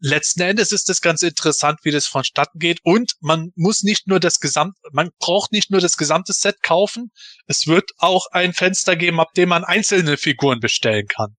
[0.00, 2.80] letzten Endes ist es ganz interessant, wie das vonstatten geht.
[2.82, 7.10] Und man muss nicht nur das Gesamt, man braucht nicht nur das gesamte Set kaufen.
[7.46, 11.36] Es wird auch ein Fenster geben, ab dem man einzelne Figuren bestellen kann.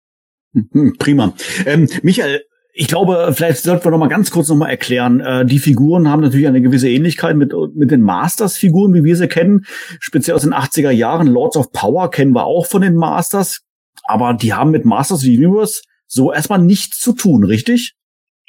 [0.52, 1.34] Mhm, prima.
[1.66, 5.20] Ähm, Michael, ich glaube, vielleicht sollten wir noch mal ganz kurz noch mal erklären.
[5.20, 9.28] Äh, die Figuren haben natürlich eine gewisse Ähnlichkeit mit, mit den Masters-Figuren, wie wir sie
[9.28, 9.64] kennen.
[9.98, 11.26] Speziell aus den 80er Jahren.
[11.26, 13.62] Lords of Power kennen wir auch von den Masters.
[14.04, 17.94] Aber die haben mit Masters of the Universe so erstmal nichts zu tun, richtig?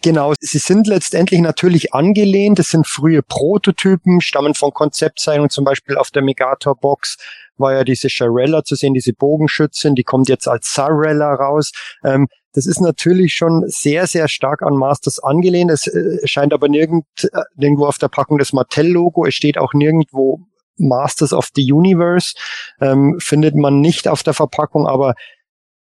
[0.02, 2.58] Genau, sie sind letztendlich natürlich angelehnt.
[2.58, 5.50] Das sind frühe Prototypen, stammen von Konzeptzeichnungen.
[5.50, 7.18] Zum Beispiel auf der Megator-Box
[7.58, 11.72] war ja diese Sharella zu sehen, diese Bogenschützin, die kommt jetzt als Zarella raus.
[12.06, 15.70] Ähm, das ist natürlich schon sehr, sehr stark an Masters angelehnt.
[15.70, 19.26] Es äh, scheint aber nirgend, äh, nirgendwo auf der Packung das Mattel-Logo.
[19.26, 20.40] Es steht auch nirgendwo
[20.78, 22.34] Masters of the Universe.
[22.82, 25.14] Ähm, findet man nicht auf der Verpackung, aber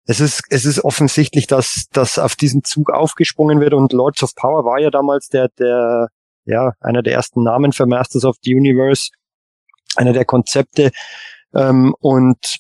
[0.06, 4.36] es ist, es ist offensichtlich, dass, dass auf diesen Zug aufgesprungen wird und Lords of
[4.36, 6.08] Power war ja damals der, der,
[6.46, 9.10] ja, einer der ersten Namen für Masters of the Universe,
[9.96, 10.92] einer der Konzepte,
[11.54, 12.60] ähm, und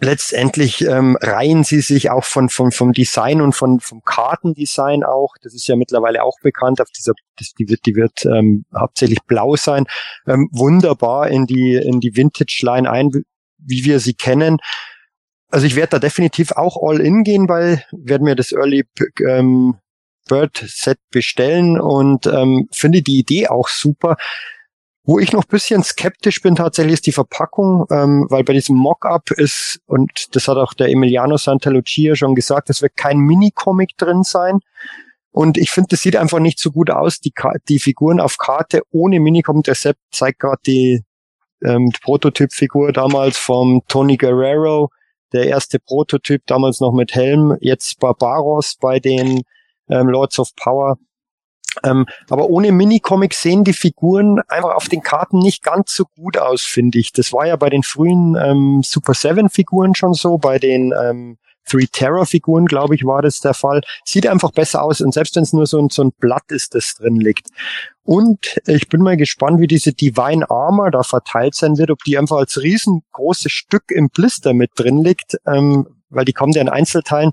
[0.00, 5.34] letztendlich ähm, reihen sie sich auch von, von, vom Design und von, vom Kartendesign auch.
[5.42, 6.80] Das ist ja mittlerweile auch bekannt.
[6.80, 9.86] Auf dieser, das, die wird, die wird ähm, hauptsächlich blau sein.
[10.26, 13.10] Ähm, wunderbar in die, in die Vintage-Line ein,
[13.58, 14.58] wie wir sie kennen.
[15.50, 18.84] Also ich werde da definitiv auch all in gehen, weil werde mir das Early
[19.26, 19.76] ähm,
[20.28, 24.16] Bird Set bestellen und ähm, finde die Idee auch super.
[25.04, 29.30] Wo ich noch bisschen skeptisch bin tatsächlich ist die Verpackung, ähm, weil bei diesem Mockup
[29.30, 34.24] ist, und das hat auch der Emiliano Santalucia schon gesagt, es wird kein Mini-Comic drin
[34.24, 34.58] sein.
[35.30, 37.32] Und ich finde, das sieht einfach nicht so gut aus, die,
[37.68, 39.66] die Figuren auf Karte ohne Minicomic.
[39.66, 41.04] Der Sepp zeigt gerade die,
[41.62, 44.90] ähm, Prototypfigur damals vom Tony Guerrero,
[45.32, 49.42] der erste Prototyp, damals noch mit Helm, jetzt Barbaros bei den
[49.88, 50.98] ähm, Lords of Power.
[51.84, 56.38] Ähm, aber ohne Minicomic sehen die Figuren einfach auf den Karten nicht ganz so gut
[56.38, 57.12] aus, finde ich.
[57.12, 61.38] Das war ja bei den frühen ähm, Super Seven Figuren schon so, bei den ähm,
[61.66, 63.82] Three Terror Figuren, glaube ich, war das der Fall.
[64.04, 66.74] Sieht einfach besser aus und selbst wenn es nur so ein, so ein Blatt ist,
[66.74, 67.48] das drin liegt.
[68.04, 72.16] Und ich bin mal gespannt, wie diese Divine Armor da verteilt sein wird, ob die
[72.16, 76.68] einfach als riesengroßes Stück im Blister mit drin liegt, ähm, weil die kommt ja in
[76.68, 77.32] Einzelteilen,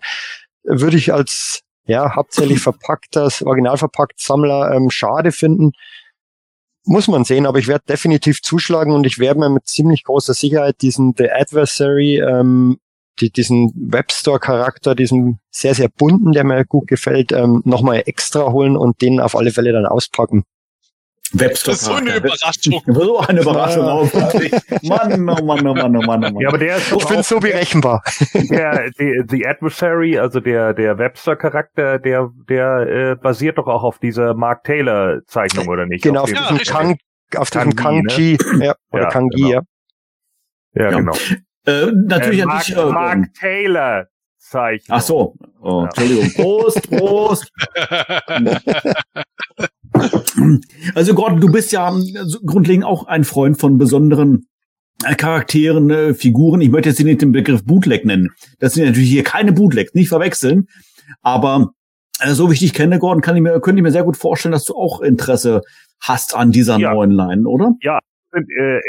[0.63, 5.71] würde ich als ja, hauptsächlich verpackter, original verpackt Sammler ähm, schade finden.
[6.85, 10.33] Muss man sehen, aber ich werde definitiv zuschlagen und ich werde mir mit ziemlich großer
[10.33, 12.77] Sicherheit diesen The Adversary, ähm,
[13.19, 18.75] die, diesen Webstore-Charakter, diesen sehr, sehr bunten, der mir gut gefällt, ähm, nochmal extra holen
[18.75, 20.43] und den auf alle Fälle dann auspacken.
[21.33, 21.73] Webstore.
[21.73, 22.81] Das ist so eine Überraschung.
[22.93, 23.83] So eine Überraschung.
[24.83, 26.39] Mann, oh Mann, oh Mann, oh Mann, oh Mann.
[26.39, 28.03] Ja, aber der ist ich finde so berechenbar.
[28.33, 33.97] Der, der, The Adversary, also der, der Webster-Charakter, der, der äh, basiert doch auch auf
[33.97, 36.03] dieser Mark Taylor-Zeichnung, oder nicht?
[36.03, 36.97] Genau, auf, auf diesem Kang,
[37.35, 38.65] auf diesem Kang-Chi, ne?
[38.65, 39.51] ja, oder ja, Kang-Gi, genau.
[39.51, 39.61] ja.
[40.75, 41.13] Ja, ja, genau.
[41.65, 44.07] Äh, natürlich äh, Mark, äh, Mark Taylor.
[44.37, 44.97] Zeichnung.
[44.97, 46.31] Ach so, oh, Entschuldigung.
[46.33, 47.51] Prost, Prost.
[50.95, 51.93] Also Gordon, du bist ja
[52.45, 54.47] grundlegend auch ein Freund von besonderen
[55.05, 56.61] äh, Charakteren, äh, Figuren.
[56.61, 58.31] Ich möchte jetzt nicht den Begriff Bootleg nennen.
[58.59, 60.67] Das sind natürlich hier keine Bootlegs, nicht verwechseln.
[61.21, 61.73] Aber
[62.19, 64.17] äh, so wie ich dich kenne, Gordon, kann ich mir, könnte ich mir sehr gut
[64.17, 65.61] vorstellen, dass du auch Interesse
[66.01, 66.93] hast an dieser ja.
[66.93, 67.73] neuen Line, oder?
[67.81, 67.99] Ja,
[68.33, 68.79] äh,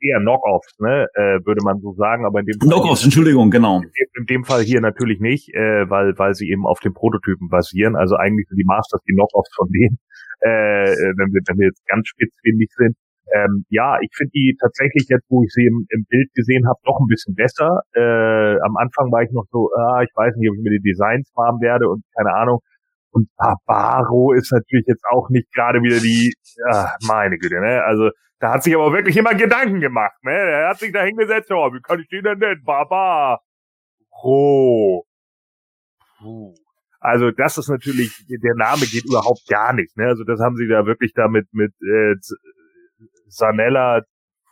[0.00, 3.80] eher Knockoffs, ne, äh, würde man so sagen, aber in dem Fall Knockoffs, Entschuldigung, genau.
[3.80, 7.48] In, in, dem Fall hier natürlich nicht, äh, weil weil sie eben auf den Prototypen
[7.48, 7.96] basieren.
[7.96, 9.98] Also eigentlich sind die Masters die Knockoffs von denen,
[10.40, 12.96] äh, wenn wir wenn wir jetzt ganz spitzfindig sind.
[13.34, 16.78] Ähm, ja, ich finde die tatsächlich jetzt, wo ich sie im, im Bild gesehen habe,
[16.84, 17.82] doch ein bisschen besser.
[17.92, 20.88] Äh, am Anfang war ich noch so, ah, ich weiß nicht, ob ich mir die
[20.88, 22.60] Designs farben werde und keine Ahnung.
[23.10, 26.34] Und Barbaro ist natürlich jetzt auch nicht gerade wieder die,
[26.70, 27.82] ja, meine Güte, ne?
[27.84, 30.32] Also da hat sich aber wirklich immer Gedanken gemacht, ne?
[30.32, 32.62] Er hat sich da hingesetzt, oh, wie kann ich den denn nennen?
[32.64, 33.40] Baba.
[34.22, 35.04] Roh.
[36.18, 36.54] Puh.
[37.00, 40.06] Also das ist natürlich, der Name geht überhaupt gar nicht, ne?
[40.06, 42.14] Also das haben sie da wirklich damit mit äh,
[43.28, 44.02] Sanella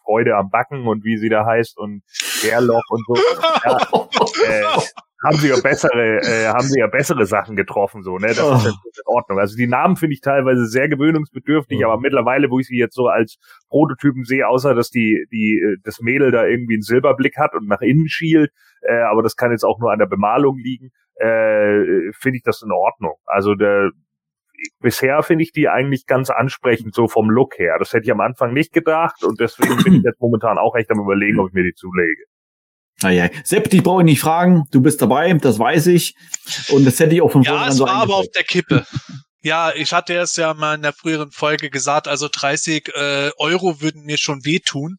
[0.04, 2.02] Freude am Backen und wie sie da heißt und
[2.42, 3.14] Gerloch und so.
[3.64, 3.78] Ja,
[4.48, 4.64] äh,
[5.24, 8.28] haben sie ja bessere, äh, haben sie ja bessere Sachen getroffen, so, ne?
[8.28, 8.54] Das oh.
[8.54, 9.38] ist ja in Ordnung.
[9.38, 11.88] Also die Namen finde ich teilweise sehr gewöhnungsbedürftig, oh.
[11.88, 13.38] aber mittlerweile, wo ich sie jetzt so als
[13.68, 17.66] Prototypen sehe, außer dass die, die, äh, das Mädel da irgendwie einen Silberblick hat und
[17.66, 18.50] nach innen schielt,
[18.82, 22.62] äh, aber das kann jetzt auch nur an der Bemalung liegen, äh, finde ich das
[22.62, 23.14] in Ordnung.
[23.24, 23.90] Also der,
[24.80, 27.76] bisher finde ich die eigentlich ganz ansprechend, so vom Look her.
[27.78, 30.90] Das hätte ich am Anfang nicht gedacht und deswegen bin ich jetzt momentan auch echt
[30.90, 32.24] am überlegen, ob ich mir die zulege.
[33.02, 33.28] Ah, ja.
[33.44, 34.64] Sepp, dich brauche ich nicht fragen.
[34.70, 36.14] Du bist dabei, das weiß ich.
[36.70, 38.86] Und das hätte ich auch von vornherein so Ja, es war aber auf der Kippe.
[39.42, 43.80] Ja, ich hatte es ja mal in der früheren Folge gesagt, also 30 äh, Euro
[43.80, 44.96] würden mir schon wehtun.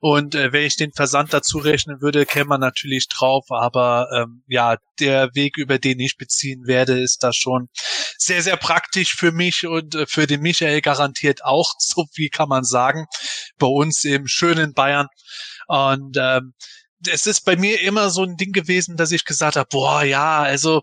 [0.00, 3.44] Und äh, wenn ich den Versand dazu rechnen würde, käme man natürlich drauf.
[3.50, 7.68] Aber ähm, ja, der Weg, über den ich beziehen werde, ist da schon
[8.18, 12.48] sehr, sehr praktisch für mich und äh, für den Michael garantiert auch, so wie kann
[12.48, 13.06] man sagen,
[13.58, 15.06] bei uns im schönen Bayern.
[15.68, 16.54] Und ähm,
[17.06, 20.42] es ist bei mir immer so ein Ding gewesen, dass ich gesagt habe, boah, ja,
[20.42, 20.82] also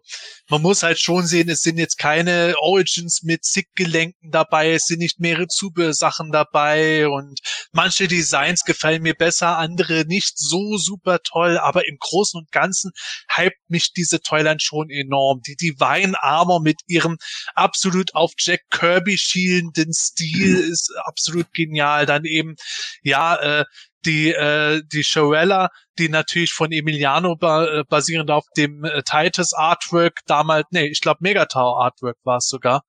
[0.50, 5.00] man muss halt schon sehen, es sind jetzt keine Origins mit Zickgelenken dabei, es sind
[5.00, 7.40] nicht mehrere Zubehörsachen dabei und
[7.72, 12.92] manche Designs gefallen mir besser, andere nicht so super toll, aber im Großen und Ganzen
[13.36, 15.42] hypt mich diese Toyline schon enorm.
[15.48, 17.18] Die Divine Armor mit ihrem
[17.56, 22.06] absolut auf Jack Kirby schielenden Stil ist absolut genial.
[22.06, 22.56] Dann eben,
[23.02, 23.66] ja, äh,
[24.06, 29.54] die äh, die Showella, die natürlich von Emiliano ba äh, basierend auf dem äh, Titus
[29.54, 32.84] Artwork damals, nee, ich glaube Megator Artwork war es sogar.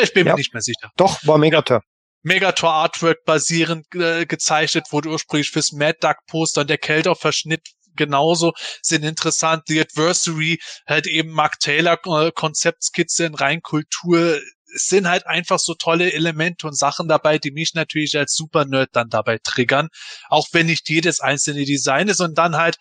[0.00, 0.32] Ich bin ja.
[0.32, 0.90] mir nicht mehr sicher.
[0.96, 1.82] Doch, war Megator.
[2.22, 7.70] Megator Artwork basierend äh, gezeichnet wurde ursprünglich fürs Mad Duck Poster und der Kelter Verschnitt
[7.96, 8.52] genauso
[8.82, 9.64] sind interessant.
[9.66, 14.38] The Adversary halt eben Mark Taylor äh, Konzeptskizze in Reinkultur
[14.74, 18.90] es sind halt einfach so tolle Elemente und Sachen dabei, die mich natürlich als Super-Nerd
[18.92, 19.88] dann dabei triggern.
[20.28, 22.76] Auch wenn nicht jedes einzelne Design ist und dann halt,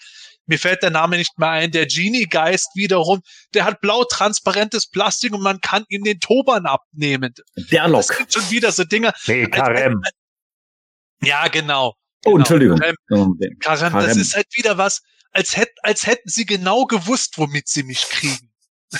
[0.45, 3.21] mir fällt der Name nicht mehr ein, der Genie-Geist wiederum,
[3.53, 7.33] der hat blau transparentes Plastik und man kann ihm den Toban abnehmen.
[7.55, 8.07] Der Lock.
[8.07, 9.11] Das sind schon wieder so Dinge.
[9.27, 10.01] Nee, Karem.
[11.21, 11.93] Ja, genau.
[12.25, 12.37] Oh, genau.
[12.39, 12.79] Entschuldigung.
[12.79, 13.37] Karem.
[13.59, 15.01] Karem, das ist halt wieder was,
[15.31, 18.48] als, hätt, als hätten sie genau gewusst, womit sie mich kriegen.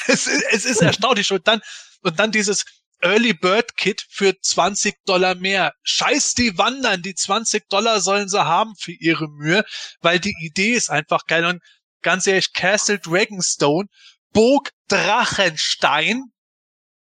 [0.07, 1.32] Es, es ist erstaunlich.
[1.32, 1.61] Und dann,
[2.02, 2.66] und dann dieses,
[3.02, 5.74] Early Bird Kit für 20 Dollar mehr.
[5.84, 9.64] Scheiß die Wandern, die 20 Dollar sollen sie haben für ihre Mühe,
[10.02, 11.45] weil die Idee ist einfach geil.
[11.45, 11.61] Und
[12.02, 13.88] ganz ehrlich, Castle Dragonstone,
[14.34, 16.26] Burg Drachenstein,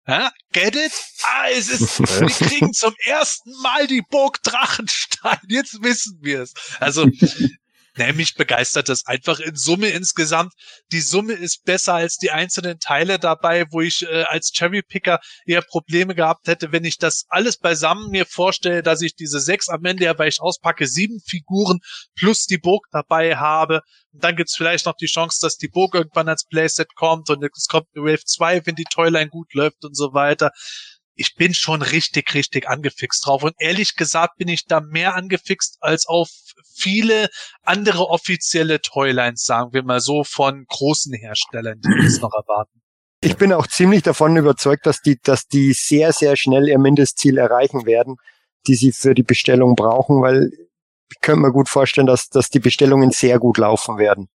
[0.07, 0.93] ja, get it?
[1.23, 5.39] Ah, es ist, wir kriegen zum ersten Mal die Burg Drachenstein.
[5.49, 6.53] Jetzt wissen wir es.
[6.81, 7.07] Also,
[8.01, 10.55] nämlich begeistert das einfach in Summe insgesamt.
[10.91, 15.63] Die Summe ist besser als die einzelnen Teile dabei, wo ich äh, als Cherrypicker eher
[15.63, 19.85] Probleme gehabt hätte, wenn ich das alles beisammen mir vorstelle, dass ich diese sechs am
[19.85, 21.81] Ende ja, weil ich auspacke, sieben Figuren
[22.17, 23.83] plus die Burg dabei habe.
[24.13, 27.45] Und dann gibt's vielleicht noch die Chance, dass die Burg irgendwann als Playset kommt und
[27.45, 30.51] es kommt eine Wave 2, wenn die Toyline gut läuft und so weiter
[31.21, 33.43] ich bin schon richtig, richtig angefixt drauf.
[33.43, 36.31] Und ehrlich gesagt bin ich da mehr angefixt als auf
[36.75, 37.29] viele
[37.63, 42.81] andere offizielle Toylines, sagen wir mal so, von großen Herstellern, die uns noch erwarten.
[43.23, 47.37] Ich bin auch ziemlich davon überzeugt, dass die, dass die sehr, sehr schnell ihr Mindestziel
[47.37, 48.17] erreichen werden,
[48.67, 50.51] die sie für die Bestellung brauchen, weil
[51.11, 54.31] ich könnte mir gut vorstellen, dass, dass die Bestellungen sehr gut laufen werden.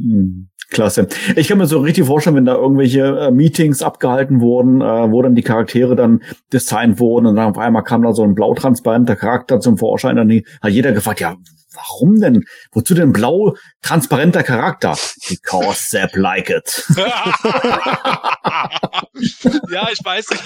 [0.00, 0.48] Hm.
[0.70, 1.08] Klasse.
[1.34, 5.20] Ich kann mir so richtig vorstellen, wenn da irgendwelche äh, Meetings abgehalten wurden, äh, wo
[5.20, 6.22] dann die Charaktere dann
[6.52, 10.30] designt wurden und dann auf einmal kam da so ein blautransparenter Charakter zum Vorschein, dann
[10.62, 11.34] hat jeder gefragt, ja,
[11.74, 12.44] warum denn?
[12.72, 14.96] Wozu denn blau transparenter Charakter?
[15.28, 16.84] Because Sepp like it.
[19.70, 20.42] ja, ich weiß nicht.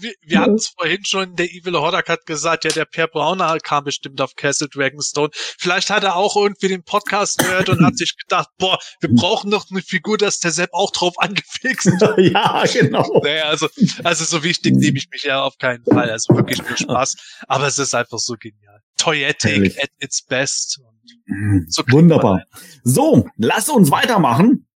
[0.00, 3.58] Wir, wir hatten es vorhin schon, der Evil Hordak hat gesagt, ja, der Per Brauner
[3.58, 5.30] kam bestimmt auf Castle Dragonstone.
[5.32, 9.50] Vielleicht hat er auch irgendwie den Podcast gehört und hat sich gedacht, boah, wir brauchen
[9.50, 12.18] noch eine Figur, dass der Sepp auch drauf angefixt hat.
[12.18, 13.20] ja, genau.
[13.22, 13.68] Naja, also,
[14.04, 16.10] also so wichtig nehme ich mich ja auf keinen Fall.
[16.10, 17.16] Also wirklich nur Spaß.
[17.48, 18.80] Aber es ist einfach so genial.
[18.96, 19.82] Toyetic Herrlich.
[19.82, 20.80] at its best.
[21.26, 21.66] Mhm.
[21.68, 22.44] So Wunderbar.
[22.84, 24.66] So, lass uns weitermachen.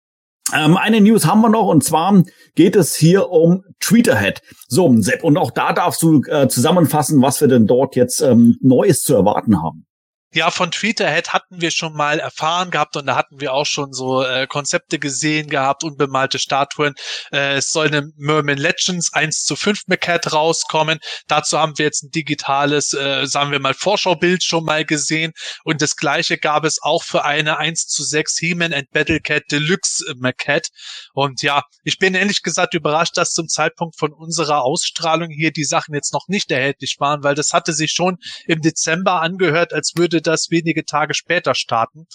[0.53, 2.23] Ähm, eine News haben wir noch und zwar
[2.55, 4.43] geht es hier um Tweeterhead.
[4.69, 8.59] So, Sepp, und auch da darfst du äh, zusammenfassen, was wir denn dort jetzt ähm,
[8.61, 9.86] Neues zu erwarten haben.
[10.35, 13.93] Ja, von Tweeterhead hatten wir schon mal erfahren gehabt und da hatten wir auch schon
[13.93, 16.94] so äh, Konzepte gesehen gehabt, unbemalte Statuen.
[17.31, 20.98] Äh, es soll eine Merman Legends 1 zu 5 Maquette rauskommen.
[21.28, 25.81] Dazu haben wir jetzt ein digitales, äh, sagen wir mal, Vorschaubild schon mal gesehen und
[25.81, 30.70] das gleiche gab es auch für eine 1 zu 6 He-Man and Battlecat Deluxe Maquette.
[31.12, 35.62] Und ja, ich bin ehrlich gesagt überrascht, dass zum Zeitpunkt von unserer Ausstrahlung hier die
[35.62, 39.93] Sachen jetzt noch nicht erhältlich waren, weil das hatte sich schon im Dezember angehört, als
[39.94, 42.06] würde das wenige Tage später starten.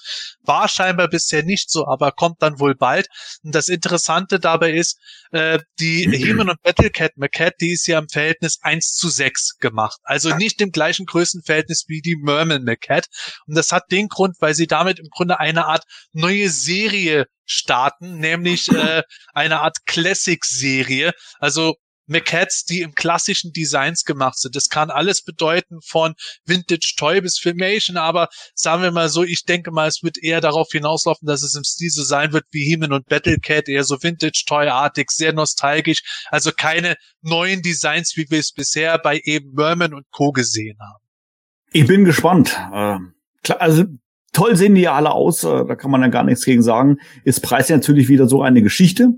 [0.41, 3.07] War scheinbar bisher nicht so, aber kommt dann wohl bald.
[3.43, 4.99] Und das Interessante dabei ist,
[5.31, 9.99] äh, die He-Man und Battlecat Maquette, die ist ja im Verhältnis 1 zu 6 gemacht.
[10.03, 13.09] Also nicht im gleichen Größenverhältnis wie die Merman Maquette.
[13.47, 18.17] Und das hat den Grund, weil sie damit im Grunde eine Art neue Serie starten,
[18.17, 19.03] nämlich äh,
[19.33, 21.11] eine Art Classic-Serie.
[21.39, 21.75] Also
[22.09, 24.55] Maquettes, die im klassischen Designs gemacht sind.
[24.55, 26.15] Das kann alles bedeuten von
[26.45, 30.41] Vintage Toy bis Filmation, aber sagen wir mal so, ich denke mal, es wird eher
[30.41, 34.01] darauf hinauslaufen, dass es im Stil so sein wird wie He-Man und Battlecat, eher so
[34.01, 39.93] Vintage Toy-artig, sehr nostalgisch, also keine neuen Designs, wie wir es bisher bei eben Merman
[39.93, 40.31] und Co.
[40.31, 41.03] gesehen haben.
[41.71, 42.57] Ich bin gespannt.
[42.73, 42.97] Äh,
[43.53, 43.85] also
[44.33, 46.97] toll sehen die ja alle aus, äh, da kann man ja gar nichts gegen sagen.
[47.23, 49.13] Ist Preis natürlich wieder so eine Geschichte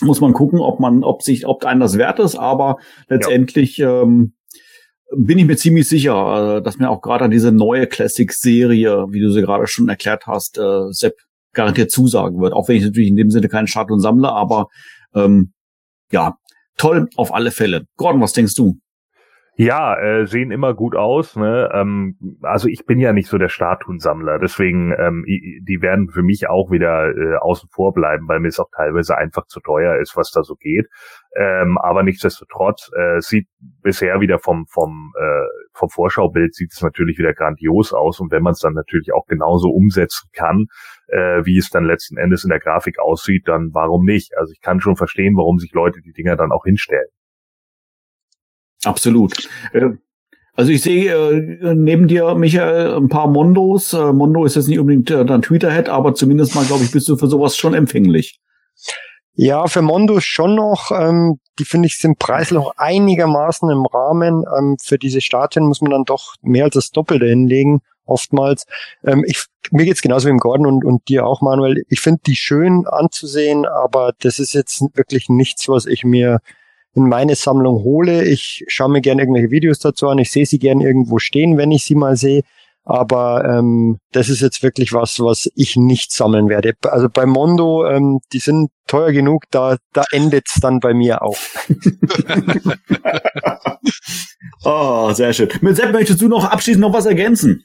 [0.00, 4.02] muss man gucken, ob man, ob sich, ob einem das wert ist, aber letztendlich, ja.
[4.02, 4.34] ähm,
[5.16, 9.20] bin ich mir ziemlich sicher, äh, dass mir auch gerade an diese neue Classic-Serie, wie
[9.20, 11.14] du sie gerade schon erklärt hast, äh, Sepp
[11.52, 12.52] garantiert zusagen wird.
[12.52, 14.66] Auch wenn ich natürlich in dem Sinne keinen Start und sammle, aber
[15.14, 15.52] ähm,
[16.10, 16.34] ja,
[16.76, 17.84] toll auf alle Fälle.
[17.96, 18.78] Gordon, was denkst du?
[19.56, 21.36] Ja, äh, sehen immer gut aus.
[21.36, 21.70] Ne?
[21.72, 26.48] Ähm, also ich bin ja nicht so der Statuensammler, deswegen ähm, die werden für mich
[26.48, 30.16] auch wieder äh, außen vor bleiben, weil mir es auch teilweise einfach zu teuer ist,
[30.16, 30.88] was da so geht.
[31.36, 33.46] Ähm, aber nichtsdestotrotz äh, sieht
[33.80, 38.42] bisher wieder vom vom äh, vom Vorschaubild sieht es natürlich wieder grandios aus und wenn
[38.42, 40.66] man es dann natürlich auch genauso umsetzen kann,
[41.06, 44.36] äh, wie es dann letzten Endes in der Grafik aussieht, dann warum nicht?
[44.36, 47.08] Also ich kann schon verstehen, warum sich Leute die Dinger dann auch hinstellen.
[48.84, 49.48] Absolut.
[49.72, 49.90] Äh,
[50.56, 53.92] also ich sehe äh, neben dir, Michael, ein paar Mondos.
[53.92, 57.16] Äh, Mondo ist jetzt nicht unbedingt dein Twitter-Head, aber zumindest mal, glaube ich, bist du
[57.16, 58.40] für sowas schon empfänglich.
[59.36, 60.92] Ja, für Mondo schon noch.
[60.92, 64.44] Ähm, die finde ich sind preislich einigermaßen im Rahmen.
[64.56, 68.64] Ähm, für diese Statuen muss man dann doch mehr als das Doppelte hinlegen, oftmals.
[69.04, 71.82] Ähm, ich, mir geht's genauso wie im Gordon und, und dir auch, Manuel.
[71.88, 76.38] Ich finde die schön anzusehen, aber das ist jetzt wirklich nichts, was ich mir
[76.94, 78.24] in meine Sammlung hole.
[78.24, 80.18] Ich schaue mir gerne irgendwelche Videos dazu an.
[80.18, 82.42] Ich sehe sie gerne irgendwo stehen, wenn ich sie mal sehe.
[82.86, 86.74] Aber ähm, das ist jetzt wirklich was, was ich nicht sammeln werde.
[86.82, 91.38] Also bei Mondo, ähm, die sind teuer genug, da, da endet's dann bei mir auch.
[94.64, 95.48] oh, sehr schön.
[95.62, 97.64] Mit Sepp möchtest du noch abschließend noch was ergänzen?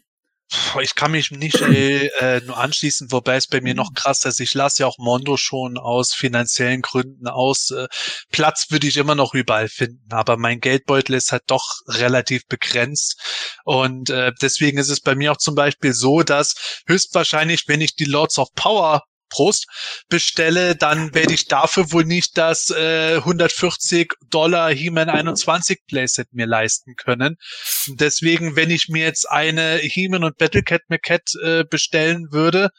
[0.81, 4.39] Ich kann mich nicht äh, äh, nur anschließen, wobei es bei mir noch krasser ist.
[4.39, 7.69] Ich lasse ja auch Mondo schon aus finanziellen Gründen aus.
[7.69, 7.87] Äh,
[8.31, 13.19] Platz würde ich immer noch überall finden, aber mein Geldbeutel ist halt doch relativ begrenzt.
[13.63, 17.95] Und äh, deswegen ist es bei mir auch zum Beispiel so, dass höchstwahrscheinlich, wenn ich
[17.95, 19.67] die Lords of Power Prost,
[20.09, 26.47] bestelle, dann werde ich dafür wohl nicht das äh, 140 Dollar He-Man 21 Playset mir
[26.47, 27.37] leisten können.
[27.87, 32.69] Deswegen, wenn ich mir jetzt eine He-Man und Battlecat Maquette äh, bestellen würde,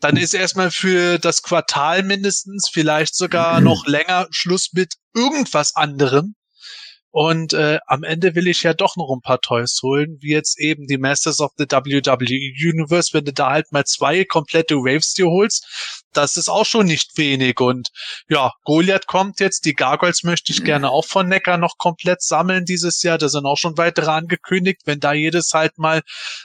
[0.00, 6.34] dann ist erstmal für das Quartal mindestens, vielleicht sogar noch länger Schluss mit irgendwas anderem.
[7.10, 10.58] Und äh, am Ende will ich ja doch noch ein paar Toys holen, wie jetzt
[10.60, 15.14] eben die Masters of the WWE Universe, wenn du da halt mal zwei komplette Waves
[15.14, 17.60] dir holst, das ist auch schon nicht wenig.
[17.60, 17.88] Und
[18.28, 22.64] ja, Goliath kommt jetzt, die Gargoyles möchte ich gerne auch von Neckar noch komplett sammeln
[22.64, 23.18] dieses Jahr.
[23.18, 26.02] Da sind auch schon weitere angekündigt, wenn da jedes halt mal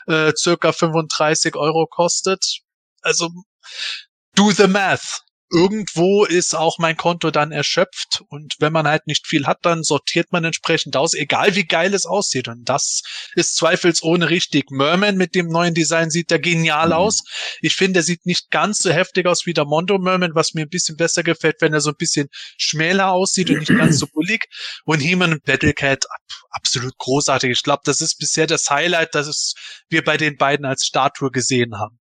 [0.08, 2.60] äh, circa 35 Euro kostet.
[3.02, 3.30] Also
[4.36, 5.24] do the math
[5.54, 9.84] irgendwo ist auch mein Konto dann erschöpft und wenn man halt nicht viel hat, dann
[9.84, 13.04] sortiert man entsprechend aus, egal wie geil es aussieht und das
[13.36, 14.72] ist zweifelsohne richtig.
[14.72, 16.94] Merman mit dem neuen Design sieht da genial mhm.
[16.94, 17.24] aus.
[17.62, 20.64] Ich finde, er sieht nicht ganz so heftig aus wie der Mondo Merman, was mir
[20.64, 24.08] ein bisschen besser gefällt, wenn er so ein bisschen schmäler aussieht und nicht ganz so
[24.08, 24.46] bullig
[24.86, 26.06] und He-Man und Battlecat
[26.50, 27.52] absolut großartig.
[27.52, 29.54] Ich glaube, das ist bisher das Highlight, das
[29.90, 32.00] wir bei den beiden als Statue gesehen haben.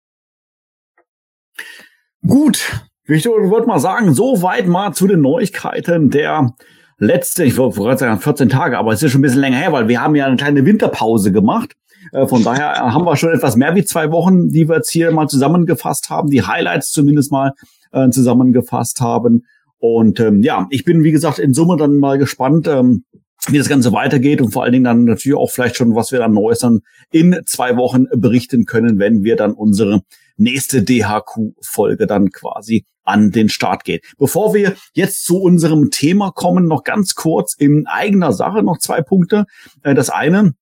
[2.26, 6.54] Gut, ich wollte mal sagen, so weit mal zu den Neuigkeiten der
[6.98, 9.72] letzte, ich wollte gerade sagen 14 Tage, aber es ist schon ein bisschen länger her,
[9.72, 11.74] weil wir haben ja eine kleine Winterpause gemacht.
[12.12, 15.12] Äh, von daher haben wir schon etwas mehr wie zwei Wochen, die wir jetzt hier
[15.12, 17.54] mal zusammengefasst haben, die Highlights zumindest mal
[17.92, 19.46] äh, zusammengefasst haben.
[19.80, 23.04] Und ähm, ja, ich bin, wie gesagt, in Summe dann mal gespannt, ähm,
[23.48, 26.20] wie das Ganze weitergeht und vor allen Dingen dann natürlich auch vielleicht schon, was wir
[26.20, 30.04] dann Neues dann in zwei Wochen berichten können, wenn wir dann unsere
[30.42, 34.06] nächste DHQ-Folge dann quasi an den Start geht.
[34.18, 39.02] Bevor wir jetzt zu unserem Thema kommen, noch ganz kurz in eigener Sache noch zwei
[39.02, 39.46] Punkte.
[39.84, 40.54] Äh, das eine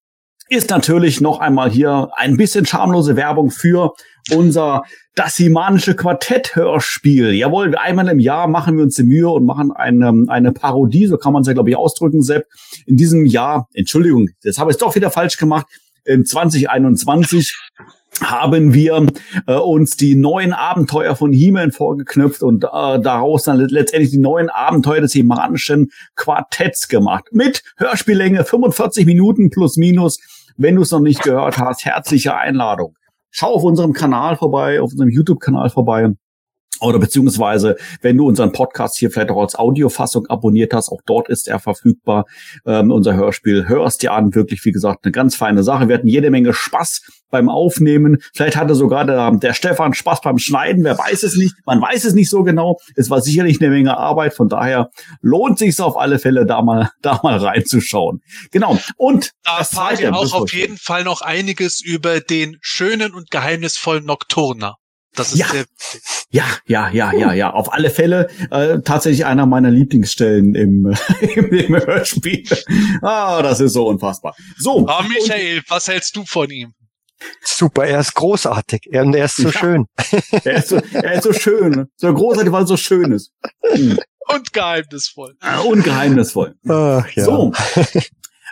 [0.50, 3.94] ist natürlich noch einmal hier ein bisschen schamlose Werbung für
[4.32, 4.84] unser
[5.14, 7.34] das Himanische Quartett-Hörspiel.
[7.34, 11.18] Jawohl, einmal im Jahr machen wir uns die Mühe und machen eine, eine Parodie, so
[11.18, 12.46] kann man es ja, glaube ich, ausdrücken, Sepp.
[12.88, 15.68] In diesem Jahr, Entschuldigung, das habe ich doch wieder falsch gemacht,
[16.04, 17.56] in 2021
[18.22, 19.08] haben wir
[19.48, 22.68] äh, uns die neuen Abenteuer von He-Man vorgeknüpft und äh,
[23.00, 27.26] daraus dann letztendlich die neuen Abenteuer des Himanischen Quartetts gemacht.
[27.32, 30.20] Mit Hörspiellänge 45 Minuten plus minus.
[30.58, 32.96] Wenn du es noch nicht gehört hast, herzliche Einladung.
[33.32, 36.10] Schau auf unserem Kanal vorbei, auf unserem YouTube-Kanal vorbei.
[36.82, 41.30] Oder beziehungsweise, wenn du unseren Podcast hier vielleicht auch als Audiofassung abonniert hast, auch dort
[41.30, 42.26] ist er verfügbar.
[42.66, 45.88] Ähm, unser Hörspiel hörst dir an, wirklich, wie gesagt, eine ganz feine Sache.
[45.88, 48.18] Wir hatten jede Menge Spaß beim Aufnehmen.
[48.34, 51.56] Vielleicht hatte sogar der, der Stefan Spaß beim Schneiden, wer weiß es nicht.
[51.66, 52.78] Man weiß es nicht so genau.
[52.96, 54.90] Es war sicherlich eine Menge Arbeit, von daher
[55.22, 58.22] lohnt sich auf alle Fälle, da mal, da mal reinzuschauen.
[58.52, 58.78] Genau.
[58.98, 64.06] Und da erfahren wir auch auf jeden Fall noch einiges über den schönen und geheimnisvollen
[64.06, 64.76] Nocturner.
[65.20, 65.48] Das ist ja.
[65.52, 65.66] der,
[66.32, 67.54] ja, ja, ja, ja, ja.
[67.54, 70.96] Auf alle Fälle äh, tatsächlich einer meiner Lieblingsstellen im,
[71.36, 72.46] im, im Hörspiel.
[73.02, 74.34] Ah, das ist so unfassbar.
[74.58, 74.88] So.
[74.88, 76.74] Ah, Michael, was hältst du von ihm?
[77.44, 78.88] Super, er ist großartig.
[78.92, 79.52] Er, er ist so Ja.
[79.52, 79.86] schön.
[80.46, 81.88] Er ist so, er ist so schön.
[81.98, 83.34] So großartig, weil er so schön ist.
[83.74, 84.00] Hm.
[84.34, 85.36] Und geheimnisvoll.
[85.66, 86.56] Und geheimnisvoll.
[86.70, 87.26] Ach, ja.
[87.26, 87.52] So.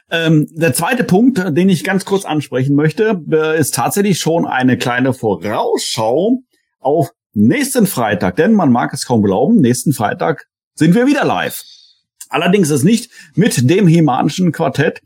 [0.10, 4.78] Ähm, der zweite Punkt, den ich ganz kurz ansprechen möchte, äh, ist tatsächlich schon eine
[4.78, 6.40] kleine Vorausschau
[6.88, 8.38] auf nächsten Freitag.
[8.38, 11.62] Denn man mag es kaum glauben, nächsten Freitag sind wir wieder live.
[12.30, 15.02] Allerdings ist nicht mit dem Hemanischen Quartett,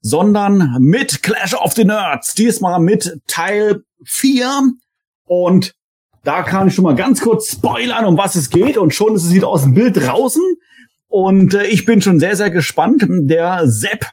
[0.00, 2.34] sondern mit Clash of the Nerds.
[2.34, 4.72] Diesmal mit Teil 4.
[5.24, 5.74] Und
[6.24, 8.78] da kann ich schon mal ganz kurz spoilern, um was es geht.
[8.78, 10.42] Und schon ist es wieder aus dem Bild draußen.
[11.08, 13.04] Und äh, ich bin schon sehr, sehr gespannt.
[13.08, 14.06] Der Sepp,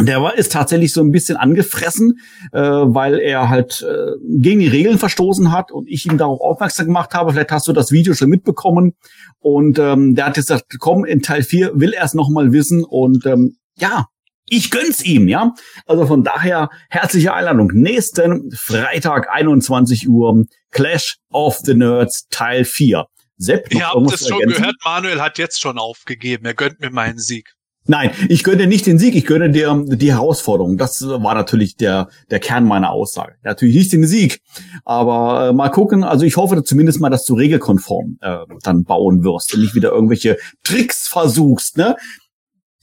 [0.00, 2.20] der war, ist tatsächlich so ein bisschen angefressen,
[2.52, 6.86] äh, weil er halt äh, gegen die Regeln verstoßen hat und ich ihm darauf aufmerksam
[6.86, 7.32] gemacht habe.
[7.32, 8.94] Vielleicht hast du das Video schon mitbekommen.
[9.38, 12.84] Und ähm, der hat jetzt gesagt, komm, in Teil 4 will er es nochmal wissen.
[12.84, 14.06] Und ähm, ja,
[14.48, 15.54] ich gönn's ihm, ja.
[15.86, 17.70] Also von daher herzliche Einladung.
[17.72, 23.06] Nächsten Freitag, 21 Uhr, Clash of the Nerds Teil 4.
[23.36, 24.62] Sepp, Ihr habt es schon ergänzen?
[24.62, 26.44] gehört, Manuel hat jetzt schon aufgegeben.
[26.44, 27.54] Er gönnt mir meinen Sieg.
[27.90, 30.78] Nein, ich gönne nicht den Sieg, ich gönne dir die Herausforderung.
[30.78, 33.34] Das war natürlich der, der Kern meiner Aussage.
[33.42, 34.40] Natürlich nicht den Sieg,
[34.84, 36.04] aber äh, mal gucken.
[36.04, 39.90] Also ich hoffe zumindest mal, dass du regelkonform äh, dann bauen wirst und nicht wieder
[39.90, 41.96] irgendwelche Tricks versuchst, ne?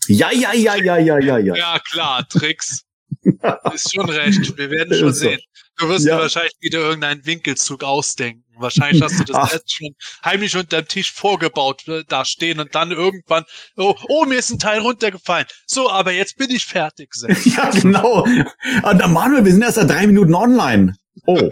[0.09, 1.55] Ja, ja, ja, ja, ja, ja, ja.
[1.55, 2.83] Ja, klar, Tricks.
[3.73, 4.57] Ist schon recht.
[4.57, 5.19] Wir werden schon so.
[5.29, 5.39] sehen.
[5.77, 6.17] Du wirst Ja.
[6.17, 8.43] dir wahrscheinlich wieder irgendeinen Winkelzug ausdenken.
[8.59, 9.53] Wahrscheinlich hast du das Ach.
[9.53, 13.43] jetzt schon heimlich unterm Tisch vorgebaut äh, da stehen und dann irgendwann,
[13.75, 15.45] oh, oh, mir ist ein Teil runtergefallen.
[15.65, 17.09] So, aber jetzt bin ich fertig.
[17.45, 18.23] Ja, genau.
[18.23, 20.95] Und äh, Manuel, wir sind erst seit drei Minuten online.
[21.25, 21.35] Oh.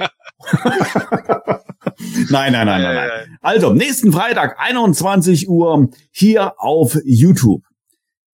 [2.30, 3.38] nein, nein, nein, nein, nein.
[3.42, 7.64] Also, nächsten Freitag, 21 Uhr, hier auf YouTube.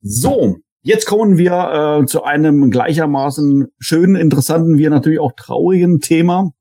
[0.01, 6.51] So, jetzt kommen wir äh, zu einem gleichermaßen schönen, interessanten, wie natürlich auch traurigen Thema.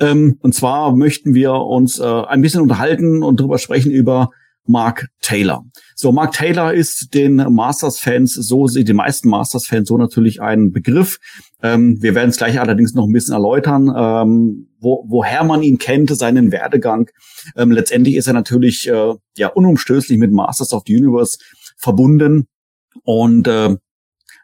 [0.00, 4.30] Ähm, und zwar möchten wir uns äh, ein bisschen unterhalten und drüber sprechen über
[4.64, 5.64] Mark Taylor.
[5.96, 11.18] So, Mark Taylor ist den Masters-Fans so, den meisten Masters-Fans so natürlich ein Begriff.
[11.62, 15.78] Ähm, wir werden es gleich allerdings noch ein bisschen erläutern, ähm, wo, woher man ihn
[15.78, 17.08] kennt, seinen Werdegang.
[17.56, 21.38] Ähm, letztendlich ist er natürlich äh, ja unumstößlich mit Masters of the Universe
[21.76, 22.46] verbunden
[23.04, 23.76] und äh,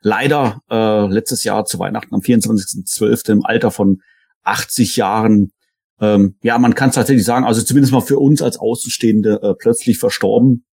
[0.00, 3.32] leider äh, letztes Jahr zu Weihnachten am 24.12.
[3.32, 4.00] im Alter von
[4.48, 5.52] 80 Jahren
[6.00, 9.98] ähm, ja, man kann tatsächlich sagen, also zumindest mal für uns als Außenstehende äh, plötzlich
[9.98, 10.64] verstorben.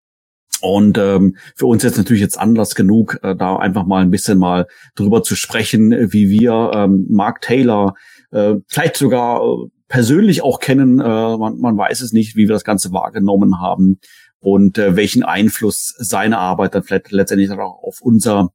[0.61, 4.37] Und ähm, für uns jetzt natürlich jetzt Anlass genug, äh, da einfach mal ein bisschen
[4.37, 7.95] mal drüber zu sprechen, wie wir ähm, Mark Taylor
[8.31, 10.99] äh, vielleicht sogar äh, persönlich auch kennen.
[10.99, 11.03] Äh,
[11.37, 13.99] man, man weiß es nicht, wie wir das Ganze wahrgenommen haben
[14.39, 18.49] und äh, welchen Einfluss seine Arbeit dann vielleicht letztendlich auch auf unser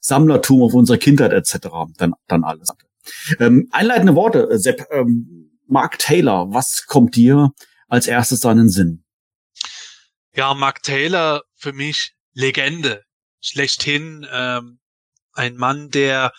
[0.00, 1.68] Sammlertum, auf unsere Kindheit etc.
[1.96, 2.86] dann dann alles hatte.
[3.38, 4.86] Ähm, einleitende Worte, äh, Sepp.
[4.90, 7.50] Ähm, Mark Taylor, was kommt dir
[7.88, 9.04] als erstes da in den Sinn?
[10.34, 13.02] Ja, Mark Taylor für mich Legende.
[13.40, 14.78] Schlechthin ähm,
[15.32, 16.32] ein Mann, der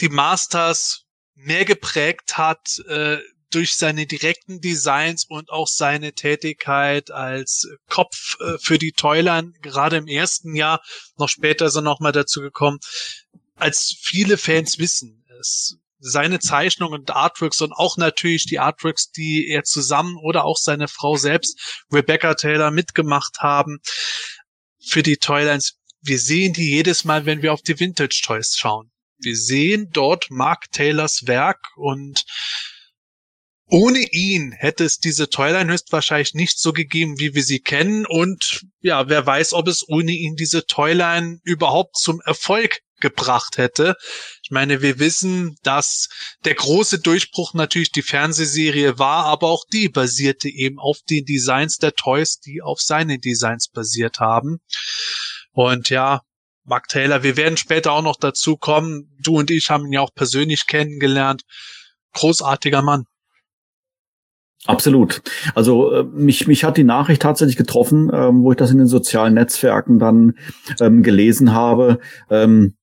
[0.00, 1.04] die Masters
[1.34, 3.18] mehr geprägt hat äh,
[3.50, 9.96] durch seine direkten Designs und auch seine Tätigkeit als Kopf äh, für die Toylern, gerade
[9.96, 10.80] im ersten Jahr,
[11.16, 12.78] noch später sind noch mal dazu gekommen,
[13.56, 15.24] als viele Fans wissen.
[15.40, 20.56] Es, seine Zeichnungen und Artworks und auch natürlich die Artworks, die er zusammen oder auch
[20.56, 23.78] seine Frau selbst, Rebecca Taylor, mitgemacht haben
[24.82, 25.76] für die Toylines.
[26.00, 28.90] Wir sehen die jedes Mal, wenn wir auf die Vintage Toys schauen.
[29.18, 32.24] Wir sehen dort Mark Taylors Werk und
[33.72, 38.04] ohne ihn hätte es diese Toyline höchstwahrscheinlich nicht so gegeben, wie wir sie kennen.
[38.04, 43.94] Und ja, wer weiß, ob es ohne ihn diese Toyline überhaupt zum Erfolg gebracht hätte.
[44.50, 46.08] Ich meine, wir wissen, dass
[46.44, 51.78] der große Durchbruch natürlich die Fernsehserie war, aber auch die basierte eben auf den Designs
[51.78, 54.58] der Toys, die auf seine Designs basiert haben.
[55.52, 56.22] Und ja,
[56.64, 59.16] Mark Taylor, wir werden später auch noch dazu kommen.
[59.22, 61.42] Du und ich haben ihn ja auch persönlich kennengelernt.
[62.14, 63.04] Großartiger Mann.
[64.66, 65.22] Absolut.
[65.54, 68.88] Also äh, mich, mich hat die Nachricht tatsächlich getroffen, ähm, wo ich das in den
[68.88, 70.34] sozialen Netzwerken dann
[70.80, 72.00] ähm, gelesen habe.
[72.30, 72.74] Ähm,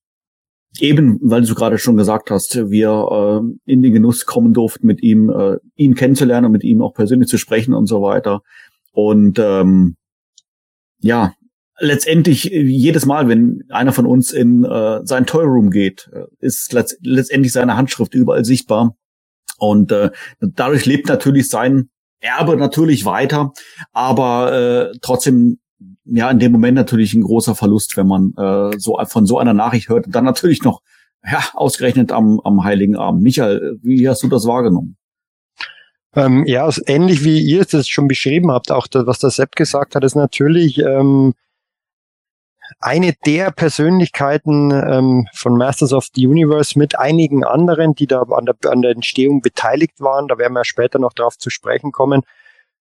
[0.80, 5.02] eben, weil du gerade schon gesagt hast, wir äh, in den Genuss kommen durften, mit
[5.02, 8.42] ihm, äh, ihn kennenzulernen und mit ihm auch persönlich zu sprechen und so weiter.
[8.92, 9.96] Und ähm,
[11.00, 11.34] ja,
[11.80, 16.74] letztendlich jedes Mal, wenn einer von uns in äh, sein Toy Room geht, äh, ist
[16.74, 18.96] letzt letztendlich seine Handschrift überall sichtbar.
[19.60, 21.90] Und äh, dadurch lebt natürlich sein
[22.20, 23.54] Erbe natürlich weiter,
[23.92, 25.60] aber äh, trotzdem
[26.10, 29.54] ja in dem Moment natürlich ein großer Verlust, wenn man äh, so von so einer
[29.54, 30.82] Nachricht hört dann natürlich noch
[31.24, 33.22] ja ausgerechnet am, am Heiligen Abend.
[33.24, 34.98] Michael, wie hast du das wahrgenommen?
[36.16, 39.96] Ähm, ja, ähnlich wie ihr es schon beschrieben habt, auch das, was der Sepp gesagt
[39.96, 41.34] hat, ist natürlich ähm,
[42.80, 48.46] eine der Persönlichkeiten ähm, von Masters of the Universe mit einigen anderen, die da an
[48.46, 50.28] der, an der Entstehung beteiligt waren.
[50.28, 52.24] Da werden wir später noch drauf zu sprechen kommen.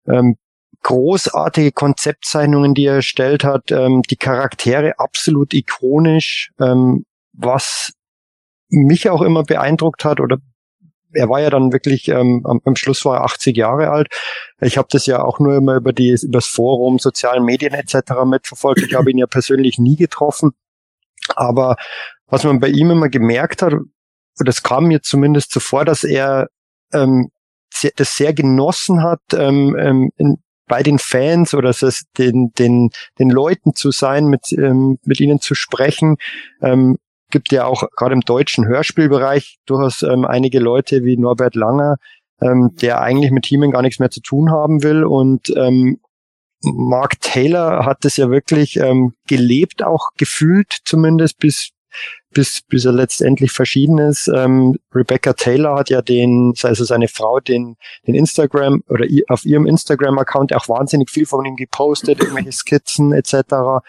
[0.07, 0.36] Ähm,
[0.83, 7.93] großartige Konzeptzeichnungen, die er erstellt hat, ähm, die Charaktere absolut ikonisch, ähm, was
[8.69, 10.39] mich auch immer beeindruckt hat oder
[11.15, 14.09] er war ja dann wirklich, ähm, am, am Schluss war er 80 Jahre alt.
[14.61, 18.25] Ich habe das ja auch nur immer über die, über das Forum, sozialen Medien etc.
[18.25, 18.83] mitverfolgt.
[18.83, 20.53] Ich habe ihn ja persönlich nie getroffen.
[21.37, 21.77] Aber
[22.27, 23.75] was man bei ihm immer gemerkt hat,
[24.37, 26.49] das kam mir zumindest zuvor, dass er
[26.93, 27.31] ähm,
[27.97, 33.31] das sehr genossen hat, ähm, ähm, in, bei den Fans oder es den, den, den
[33.31, 36.16] Leuten zu sein, mit, ähm, mit ihnen zu sprechen.
[36.62, 36.97] Ähm,
[37.31, 41.97] gibt ja auch gerade im deutschen Hörspielbereich durchaus ähm, einige Leute wie Norbert Langer,
[42.41, 45.99] ähm, der eigentlich mit Teamen gar nichts mehr zu tun haben will und ähm,
[46.62, 51.70] Mark Taylor hat das ja wirklich ähm, gelebt, auch gefühlt zumindest bis
[52.35, 54.28] bis bis er letztendlich verschieden ist.
[54.28, 59.66] Ähm, Rebecca Taylor hat ja den, also seine Frau, den den Instagram oder auf ihrem
[59.66, 63.82] Instagram-Account auch wahnsinnig viel von ihm gepostet, irgendwelche Skizzen etc.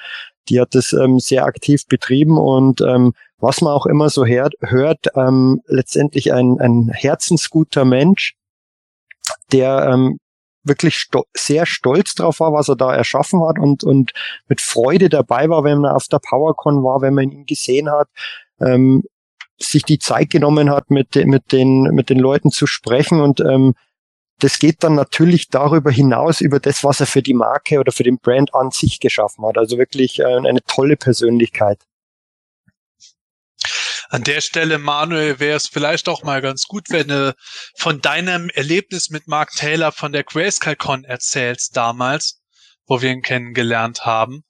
[0.48, 4.54] Die hat das ähm, sehr aktiv betrieben und ähm, was man auch immer so hört,
[4.62, 8.36] hört ähm, letztendlich ein, ein herzensguter Mensch,
[9.52, 10.20] der ähm,
[10.66, 14.12] wirklich sto sehr stolz drauf war, was er da erschaffen hat und, und
[14.48, 18.10] mit Freude dabei war, wenn man auf der PowerCon war, wenn man ihn gesehen hat,
[18.60, 19.04] ähm,
[19.58, 23.74] sich die Zeit genommen hat, mit, mit, den, mit den Leuten zu sprechen und ähm,
[24.40, 28.04] das geht dann natürlich darüber hinaus, über das, was er für die Marke oder für
[28.04, 29.58] den Brand an sich geschaffen hat.
[29.58, 31.80] Also wirklich äh, eine tolle Persönlichkeit.
[34.16, 37.36] An der Stelle, Manuel, wäre es vielleicht auch mal ganz gut, wenn du
[37.76, 42.42] von deinem Erlebnis mit Mark Taylor von der GraceCalCon erzählst damals,
[42.86, 44.46] wo wir ihn kennengelernt haben.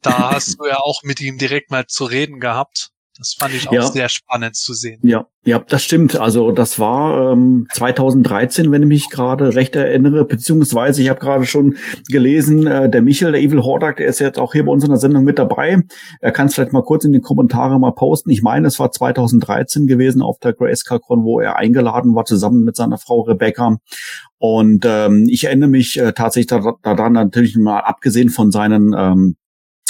[0.00, 2.90] Da hast du ja auch mit ihm direkt mal zu reden gehabt.
[3.20, 3.86] Das fand ich auch ja.
[3.86, 4.98] sehr spannend zu sehen.
[5.02, 6.16] Ja, ja, das stimmt.
[6.18, 11.44] Also das war ähm, 2013, wenn ich mich gerade recht erinnere, beziehungsweise ich habe gerade
[11.44, 11.76] schon
[12.08, 14.88] gelesen, äh, der Michel, der Evil Hordak, der ist jetzt auch hier bei uns in
[14.88, 15.82] der Sendung mit dabei.
[16.20, 18.30] Er kann es vielleicht mal kurz in die Kommentare mal posten.
[18.30, 22.74] Ich meine, es war 2013 gewesen auf der Grayscale-Con, wo er eingeladen war, zusammen mit
[22.74, 23.76] seiner Frau Rebecca.
[24.38, 29.36] Und ähm, ich erinnere mich äh, tatsächlich daran, natürlich mal abgesehen von seinen ähm,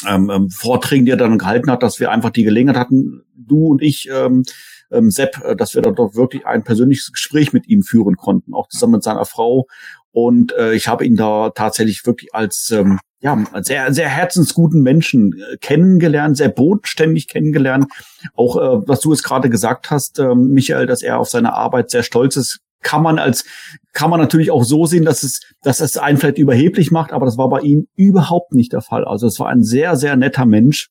[0.06, 3.66] ähm, ähm, Vorträgen, die er dann gehalten hat, dass wir einfach die Gelegenheit hatten, du
[3.66, 4.44] und ich, ähm,
[4.90, 8.54] ähm, Sepp, äh, dass wir da doch wirklich ein persönliches Gespräch mit ihm führen konnten,
[8.54, 9.66] auch zusammen mit seiner Frau.
[10.12, 15.34] Und äh, ich habe ihn da tatsächlich wirklich als ähm, ja sehr sehr herzensguten Menschen
[15.38, 17.86] äh, kennengelernt, sehr bodenständig kennengelernt.
[18.34, 21.90] Auch äh, was du es gerade gesagt hast, äh, Michael, dass er auf seine Arbeit
[21.90, 23.44] sehr stolz ist, kann man als
[23.92, 27.26] kann man natürlich auch so sehen, dass es dass es einen vielleicht überheblich macht, aber
[27.26, 29.04] das war bei ihm überhaupt nicht der Fall.
[29.04, 30.90] Also es war ein sehr sehr netter Mensch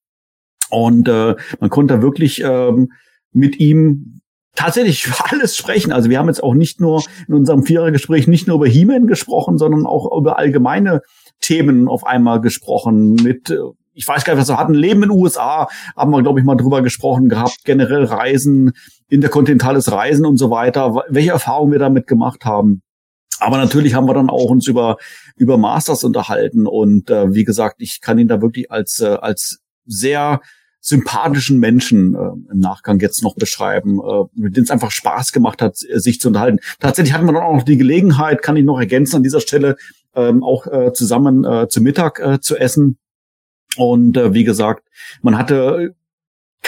[0.69, 2.91] und äh, man konnte wirklich ähm,
[3.31, 4.21] mit ihm
[4.55, 5.91] tatsächlich alles sprechen.
[5.91, 9.57] Also wir haben jetzt auch nicht nur in unserem Vierergespräch nicht nur über He-Man gesprochen,
[9.57, 11.01] sondern auch über allgemeine
[11.39, 13.57] Themen auf einmal gesprochen mit äh,
[13.99, 14.73] ich weiß gar nicht, was wir hatten.
[14.73, 15.67] Leben in den USA
[15.97, 17.57] haben wir, glaube ich, mal drüber gesprochen gehabt.
[17.65, 18.71] Generell Reisen,
[19.09, 21.03] interkontinentales Reisen und so weiter.
[21.09, 22.81] Welche Erfahrungen wir damit gemacht haben.
[23.39, 24.97] Aber natürlich haben wir dann auch uns über
[25.35, 29.61] über Masters unterhalten und äh, wie gesagt, ich kann ihn da wirklich als äh, als
[29.85, 30.41] sehr
[30.81, 35.61] sympathischen Menschen äh, im Nachgang jetzt noch beschreiben, äh, mit denen es einfach Spaß gemacht
[35.61, 36.59] hat, sich zu unterhalten.
[36.79, 39.75] Tatsächlich hatten wir dann auch noch die Gelegenheit, kann ich noch ergänzen an dieser Stelle,
[40.15, 42.97] ähm, auch äh, zusammen äh, zu Mittag äh, zu essen.
[43.77, 44.87] Und äh, wie gesagt,
[45.21, 45.95] man hatte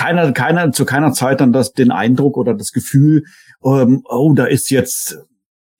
[0.01, 3.23] keiner, keiner, zu keiner Zeit dann das, den Eindruck oder das Gefühl,
[3.63, 5.19] ähm, oh, da ist jetzt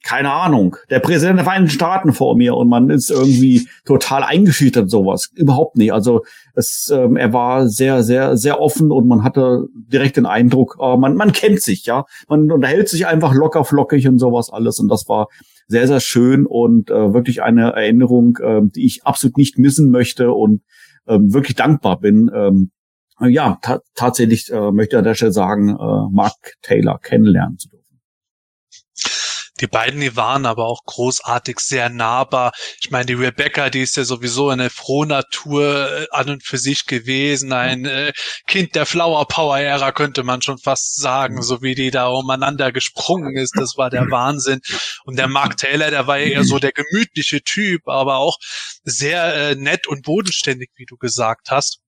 [0.04, 4.90] keine Ahnung, der Präsident der Vereinigten Staaten vor mir und man ist irgendwie total eingeschüchtert
[4.90, 5.30] sowas.
[5.36, 5.94] Überhaupt nicht.
[5.94, 6.22] Also
[6.56, 10.98] es, ähm, er war sehr, sehr, sehr offen und man hatte direkt den Eindruck, äh,
[10.98, 12.06] man, man kennt sich, ja.
[12.28, 15.28] Man unterhält sich einfach locker flockig und sowas alles und das war
[15.68, 20.32] sehr, sehr schön und äh, wirklich eine Erinnerung, äh, die ich absolut nicht missen möchte
[20.32, 20.62] und
[21.06, 22.32] äh, wirklich dankbar bin.
[22.34, 22.72] Ähm,
[23.28, 27.70] ja, ta tatsächlich äh, möchte ich an der Stelle sagen, äh, Mark Taylor kennenlernen zu
[27.70, 27.82] dürfen.
[29.62, 32.52] Die beiden, die waren aber auch großartig, sehr nahbar.
[32.82, 36.88] Ich meine, die Rebecca, die ist ja sowieso eine Frohnatur äh, an und für sich
[36.88, 38.12] gewesen, ein äh,
[38.48, 42.72] Kind der Flower Power Ära, könnte man schon fast sagen, so wie die da umeinander
[42.72, 44.62] gesprungen ist, das war der Wahnsinn.
[45.06, 48.38] Und der Mark Taylor, der war ja eher so der gemütliche Typ, aber auch
[48.84, 51.81] sehr äh, nett und bodenständig, wie du gesagt hast.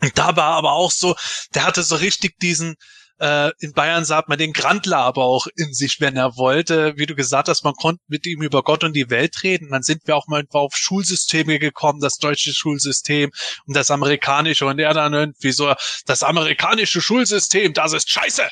[0.00, 1.14] Und da war aber auch so,
[1.54, 2.76] der hatte so richtig diesen,
[3.20, 6.96] äh, in Bayern sagt man den Grandler aber auch in sich, wenn er wollte.
[6.96, 9.70] Wie du gesagt hast, man konnte mit ihm über Gott und die Welt reden.
[9.70, 13.30] Dann sind wir auch mal auf Schulsysteme gekommen, das deutsche Schulsystem
[13.66, 14.66] und das amerikanische.
[14.66, 15.74] Und er dann irgendwie so,
[16.06, 18.48] das amerikanische Schulsystem, das ist scheiße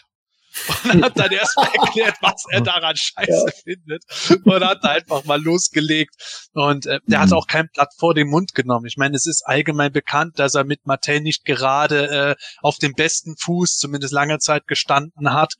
[0.84, 3.52] und hat dann erstmal erklärt, was er daran scheiße ja.
[3.64, 4.04] findet
[4.44, 6.14] und hat einfach mal losgelegt
[6.52, 7.22] und äh, der mhm.
[7.22, 8.86] hat auch kein Blatt vor den Mund genommen.
[8.86, 12.94] Ich meine, es ist allgemein bekannt, dass er mit Mattel nicht gerade äh, auf dem
[12.94, 15.54] besten Fuß, zumindest lange Zeit gestanden hat.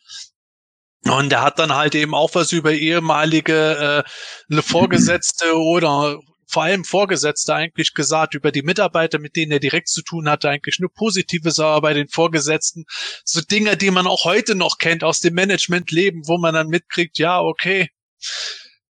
[1.04, 4.04] Und er hat dann halt eben auch was über ehemalige
[4.50, 6.18] äh, Vorgesetzte oder
[6.48, 10.48] vor allem Vorgesetzte eigentlich gesagt über die Mitarbeiter, mit denen er direkt zu tun hatte,
[10.48, 12.84] eigentlich nur Positives, aber bei den Vorgesetzten
[13.24, 17.18] so Dinge, die man auch heute noch kennt aus dem Managementleben, wo man dann mitkriegt,
[17.18, 17.88] ja, okay,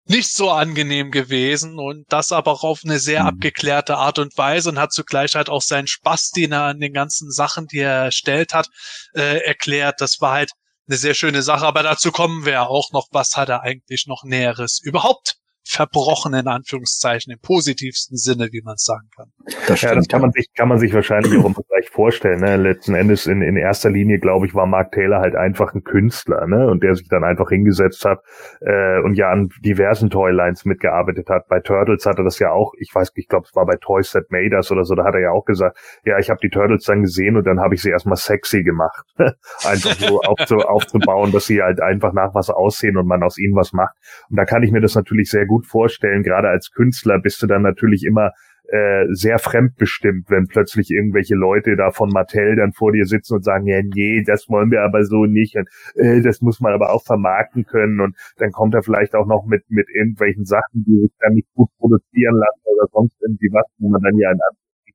[0.06, 3.30] nicht so angenehm gewesen und das aber auch auf eine sehr mhm.
[3.30, 6.92] abgeklärte Art und Weise und hat zugleich halt auch seinen Spaß, den er an den
[6.92, 8.68] ganzen Sachen, die er erstellt hat,
[9.14, 10.02] äh, erklärt.
[10.02, 10.52] Das war halt
[10.88, 14.24] eine sehr schöne Sache, aber dazu kommen wir auch noch, was hat er eigentlich noch
[14.24, 19.32] Näheres überhaupt verbrochen in Anführungszeichen im positivsten Sinne, wie man es sagen kann.
[19.68, 22.42] Das ja, das kann man sich kann man sich wahrscheinlich auch immer gleich vorstellen.
[22.42, 22.58] Ne?
[22.58, 26.48] Letzten Endes in, in erster Linie, glaube ich, war Mark Taylor halt einfach ein Künstler,
[26.48, 28.20] ne, und der sich dann einfach hingesetzt hat
[28.62, 31.48] äh, und ja an diversen Toylines mitgearbeitet hat.
[31.48, 32.74] Bei Turtles hat er das ja auch.
[32.80, 34.96] Ich weiß, ich glaube, es war bei Toys That Made Us oder so.
[34.96, 37.60] Da hat er ja auch gesagt, ja, ich habe die Turtles dann gesehen und dann
[37.60, 42.36] habe ich sie erstmal sexy gemacht, einfach so aufzu, aufzubauen, dass sie halt einfach nach
[42.36, 43.96] was aussehen und man aus ihnen was macht.
[44.30, 47.42] Und da kann ich mir das natürlich sehr gut gut vorstellen, gerade als Künstler bist
[47.44, 48.32] du dann natürlich immer
[48.70, 53.44] äh, sehr fremdbestimmt, wenn plötzlich irgendwelche Leute da von Mattel dann vor dir sitzen und
[53.44, 56.92] sagen, ja, nee, das wollen wir aber so nicht und äh, das muss man aber
[56.92, 61.02] auch vermarkten können und dann kommt er vielleicht auch noch mit mit irgendwelchen Sachen, die
[61.02, 64.40] sich dann nicht gut produzieren lassen oder sonst irgendwie was, wo man dann ja in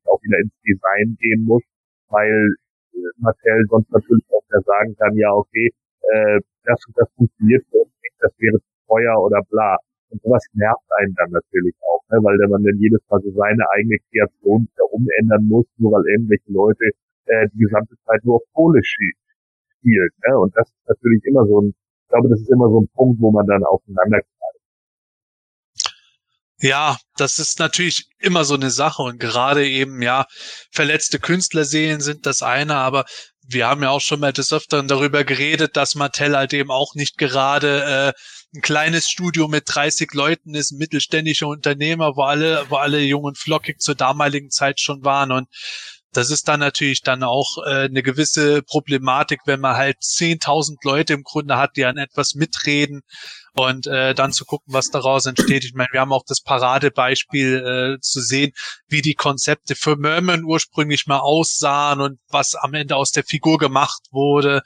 [0.05, 1.63] auch wieder ins Design gehen muss,
[2.09, 2.55] weil
[2.93, 5.69] äh, Mattel sonst natürlich auch wieder sagen kann, ja, okay,
[6.11, 9.77] äh, das das funktioniert nicht, das wäre zu teuer oder bla.
[10.09, 12.17] Und sowas nervt einen dann natürlich auch, ne?
[12.21, 16.51] weil man dann jedes Mal so seine eigene Kreation wieder umändern muss, nur weil irgendwelche
[16.51, 16.83] Leute
[17.25, 20.09] äh, die gesamte Zeit nur auf Kohle spielen.
[20.25, 20.39] Ne?
[20.39, 23.21] Und das ist natürlich immer so ein, ich glaube, das ist immer so ein Punkt,
[23.21, 24.21] wo man dann aufeinander
[26.61, 30.25] ja, das ist natürlich immer so eine Sache und gerade eben, ja,
[30.71, 33.05] verletzte Künstlerseelen sind das eine, aber
[33.47, 36.95] wir haben ja auch schon mal des Öfteren darüber geredet, dass Mattel halt eben auch
[36.95, 38.19] nicht gerade äh,
[38.55, 43.23] ein kleines Studio mit 30 Leuten ist, ein mittelständischer Unternehmer, wo alle, wo alle jung
[43.23, 45.31] und flockig zur damaligen Zeit schon waren.
[45.31, 45.47] Und
[46.11, 51.13] das ist dann natürlich dann auch äh, eine gewisse Problematik, wenn man halt 10.000 Leute
[51.13, 53.01] im Grunde hat, die an etwas mitreden
[53.53, 55.65] und äh, dann zu gucken, was daraus entsteht.
[55.65, 58.53] Ich meine, wir haben auch das Paradebeispiel äh, zu sehen,
[58.87, 63.57] wie die Konzepte für Merman ursprünglich mal aussahen und was am Ende aus der Figur
[63.57, 64.61] gemacht wurde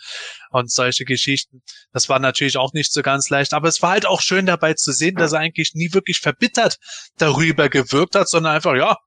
[0.51, 1.61] und solche Geschichten.
[1.91, 4.75] Das war natürlich auch nicht so ganz leicht, aber es war halt auch schön dabei
[4.75, 6.77] zu sehen, dass er eigentlich nie wirklich verbittert
[7.17, 8.97] darüber gewirkt hat, sondern einfach, ja,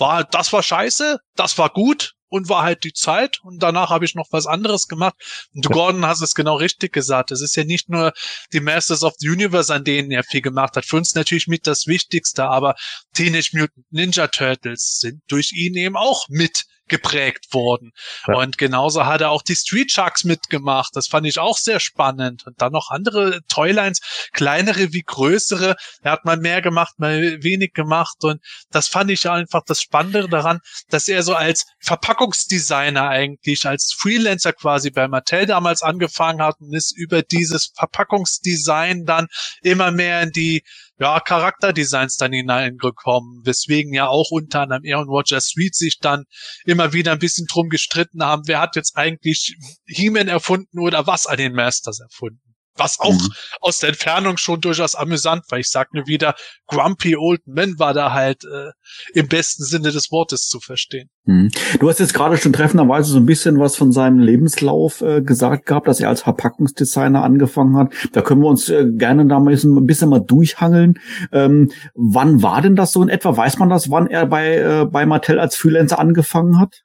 [0.00, 4.04] war, das war scheiße, das war gut, und war halt die Zeit und danach habe
[4.04, 5.14] ich noch was anderes gemacht.
[5.54, 7.30] Und du, Gordon, hast es genau richtig gesagt.
[7.30, 8.12] Es ist ja nicht nur
[8.52, 10.84] die Masters of the Universe, an denen er viel gemacht hat.
[10.84, 12.74] Für uns natürlich mit das Wichtigste, aber
[13.14, 17.92] Teenage Mutant Ninja Turtles sind durch ihn eben auch mit geprägt worden.
[18.26, 18.36] Ja.
[18.36, 20.94] Und genauso hat er auch die Street Sharks mitgemacht.
[20.94, 22.46] Das fand ich auch sehr spannend.
[22.46, 24.00] Und dann noch andere Toylines,
[24.32, 25.76] kleinere wie größere.
[26.02, 28.16] Er hat mal mehr gemacht, mal wenig gemacht.
[28.22, 28.40] Und
[28.70, 34.52] das fand ich einfach das Spannende daran, dass er so als Verpackungsdesigner eigentlich, als Freelancer
[34.52, 39.28] quasi bei Mattel damals angefangen hat und ist über dieses Verpackungsdesign dann
[39.62, 40.62] immer mehr in die
[40.98, 46.24] ja, Charakterdesigns dann hineingekommen, weswegen ja auch unter anderem er und Roger Sweet sich dann
[46.64, 49.56] immer wieder ein bisschen drum gestritten haben, wer hat jetzt eigentlich
[49.86, 52.47] He-Man erfunden oder was an den Masters erfunden.
[52.78, 53.32] Was auch mhm.
[53.60, 55.58] aus der Entfernung schon durchaus amüsant war.
[55.58, 56.34] Ich sag nur wieder,
[56.66, 58.70] Grumpy Old Man war da halt äh,
[59.14, 61.10] im besten Sinne des Wortes zu verstehen.
[61.24, 61.50] Mhm.
[61.78, 65.66] Du hast jetzt gerade schon treffenderweise so ein bisschen was von seinem Lebenslauf äh, gesagt
[65.66, 67.92] gehabt, dass er als Verpackungsdesigner angefangen hat.
[68.12, 70.98] Da können wir uns äh, gerne da mal ein bisschen mal durchhangeln.
[71.32, 73.36] Ähm, wann war denn das so in etwa?
[73.36, 76.82] Weiß man das, wann er bei, äh, bei Mattel als Freelancer angefangen hat?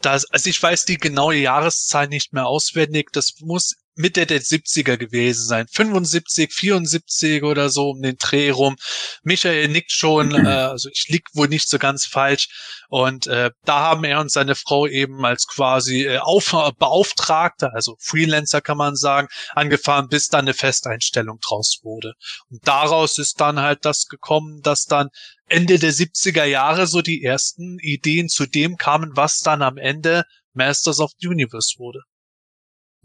[0.00, 3.10] Das, also ich weiß die genaue Jahreszahl nicht mehr auswendig.
[3.12, 5.66] Das muss Mitte der 70er gewesen sein.
[5.72, 8.76] 75, 74 oder so um den Dreh rum.
[9.22, 12.48] Michael nickt schon, äh, also ich lieg wohl nicht so ganz falsch.
[12.88, 17.96] Und äh, da haben er und seine Frau eben als quasi äh, Auf Beauftragte, also
[17.98, 22.12] Freelancer kann man sagen, angefahren, bis dann eine Festeinstellung draus wurde.
[22.50, 25.08] Und daraus ist dann halt das gekommen, dass dann
[25.48, 30.24] Ende der 70er Jahre so die ersten Ideen zu dem kamen, was dann am Ende
[30.52, 32.00] Masters of the Universe wurde.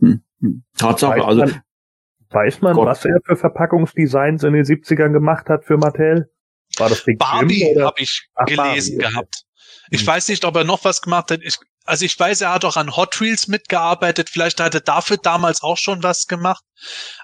[0.02, 0.24] Hm.
[0.40, 0.64] hm.
[0.78, 1.42] Tatsache, weiß also.
[1.42, 1.62] Man,
[2.30, 2.88] weiß man, Gott.
[2.88, 6.32] was er für Verpackungsdesigns in den 70ern gemacht hat für Mattel?
[6.78, 9.44] War das Big Barbie habe ich Ach, gelesen Barbie, gehabt.
[9.90, 10.08] Ich hm.
[10.08, 11.42] weiß nicht, ob er noch was gemacht hat.
[11.44, 11.58] Ich,
[11.92, 14.30] also ich weiß, er hat auch an Hot Wheels mitgearbeitet.
[14.30, 16.64] Vielleicht hat er dafür damals auch schon was gemacht.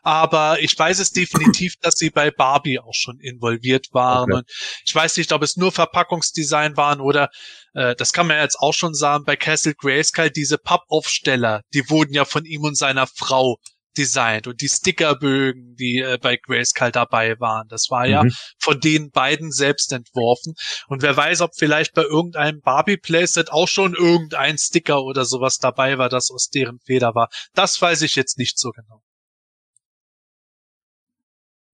[0.03, 4.33] Aber ich weiß es definitiv, dass sie bei Barbie auch schon involviert waren.
[4.33, 4.43] Okay.
[4.85, 7.29] Ich weiß nicht, ob es nur Verpackungsdesign waren oder
[7.75, 12.13] äh, das kann man jetzt auch schon sagen, bei Castle Grayskull, diese Pappaufsteller, die wurden
[12.13, 13.59] ja von ihm und seiner Frau
[13.97, 18.31] designt und die Stickerbögen, die äh, bei Grayskull dabei waren, das war ja mhm.
[18.59, 20.53] von den beiden selbst entworfen.
[20.87, 25.57] Und wer weiß, ob vielleicht bei irgendeinem Barbie Playset auch schon irgendein Sticker oder sowas
[25.57, 27.29] dabei war, das aus deren Feder war.
[27.53, 29.01] Das weiß ich jetzt nicht so genau.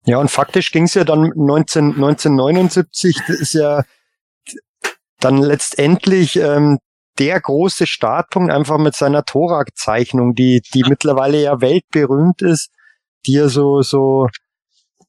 [0.05, 3.85] Ja, und faktisch ging es ja dann 19, 1979, das ist ja
[5.21, 6.79] dann letztendlich ähm,
[7.19, 12.71] der große Startpunkt einfach mit seiner Thorak-Zeichnung, die, die mittlerweile ja weltberühmt ist,
[13.27, 14.29] die ja so, so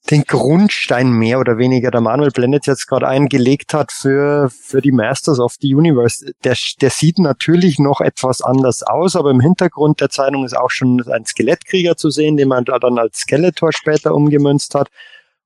[0.10, 4.92] den Grundstein mehr oder weniger, der Manuel blendet jetzt gerade eingelegt hat für, für die
[4.92, 6.34] Masters of the Universe.
[6.44, 10.72] Der, der sieht natürlich noch etwas anders aus, aber im Hintergrund der Zeichnung ist auch
[10.72, 14.90] schon ein Skelettkrieger zu sehen, den man da dann als Skeletor später umgemünzt hat.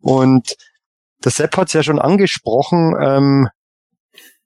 [0.01, 0.57] Und
[1.23, 3.49] der Sepp hat es ja schon angesprochen, ähm,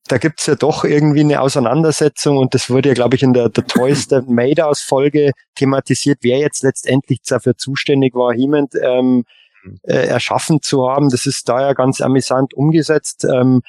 [0.08, 3.50] da gibt's ja doch irgendwie eine Auseinandersetzung und das wurde ja, glaube ich, in der,
[3.50, 9.26] der Toys the Made aus Folge thematisiert, wer jetzt letztendlich dafür zuständig war, He-Man ähm,
[9.84, 11.10] äh, erschaffen zu haben.
[11.10, 13.26] Das ist da ja ganz amüsant umgesetzt.
[13.26, 13.62] Ähm,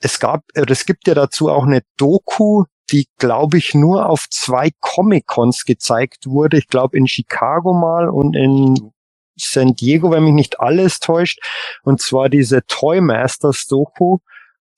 [0.00, 4.26] es gab, oder es gibt ja dazu auch eine Doku, die, glaube ich, nur auf
[4.30, 6.58] zwei Comic-Cons gezeigt wurde.
[6.58, 8.92] Ich glaube in Chicago mal und in
[9.36, 11.38] San Diego, wenn mich nicht alles täuscht.
[11.82, 14.18] Und zwar diese Toy Masters Doku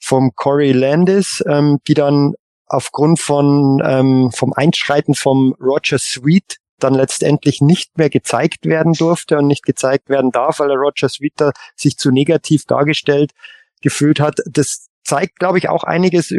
[0.02, 2.34] vom Corey Landis, ähm, die dann
[2.66, 9.38] aufgrund von ähm, vom Einschreiten vom Roger Sweet dann letztendlich nicht mehr gezeigt werden durfte
[9.38, 13.32] und nicht gezeigt werden darf, weil der Roger Sweet da sich zu negativ dargestellt
[13.80, 14.38] gefühlt hat.
[14.50, 16.34] Das zeigt, glaube ich, auch einiges.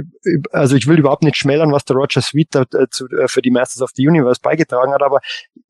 [0.52, 2.88] Also ich will überhaupt nicht schmälern, was der Roger Sweet da, äh,
[3.24, 5.20] äh, für die Masters of the Universe beigetragen hat, aber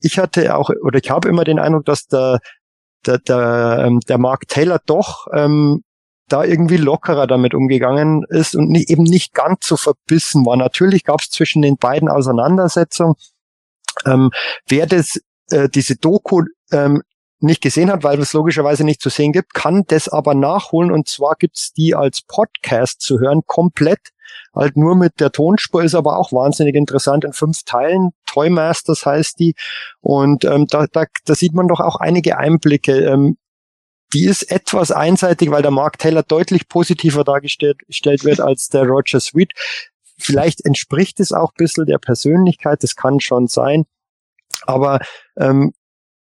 [0.01, 2.39] ich hatte auch oder ich habe immer den Eindruck, dass der
[3.05, 5.83] der, der, ähm, der Mark Taylor doch ähm,
[6.33, 10.57] da irgendwie lockerer damit umgegangen ist und nie, eben nicht ganz so verbissen war.
[10.57, 13.13] Natürlich gab es zwischen den beiden Auseinandersetzungen.
[14.05, 14.31] Ähm,
[14.67, 16.41] wer das, äh, diese Doku
[16.71, 17.03] ähm,
[17.39, 21.07] nicht gesehen hat, weil es logischerweise nicht zu sehen gibt, kann das aber nachholen und
[21.07, 23.99] zwar gibt's die als Podcast zu hören, komplett,
[24.55, 29.05] halt nur mit der Tonspur, ist aber auch wahnsinnig interessant in fünf Teilen, Toy Masters
[29.05, 29.53] heißt die
[30.01, 33.37] und ähm, da, da, da sieht man doch auch einige Einblicke, ähm,
[34.13, 39.19] die ist etwas einseitig, weil der Mark Taylor deutlich positiver dargestellt wird als der Roger
[39.19, 39.51] Sweet.
[40.17, 43.85] Vielleicht entspricht es auch ein bisschen der Persönlichkeit, das kann schon sein.
[44.65, 44.99] Aber
[45.37, 45.73] ähm,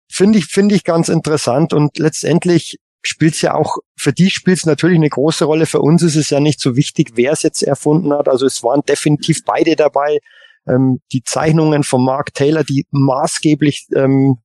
[0.10, 4.58] finde ich, finde ich ganz interessant und letztendlich spielt es ja auch, für die spielt
[4.58, 5.66] es natürlich eine große Rolle.
[5.66, 8.28] Für uns ist es ja nicht so wichtig, wer es jetzt erfunden hat.
[8.28, 10.20] Also es waren definitiv beide dabei.
[10.68, 14.40] Ähm, die Zeichnungen von Mark Taylor, die maßgeblich ähm,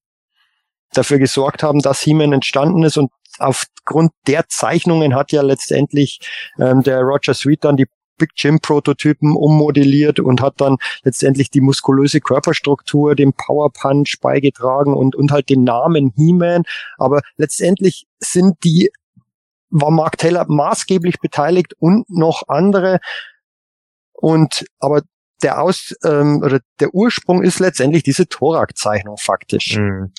[0.92, 6.20] dafür gesorgt haben, dass He-Man entstanden ist und aufgrund der Zeichnungen hat ja letztendlich
[6.58, 7.86] ähm, der Roger Sweet dann die
[8.16, 14.94] Big Jim Prototypen ummodelliert und hat dann letztendlich die muskulöse Körperstruktur, den Power Punch beigetragen
[14.94, 16.62] und, und halt den Namen He-Man.
[16.96, 18.90] Aber letztendlich sind die,
[19.70, 23.00] war Mark Taylor maßgeblich beteiligt und noch andere.
[24.12, 25.02] Und, aber
[25.42, 29.76] der Aus, ähm, oder der Ursprung ist letztendlich diese Thorak-Zeichnung faktisch.
[29.76, 30.12] Mhm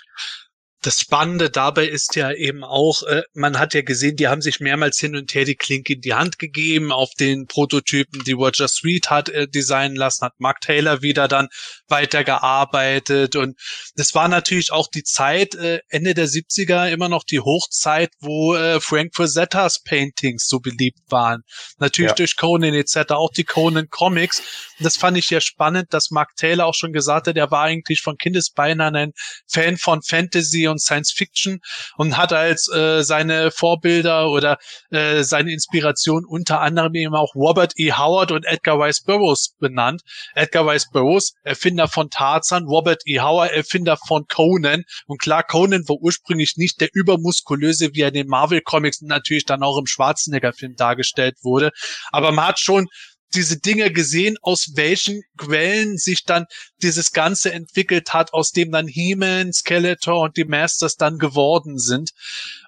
[0.85, 4.59] das Spannende dabei ist ja eben auch, äh, man hat ja gesehen, die haben sich
[4.59, 8.67] mehrmals hin und her die Klinke in die Hand gegeben auf den Prototypen, die Roger
[8.67, 11.47] Sweet hat äh, designen lassen, hat Mark Taylor wieder dann
[11.87, 13.59] weitergearbeitet und
[13.95, 18.53] das war natürlich auch die Zeit, äh, Ende der 70er immer noch die Hochzeit, wo
[18.53, 21.41] äh, Frank Frasettas Paintings so beliebt waren.
[21.79, 22.15] Natürlich ja.
[22.15, 24.39] durch Conan etc., auch die Conan Comics.
[24.77, 27.63] Und das fand ich ja spannend, dass Mark Taylor auch schon gesagt hat, er war
[27.63, 29.13] eigentlich von Kindesbeinen ein
[29.47, 31.59] Fan von Fantasy und und Science Fiction
[31.97, 34.57] und hat als äh, seine Vorbilder oder
[34.91, 37.93] äh, seine Inspiration unter anderem eben auch Robert E.
[37.93, 40.01] Howard und Edgar Rice Burroughs benannt.
[40.35, 43.19] Edgar Rice Burroughs, Erfinder von Tarzan, Robert E.
[43.19, 44.83] Howard, Erfinder von Conan.
[45.07, 49.45] Und klar, Conan war ursprünglich nicht der übermuskulöse, wie er in den Marvel Comics natürlich
[49.45, 51.71] dann auch im Schwarzenegger-Film dargestellt wurde.
[52.11, 52.87] Aber man hat schon
[53.35, 56.45] diese Dinge gesehen, aus welchen Quellen sich dann
[56.81, 62.11] dieses Ganze entwickelt hat, aus dem dann He-Man, Skeletor und die Masters dann geworden sind.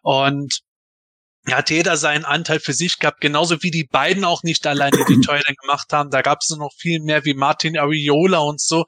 [0.03, 0.61] Und
[1.53, 5.21] hat jeder seinen Anteil für sich gehabt, genauso wie die beiden auch nicht alleine die
[5.21, 6.09] Toyline gemacht haben.
[6.09, 8.85] Da gab es noch viel mehr wie Martin Ariola und so.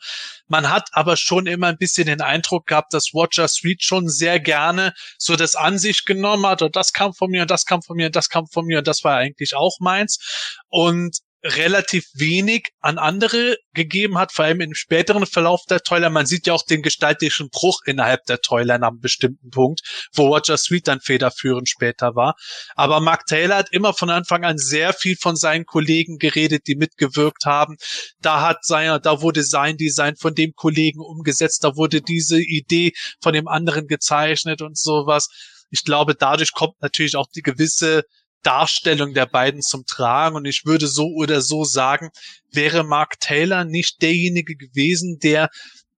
[0.47, 4.39] Man hat aber schon immer ein bisschen den Eindruck gehabt, dass Roger Street schon sehr
[4.39, 7.81] gerne so das an sich genommen hat und das kam von mir und das kam
[7.81, 10.57] von mir und das kam von mir und das war eigentlich auch meins.
[10.67, 16.09] Und relativ wenig an andere gegeben hat, vor allem im späteren Verlauf der Toyline.
[16.09, 19.81] Man sieht ja auch den gestaltischen Bruch innerhalb der Toyline am bestimmten Punkt,
[20.13, 22.35] wo Roger Sweet dann federführend später war.
[22.75, 26.75] Aber Mark Taylor hat immer von Anfang an sehr viel von seinen Kollegen geredet, die
[26.75, 27.77] mitgewirkt haben.
[28.21, 32.91] Da hat sein, da wurde sein Design von dem Kollegen umgesetzt, da wurde diese Idee
[33.21, 35.29] von dem anderen gezeichnet und sowas.
[35.69, 38.03] Ich glaube, dadurch kommt natürlich auch die gewisse
[38.43, 40.35] Darstellung der beiden zum Tragen.
[40.35, 42.09] Und ich würde so oder so sagen,
[42.51, 45.49] wäre Mark Taylor nicht derjenige gewesen, der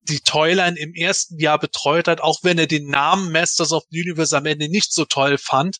[0.08, 4.00] die Toyline im ersten Jahr betreut hat, auch wenn er den Namen Masters of the
[4.00, 5.78] Universe am Ende nicht so toll fand.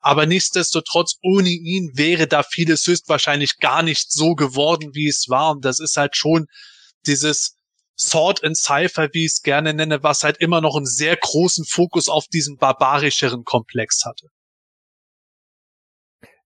[0.00, 5.52] Aber nichtsdestotrotz, ohne ihn wäre da vieles höchstwahrscheinlich gar nicht so geworden, wie es war.
[5.52, 6.46] Und das ist halt schon
[7.06, 7.56] dieses
[7.98, 11.64] Sword and Cypher, wie ich es gerne nenne, was halt immer noch einen sehr großen
[11.64, 14.28] Fokus auf diesen barbarischeren Komplex hatte.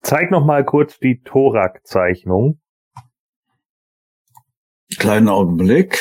[0.02, 2.60] Zeig noch mal kurz die Thorak-Zeichnung.
[4.98, 5.98] Kleinen Augenblick.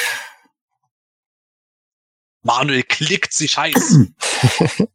[2.42, 4.08] Manuel klickt sich heiß.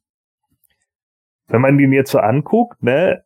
[1.48, 3.24] Wenn man den jetzt so anguckt, ne,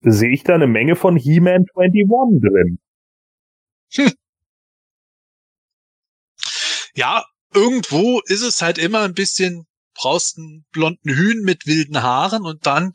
[0.00, 2.78] sehe ich da eine Menge von He-Man 21 drin.
[3.94, 4.12] Hm.
[6.94, 7.24] Ja,
[7.54, 12.66] irgendwo ist es halt immer ein bisschen, brauchst einen blonden Hühn mit wilden Haaren und
[12.66, 12.92] dann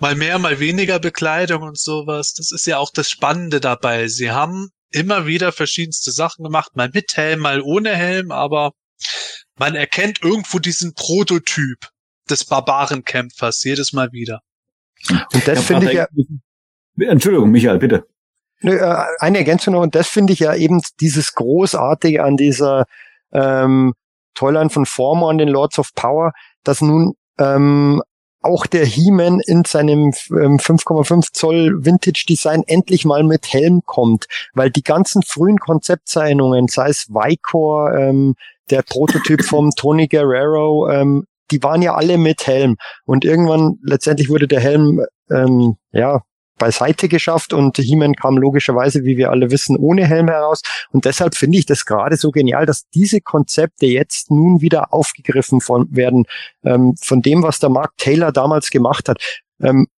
[0.00, 2.34] mal mehr, mal weniger Bekleidung und sowas.
[2.34, 4.08] Das ist ja auch das Spannende dabei.
[4.08, 8.72] Sie haben immer wieder verschiedenste Sachen gemacht, mal mit Helm, mal ohne Helm, aber
[9.58, 11.88] man erkennt irgendwo diesen Prototyp
[12.28, 14.40] des Barbarenkämpfers jedes Mal wieder.
[15.32, 16.06] Und das finde ich ja.
[16.98, 18.06] Entschuldigung, Michael, bitte.
[18.62, 18.78] Äh,
[19.18, 22.84] eine Ergänzung noch, und das finde ich ja eben dieses Großartige an dieser
[23.32, 23.94] ähm,
[24.34, 26.32] Toyline von Former und den Lords of Power,
[26.64, 28.02] dass nun ähm,
[28.42, 34.26] auch der He-Man in seinem 5,5 ähm, Zoll Vintage Design endlich mal mit Helm kommt,
[34.54, 38.34] weil die ganzen frühen Konzeptzeichnungen, sei es Vicor, ähm,
[38.70, 42.76] der Prototyp vom Tony Guerrero, ähm, die waren ja alle mit Helm.
[43.04, 46.22] Und irgendwann letztendlich wurde der Helm ähm, ja
[46.60, 50.62] beiseite geschafft und He-Man kam logischerweise, wie wir alle wissen, ohne Helm heraus.
[50.92, 55.60] Und deshalb finde ich das gerade so genial, dass diese Konzepte jetzt nun wieder aufgegriffen
[55.60, 56.26] von, werden,
[56.62, 59.20] ähm, von dem, was der Mark Taylor damals gemacht hat.
[59.60, 59.88] Ähm,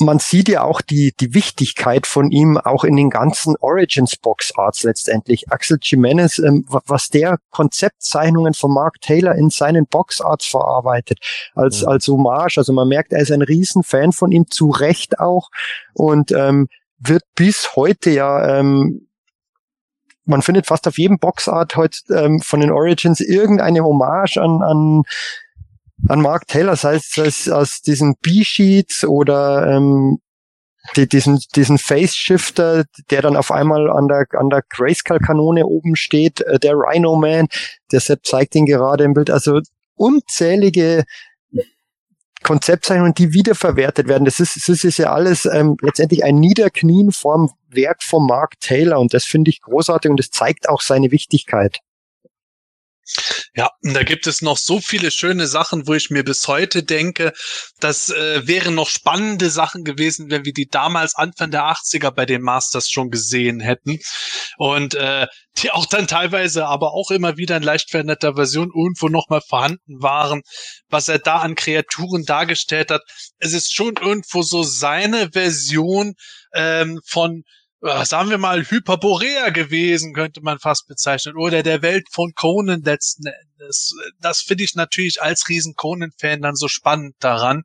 [0.00, 4.52] man sieht ja auch die, die Wichtigkeit von ihm auch in den ganzen Origins Box
[4.56, 5.50] Arts letztendlich.
[5.52, 11.18] Axel Jimenez, ähm, was der Konzeptzeichnungen von Mark Taylor in seinen Box Arts verarbeitet,
[11.54, 11.88] als, mhm.
[11.88, 12.58] als Hommage.
[12.58, 15.50] Also man merkt, er ist ein Riesenfan von ihm, zu Recht auch,
[15.94, 16.68] und ähm,
[16.98, 19.06] wird bis heute ja ähm,
[20.24, 25.02] man findet fast auf jedem Boxart heute ähm, von den Origins irgendeine Hommage an, an
[26.08, 30.18] an Mark Taylor, sei es, sei es aus diesen B-Sheets oder ähm,
[30.96, 36.40] die, diesen, diesen Face-Shifter, der dann auf einmal an der, an der Grayscale-Kanone oben steht,
[36.40, 37.48] äh, der Rhino Man,
[37.92, 39.60] der Sepp zeigt ihn gerade im Bild, also
[39.94, 41.04] unzählige
[42.42, 44.24] Konzeptzeichnungen, die wiederverwertet werden.
[44.24, 48.98] Das ist, das ist ja alles ähm, letztendlich ein Niederknien vorm Werk von Mark Taylor
[48.98, 51.78] und das finde ich großartig und das zeigt auch seine Wichtigkeit.
[53.56, 57.32] Ja, da gibt es noch so viele schöne Sachen, wo ich mir bis heute denke,
[57.80, 62.26] das äh, wären noch spannende Sachen gewesen, wenn wir die damals Anfang der 80er bei
[62.26, 63.98] den Masters schon gesehen hätten.
[64.56, 65.26] Und äh,
[65.58, 70.00] die auch dann teilweise aber auch immer wieder in leicht veränderter Version irgendwo nochmal vorhanden
[70.00, 70.42] waren,
[70.88, 73.02] was er da an Kreaturen dargestellt hat.
[73.38, 76.14] Es ist schon irgendwo so seine Version
[76.54, 77.42] ähm, von
[77.80, 81.36] sagen wir mal, Hyperborea gewesen, könnte man fast bezeichnen.
[81.36, 83.94] Oder der Welt von Conan letzten Endes.
[84.20, 87.62] Das finde ich natürlich als riesen Conan-Fan dann so spannend daran.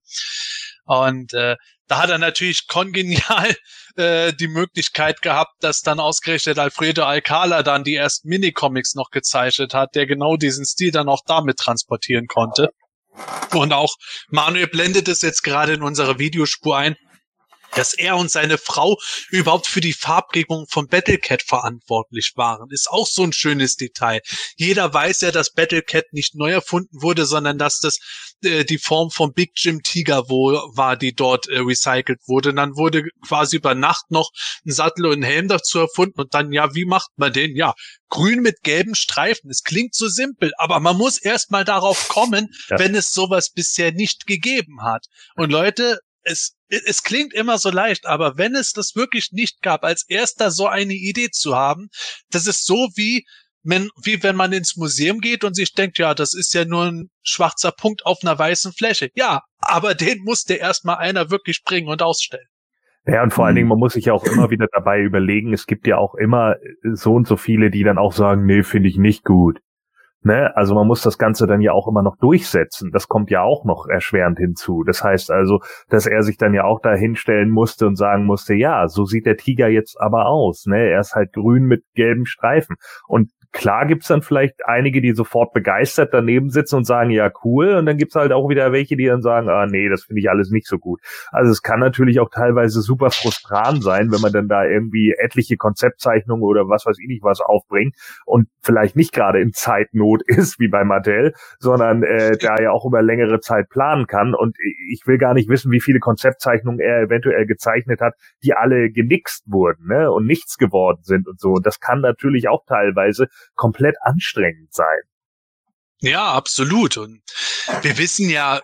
[0.86, 1.56] Und äh,
[1.88, 3.56] da hat er natürlich kongenial
[3.96, 9.74] äh, die Möglichkeit gehabt, dass dann ausgerechnet Alfredo Alcala dann die ersten Minicomics noch gezeichnet
[9.74, 12.70] hat, der genau diesen Stil dann auch damit transportieren konnte.
[13.54, 13.96] Und auch
[14.30, 16.96] Manuel blendet es jetzt gerade in unserer Videospur ein
[17.74, 18.98] dass er und seine Frau
[19.30, 24.22] überhaupt für die Farbgebung von Battlecat verantwortlich waren, ist auch so ein schönes Detail.
[24.58, 28.00] Jeder weiß ja, dass Battlecat nicht neu erfunden wurde, sondern dass das
[28.44, 32.50] äh, die Form von Big Jim Tiger wohl war, die dort äh, recycelt wurde.
[32.50, 34.32] Und dann wurde quasi über Nacht noch
[34.66, 37.56] ein Sattel und ein Helm dazu erfunden und dann, ja, wie macht man den?
[37.56, 37.74] Ja,
[38.10, 39.50] grün mit gelben Streifen.
[39.50, 42.80] Es klingt so simpel, aber man muss erst mal darauf kommen, ja.
[42.80, 45.06] wenn es sowas bisher nicht gegeben hat.
[45.36, 49.84] Und Leute, es, es klingt immer so leicht, aber wenn es das wirklich nicht gab,
[49.84, 51.88] als erster so eine Idee zu haben,
[52.32, 53.26] das ist so wie,
[53.64, 56.86] wenn, wie wenn man ins Museum geht und sich denkt, ja, das ist ja nur
[56.86, 59.10] ein schwarzer Punkt auf einer weißen Fläche.
[59.16, 62.48] Ja, aber den musste erstmal einer wirklich bringen und ausstellen.
[63.08, 65.68] Ja, und vor allen Dingen, man muss sich ja auch immer wieder dabei überlegen, es
[65.68, 66.56] gibt ja auch immer
[66.94, 69.60] so und so viele, die dann auch sagen, nee, finde ich nicht gut.
[70.26, 70.52] Ne?
[70.58, 72.90] Also man muss das Ganze dann ja auch immer noch durchsetzen.
[72.92, 74.84] Das kommt ja auch noch erschwerend hinzu.
[74.84, 78.56] Das heißt also, dass er sich dann ja auch da hinstellen musste und sagen musste,
[78.56, 80.66] ja, so sieht der Tiger jetzt aber aus.
[80.66, 80.90] Ne?
[80.90, 82.76] Er ist halt grün mit gelben Streifen.
[83.08, 87.76] Und Klar gibt's dann vielleicht einige, die sofort begeistert daneben sitzen und sagen, ja, cool.
[87.76, 90.30] Und dann gibt's halt auch wieder welche, die dann sagen, ah, nee, das finde ich
[90.30, 91.00] alles nicht so gut.
[91.32, 95.56] Also es kann natürlich auch teilweise super frustrant sein, wenn man dann da irgendwie etliche
[95.56, 97.96] Konzeptzeichnungen oder was weiß ich nicht was aufbringt
[98.26, 102.86] und vielleicht nicht gerade in Zeitnot ist, wie bei Mattel, sondern äh, da ja auch
[102.86, 104.36] über längere Zeit planen kann.
[104.36, 104.58] Und
[104.92, 109.46] ich will gar nicht wissen, wie viele Konzeptzeichnungen er eventuell gezeichnet hat, die alle genixt
[109.48, 111.52] wurden ne, und nichts geworden sind und so.
[111.52, 115.00] Und das kann natürlich auch teilweise komplett anstrengend sein.
[116.02, 116.98] Ja, absolut.
[116.98, 117.22] Und
[117.82, 118.62] wir wissen ja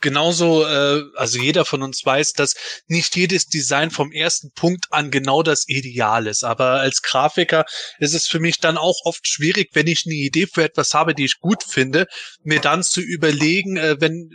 [0.00, 2.54] genauso, äh, also jeder von uns weiß, dass
[2.86, 6.44] nicht jedes Design vom ersten Punkt an genau das Ideal ist.
[6.44, 7.64] Aber als Grafiker
[7.98, 11.14] ist es für mich dann auch oft schwierig, wenn ich eine Idee für etwas habe,
[11.14, 12.06] die ich gut finde,
[12.42, 14.30] mir dann zu überlegen, äh, wenn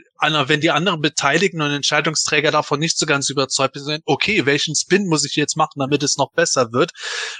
[0.47, 5.07] wenn die anderen Beteiligten und Entscheidungsträger davon nicht so ganz überzeugt sind, okay, welchen Spin
[5.07, 6.91] muss ich jetzt machen, damit es noch besser wird?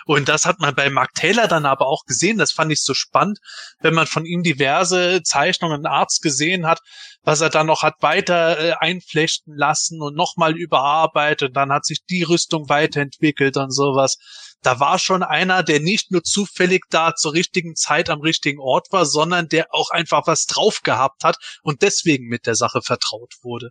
[0.05, 2.37] Und das hat man bei Mark Taylor dann aber auch gesehen.
[2.37, 3.39] Das fand ich so spannend,
[3.79, 6.81] wenn man von ihm diverse Zeichnungen und Arts gesehen hat,
[7.23, 11.49] was er dann noch hat weiter äh, einflechten lassen und nochmal überarbeitet.
[11.49, 14.17] Und dann hat sich die Rüstung weiterentwickelt und sowas
[14.63, 18.87] da war schon einer, der nicht nur zufällig da zur richtigen Zeit am richtigen Ort
[18.91, 23.33] war, sondern der auch einfach was drauf gehabt hat und deswegen mit der Sache vertraut
[23.43, 23.69] wurde.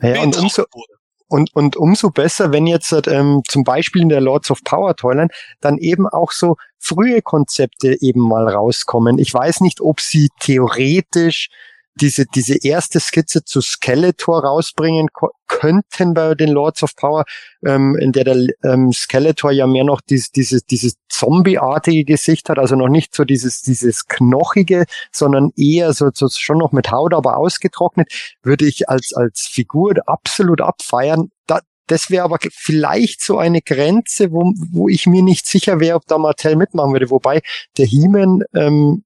[0.00, 1.00] Ja, und umso, wurde.
[1.28, 5.28] Und, und umso besser, wenn jetzt ähm, zum Beispiel in der Lords of Power Toyline
[5.60, 9.18] dann eben auch so frühe Konzepte eben mal rauskommen.
[9.18, 11.48] Ich weiß nicht, ob sie theoretisch
[11.94, 15.08] diese, diese erste Skizze zu Skeletor rausbringen
[15.46, 17.24] könnten bei den Lords of Power,
[17.64, 22.58] ähm, in der der ähm, Skeletor ja mehr noch dieses, dieses, dieses Zombie-artige Gesicht hat,
[22.58, 27.12] also noch nicht so dieses, dieses knochige, sondern eher so, so schon noch mit Haut,
[27.12, 31.30] aber ausgetrocknet, würde ich als, als Figur absolut abfeiern.
[31.46, 35.96] Da, das wäre aber vielleicht so eine Grenze, wo, wo ich mir nicht sicher wäre,
[35.96, 37.10] ob da Martell mitmachen würde.
[37.10, 37.42] Wobei
[37.76, 39.02] der He-Man ähm,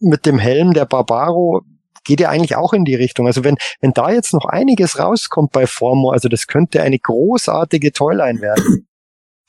[0.00, 1.62] mit dem Helm der Barbaro
[2.04, 3.26] geht ja eigentlich auch in die Richtung.
[3.26, 7.92] Also wenn, wenn da jetzt noch einiges rauskommt bei Formo, also das könnte eine großartige
[7.92, 8.86] Toyline werden.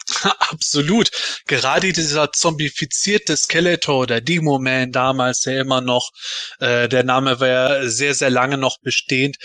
[0.40, 1.10] Absolut.
[1.48, 6.12] Gerade dieser zombifizierte Skeletor oder Demo Man damals, der immer noch,
[6.60, 9.38] äh, der Name war ja sehr, sehr lange noch bestehend.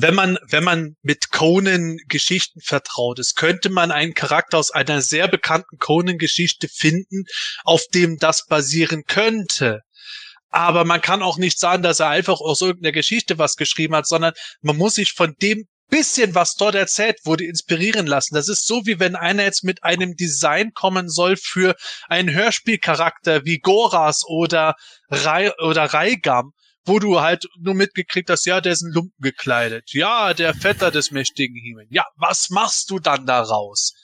[0.00, 5.02] Wenn man, wenn man mit Conan Geschichten vertraut ist, könnte man einen Charakter aus einer
[5.02, 7.24] sehr bekannten Conan Geschichte finden,
[7.64, 9.82] auf dem das basieren könnte.
[10.50, 14.06] Aber man kann auch nicht sagen, dass er einfach aus irgendeiner Geschichte was geschrieben hat,
[14.06, 18.34] sondern man muss sich von dem bisschen, was dort erzählt wurde, inspirieren lassen.
[18.34, 21.74] Das ist so, wie wenn einer jetzt mit einem Design kommen soll für
[22.08, 24.74] einen Hörspielcharakter wie Goras oder,
[25.08, 26.52] Rai oder Raigam,
[26.84, 29.92] wo du halt nur mitgekriegt hast, ja, der ist ein Lumpen gekleidet.
[29.92, 31.86] Ja, der Vetter des mächtigen Himmel.
[31.90, 33.94] Ja, was machst du dann daraus?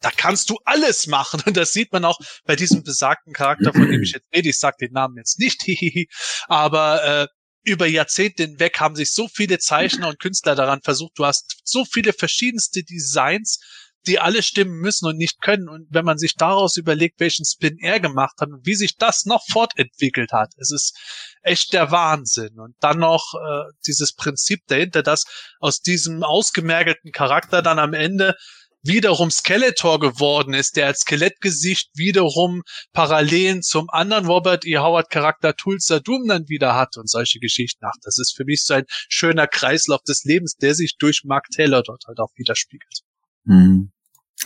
[0.00, 1.42] Da kannst du alles machen.
[1.46, 4.48] Und das sieht man auch bei diesem besagten Charakter, von dem ich jetzt rede.
[4.48, 5.62] Ich sag den Namen jetzt nicht,
[6.48, 7.26] aber äh,
[7.64, 11.12] über Jahrzehnte hinweg haben sich so viele Zeichner und Künstler daran versucht.
[11.16, 13.60] Du hast so viele verschiedenste Designs,
[14.06, 15.68] die alle stimmen müssen und nicht können.
[15.68, 19.26] Und wenn man sich daraus überlegt, welchen Spin er gemacht hat und wie sich das
[19.26, 20.96] noch fortentwickelt hat, es ist
[21.42, 22.58] echt der Wahnsinn.
[22.58, 25.24] Und dann noch äh, dieses Prinzip dahinter, dass
[25.58, 28.34] aus diesem ausgemergelten Charakter dann am Ende
[28.88, 32.62] wiederum Skeletor geworden ist, der als Skelettgesicht wiederum
[32.92, 34.78] Parallelen zum anderen Robert E.
[34.78, 37.84] Howard Charakter Tulsa Doom dann wieder hat und solche Geschichten.
[37.86, 41.46] Ach, das ist für mich so ein schöner Kreislauf des Lebens, der sich durch Mark
[41.54, 43.02] Taylor dort halt auch widerspiegelt.
[43.44, 43.90] Mhm.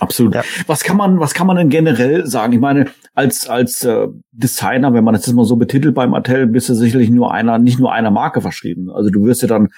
[0.00, 0.34] Absolut.
[0.34, 0.42] Ja.
[0.66, 2.54] Was kann man, was kann man denn generell sagen?
[2.54, 6.46] Ich meine, als als äh, Designer, wenn man das jetzt mal so betitelt bei Mattel,
[6.46, 8.90] bist du sicherlich nur einer, nicht nur einer Marke verschrieben.
[8.90, 9.68] Also du wirst ja dann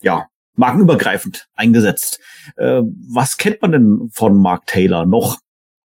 [0.00, 0.26] ja
[0.56, 2.20] markenübergreifend eingesetzt.
[2.56, 2.82] Äh,
[3.12, 5.38] was kennt man denn von Mark Taylor noch?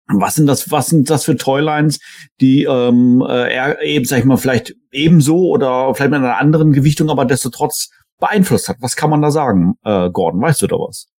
[0.08, 2.00] Was sind das, was sind das für Toylines,
[2.40, 6.72] die ähm, äh, er eben, sag ich mal, vielleicht ebenso oder vielleicht mit einer anderen
[6.72, 8.76] Gewichtung, aber desto trotz beeinflusst hat?
[8.80, 10.42] Was kann man da sagen, äh, Gordon?
[10.42, 11.11] Weißt du da was?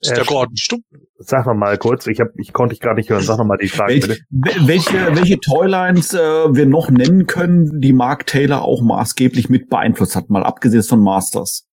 [0.00, 0.82] Ist der Gordon stumm?
[1.18, 3.22] Sag noch mal kurz, ich hab, ich konnte ich gerade nicht hören.
[3.22, 4.20] Sag noch mal die Frage Welch, bitte.
[4.66, 10.14] Welche, welche Toylines äh, wir noch nennen können, die Mark Taylor auch maßgeblich mit beeinflusst
[10.14, 11.68] hat, mal abgesehen von Masters?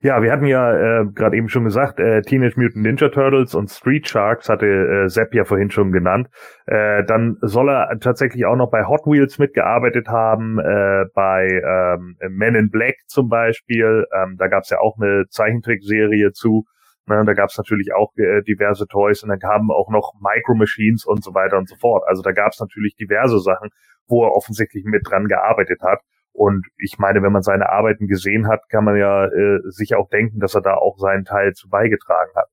[0.00, 3.68] Ja, wir hatten ja äh, gerade eben schon gesagt, äh, Teenage Mutant Ninja Turtles und
[3.70, 6.28] Street Sharks hatte äh, Sepp ja vorhin schon genannt.
[6.66, 12.16] Äh, dann soll er tatsächlich auch noch bei Hot Wheels mitgearbeitet haben, äh, bei ähm,
[12.28, 14.06] Men in Black zum Beispiel.
[14.16, 16.64] Ähm, da gab es ja auch eine Zeichentrickserie zu.
[17.08, 20.54] Ne, da gab es natürlich auch äh, diverse Toys und dann kamen auch noch Micro
[20.54, 22.04] Machines und so weiter und so fort.
[22.06, 23.70] Also da gab es natürlich diverse Sachen,
[24.06, 26.00] wo er offensichtlich mit dran gearbeitet hat.
[26.32, 30.08] Und ich meine, wenn man seine Arbeiten gesehen hat, kann man ja äh, sicher auch
[30.10, 32.48] denken, dass er da auch seinen Teil zu beigetragen hat.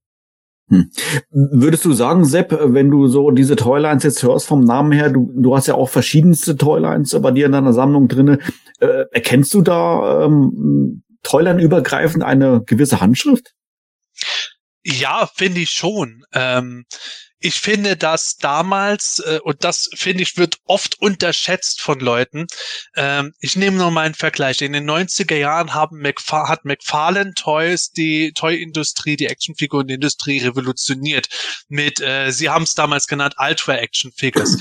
[0.70, 0.90] Hm.
[1.30, 5.32] Würdest du sagen, Sepp, wenn du so diese Toylines jetzt hörst vom Namen her, du,
[5.36, 8.40] du hast ja auch verschiedenste Toylines bei dir in deiner Sammlung drinne,
[8.80, 13.54] äh, erkennst du da ähm, Toyline übergreifend eine gewisse Handschrift?
[14.84, 16.24] Ja, finde ich schon.
[16.32, 16.86] Ähm,
[17.40, 22.48] ich finde, dass damals, äh, und das finde ich, wird oft unterschätzt von Leuten.
[22.96, 24.62] Ähm, ich nehme nur einen Vergleich.
[24.62, 31.28] In den 90er Jahren haben McFar hat McFarlane Toys die Toy-Industrie, die Actionfigurenindustrie revolutioniert.
[31.68, 34.58] Mit, äh, sie haben es damals genannt, Ultra-Action-Figures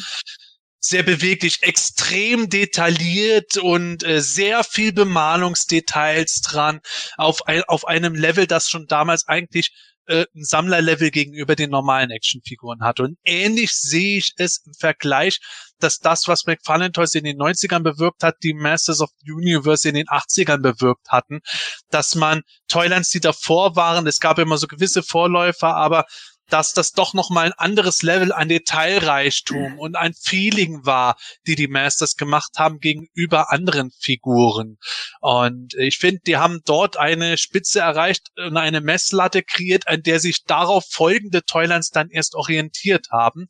[0.85, 6.81] sehr beweglich, extrem detailliert und äh, sehr viel Bemalungsdetails dran
[7.17, 9.73] auf, ein, auf einem Level, das schon damals eigentlich
[10.07, 13.01] äh, ein Sammlerlevel gegenüber den normalen Actionfiguren hat.
[13.01, 15.41] Und ähnlich sehe ich es im Vergleich,
[15.79, 19.89] dass das, was McFarlane Toys in den 90ern bewirkt hat, die Masters of the Universe
[19.89, 21.41] in den 80ern bewirkt hatten,
[21.89, 26.05] dass man Toylands, die davor waren, es gab immer so gewisse Vorläufer, aber
[26.49, 31.17] dass das doch noch mal ein anderes Level an Detailreichtum und ein Feeling war,
[31.47, 34.79] die die Masters gemacht haben gegenüber anderen Figuren.
[35.21, 40.21] Und ich finde, die haben dort eine Spitze erreicht und eine Messlatte kreiert, an der
[40.21, 43.47] sich darauf folgende Toylands dann erst orientiert haben.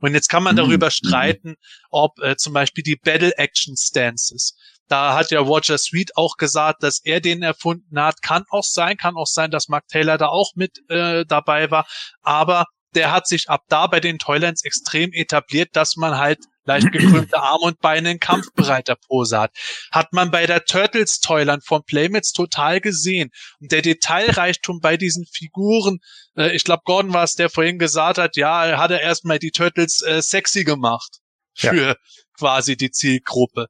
[0.00, 0.90] Und jetzt kann man darüber mhm.
[0.90, 1.54] streiten,
[1.90, 4.56] ob äh, zum Beispiel die Battle Action Stances
[4.92, 8.20] da hat ja Roger Sweet auch gesagt, dass er den erfunden hat.
[8.20, 11.86] Kann auch sein, kann auch sein, dass Mark Taylor da auch mit äh, dabei war.
[12.20, 16.88] Aber der hat sich ab da bei den Toylands extrem etabliert, dass man halt leicht
[16.92, 19.56] gekrümmte Arme und Beine in kampfbereiter Pose hat.
[19.90, 23.30] Hat man bei der Turtles Toyland von Playmates total gesehen.
[23.60, 26.00] Und der Detailreichtum bei diesen Figuren,
[26.36, 29.52] äh, ich glaube, Gordon war es, der vorhin gesagt hat, ja, hat er erstmal die
[29.52, 31.20] Turtles äh, sexy gemacht
[31.54, 31.94] für ja.
[32.38, 33.68] quasi die Zielgruppe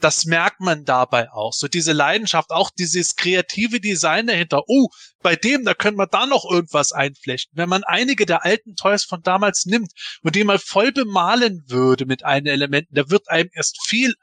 [0.00, 1.52] das merkt man dabei auch.
[1.52, 4.62] So diese Leidenschaft, auch dieses kreative Design dahinter.
[4.66, 4.88] Oh,
[5.22, 7.56] bei dem, da können wir da noch irgendwas einflechten.
[7.56, 12.06] Wenn man einige der alten Toys von damals nimmt und die mal voll bemalen würde
[12.06, 14.14] mit einen Elementen, da wird einem erst viel,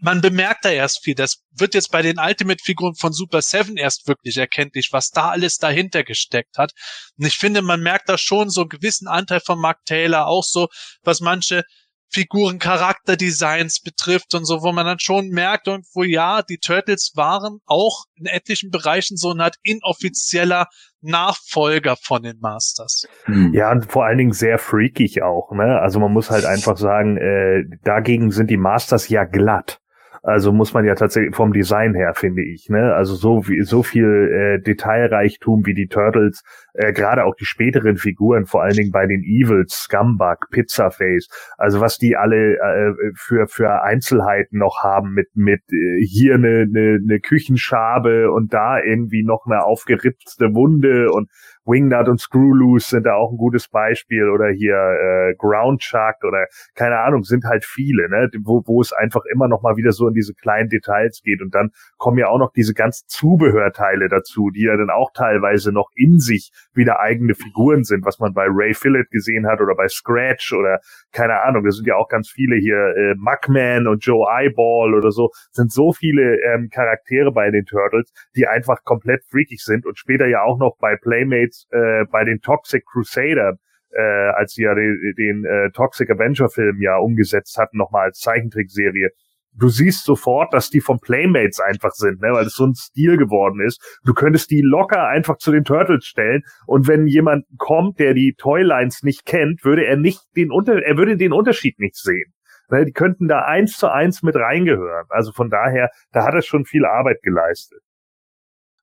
[0.00, 1.14] man bemerkt da erst viel.
[1.14, 5.58] Das wird jetzt bei den Ultimate-Figuren von Super 7 erst wirklich erkenntlich, was da alles
[5.58, 6.72] dahinter gesteckt hat.
[7.18, 10.44] Und ich finde, man merkt da schon so einen gewissen Anteil von Mark Taylor, auch
[10.44, 10.68] so,
[11.02, 11.64] was manche
[12.12, 17.58] Figuren, Charakterdesigns betrifft und so, wo man dann schon merkt irgendwo, ja, die Turtles waren
[17.66, 20.66] auch in etlichen Bereichen so eine Art inoffizieller
[21.00, 23.06] Nachfolger von den Masters.
[23.24, 23.52] Hm.
[23.52, 25.80] Ja, und vor allen Dingen sehr freakig auch, ne?
[25.80, 29.81] Also man muss halt einfach sagen, äh, dagegen sind die Masters ja glatt.
[30.24, 32.94] Also muss man ja tatsächlich vom Design her, finde ich, ne?
[32.94, 36.44] Also so wie so viel äh, Detailreichtum wie die Turtles,
[36.74, 41.28] äh, gerade auch die späteren Figuren, vor allen Dingen bei den Evils, Scumbag, Pizzaface,
[41.58, 46.66] also was die alle äh, für für Einzelheiten noch haben mit mit äh, hier eine,
[46.68, 51.30] eine, eine Küchenschabe und da irgendwie noch eine aufgeritzte Wunde und
[51.64, 56.98] Wingnut und Screwloose sind da auch ein gutes Beispiel oder hier äh, Groundchuck oder keine
[56.98, 60.14] Ahnung, sind halt viele, ne, wo, wo es einfach immer noch mal wieder so in
[60.14, 61.40] diese kleinen Details geht.
[61.40, 65.72] Und dann kommen ja auch noch diese ganzen Zubehörteile dazu, die ja dann auch teilweise
[65.72, 69.74] noch in sich wieder eigene Figuren sind, was man bei Ray Fillet gesehen hat oder
[69.74, 70.80] bei Scratch oder
[71.12, 75.10] keine Ahnung, da sind ja auch ganz viele hier äh, Mugman und Joe Eyeball oder
[75.10, 79.98] so, sind so viele ähm, Charaktere bei den Turtles, die einfach komplett freakig sind und
[79.98, 83.58] später ja auch noch bei Playmates jetzt äh, bei den Toxic Crusader,
[83.90, 88.20] äh, als sie ja den, den äh, Toxic Avenger Film ja umgesetzt hatten, nochmal als
[88.20, 89.10] Zeichentrickserie,
[89.54, 93.18] du siehst sofort, dass die von Playmates einfach sind, ne, weil es so ein Stil
[93.18, 94.00] geworden ist.
[94.04, 98.34] Du könntest die locker einfach zu den Turtles stellen und wenn jemand kommt, der die
[98.36, 102.32] Toylines nicht kennt, würde er nicht den Unter er würde den Unterschied nicht sehen.
[102.70, 105.06] Ne, die könnten da eins zu eins mit reingehören.
[105.10, 107.80] Also von daher, da hat er schon viel Arbeit geleistet.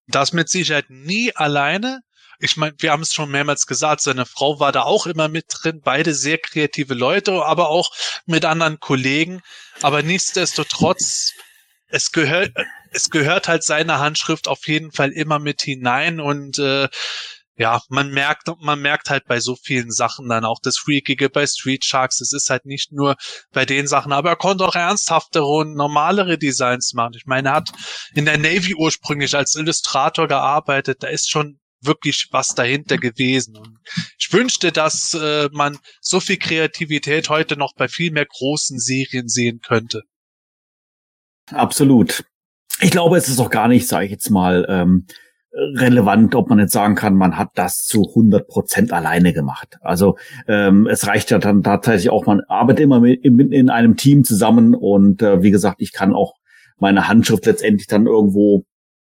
[0.07, 1.99] Das mit Sicherheit nie alleine,
[2.39, 5.45] ich meine, wir haben es schon mehrmals gesagt, seine Frau war da auch immer mit
[5.49, 7.91] drin, beide sehr kreative Leute, aber auch
[8.25, 9.41] mit anderen Kollegen.
[9.81, 11.33] Aber nichtsdestotrotz,
[11.87, 12.51] es gehört,
[12.91, 16.87] es gehört halt seine Handschrift auf jeden Fall immer mit hinein und äh,
[17.59, 21.45] ja, man merkt, man merkt halt bei so vielen Sachen dann auch das Freakige bei
[21.45, 22.21] Street Sharks.
[22.21, 23.17] Es ist halt nicht nur
[23.51, 27.15] bei den Sachen, aber er konnte auch ernsthaftere und normalere Designs machen.
[27.17, 27.71] Ich meine, er hat
[28.13, 31.03] in der Navy ursprünglich als Illustrator gearbeitet.
[31.03, 33.57] Da ist schon wirklich was dahinter gewesen.
[34.19, 39.27] Ich wünschte, dass äh, man so viel Kreativität heute noch bei viel mehr großen Serien
[39.27, 40.03] sehen könnte.
[41.51, 42.23] Absolut.
[42.81, 45.05] Ich glaube, es ist auch gar nicht, sage ich jetzt mal, ähm,
[45.53, 49.77] relevant, ob man jetzt sagen kann, man hat das zu 100 Prozent alleine gemacht.
[49.81, 53.97] Also ähm, es reicht ja dann tatsächlich auch, man arbeitet immer mit, in, in einem
[53.97, 56.35] Team zusammen und äh, wie gesagt, ich kann auch
[56.77, 58.63] meine Handschrift letztendlich dann irgendwo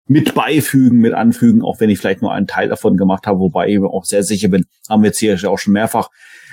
[0.08, 3.68] mit beifügen, mit anfügen, auch wenn ich vielleicht nur einen Teil davon gemacht habe, wobei
[3.68, 6.10] ich mir auch sehr sicher bin, haben wir jetzt hier auch schon mehrfach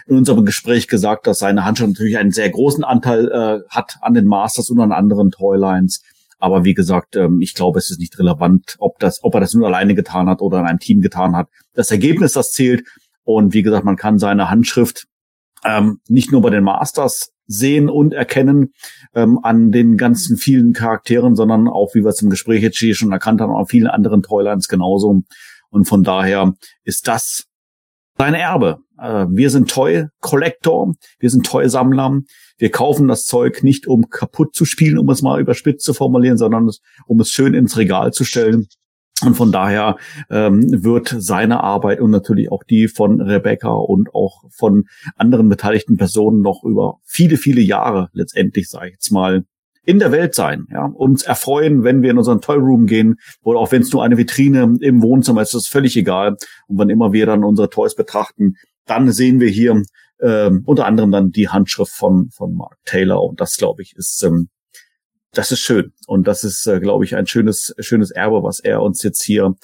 [0.07, 4.15] in unserem Gespräch gesagt, dass seine Handschrift natürlich einen sehr großen Anteil äh, hat an
[4.15, 6.03] den Masters und an anderen Toylines.
[6.39, 9.55] Aber wie gesagt, ähm, ich glaube, es ist nicht relevant, ob das, ob er das
[9.55, 11.49] nur alleine getan hat oder in einem Team getan hat.
[11.73, 12.87] Das Ergebnis, das zählt.
[13.23, 15.07] Und wie gesagt, man kann seine Handschrift
[15.65, 18.73] ähm, nicht nur bei den Masters sehen und erkennen
[19.15, 22.95] ähm, an den ganzen vielen Charakteren, sondern auch, wie wir es im Gespräch jetzt hier
[22.95, 25.23] schon erkannt haben, an vielen anderen Toylines genauso.
[25.71, 26.55] Und von daher
[26.85, 27.47] ist das
[28.17, 28.79] sein Erbe.
[28.99, 32.21] Äh, wir sind Toy Collector, wir sind Toy Sammler.
[32.57, 36.39] Wir kaufen das Zeug nicht, um kaputt zu spielen, um es mal überspitzt zu formulieren,
[36.39, 36.71] sondern
[37.07, 38.69] um es schön ins Regal zu stellen.
[39.23, 39.97] Und von daher
[40.29, 44.85] ähm, wird seine Arbeit und natürlich auch die von Rebecca und auch von
[45.17, 49.45] anderen beteiligten Personen noch über viele, viele Jahre letztendlich, sage ich jetzt mal,
[49.87, 53.59] in der Welt sein, ja, uns erfreuen, wenn wir in unseren Toy Room gehen oder
[53.59, 56.37] auch wenn es nur eine Vitrine im Wohnzimmer ist, ist völlig egal.
[56.67, 58.55] Und wann immer wir dann unsere Toys betrachten,
[58.87, 59.83] dann sehen wir hier
[60.21, 64.23] ähm, unter anderem dann die Handschrift von von Mark Taylor und das glaube ich ist
[64.23, 64.49] ähm,
[65.35, 65.93] das ist schön.
[66.07, 69.55] Und das ist, äh, glaube ich, ein schönes, schönes Erbe, was er uns jetzt hier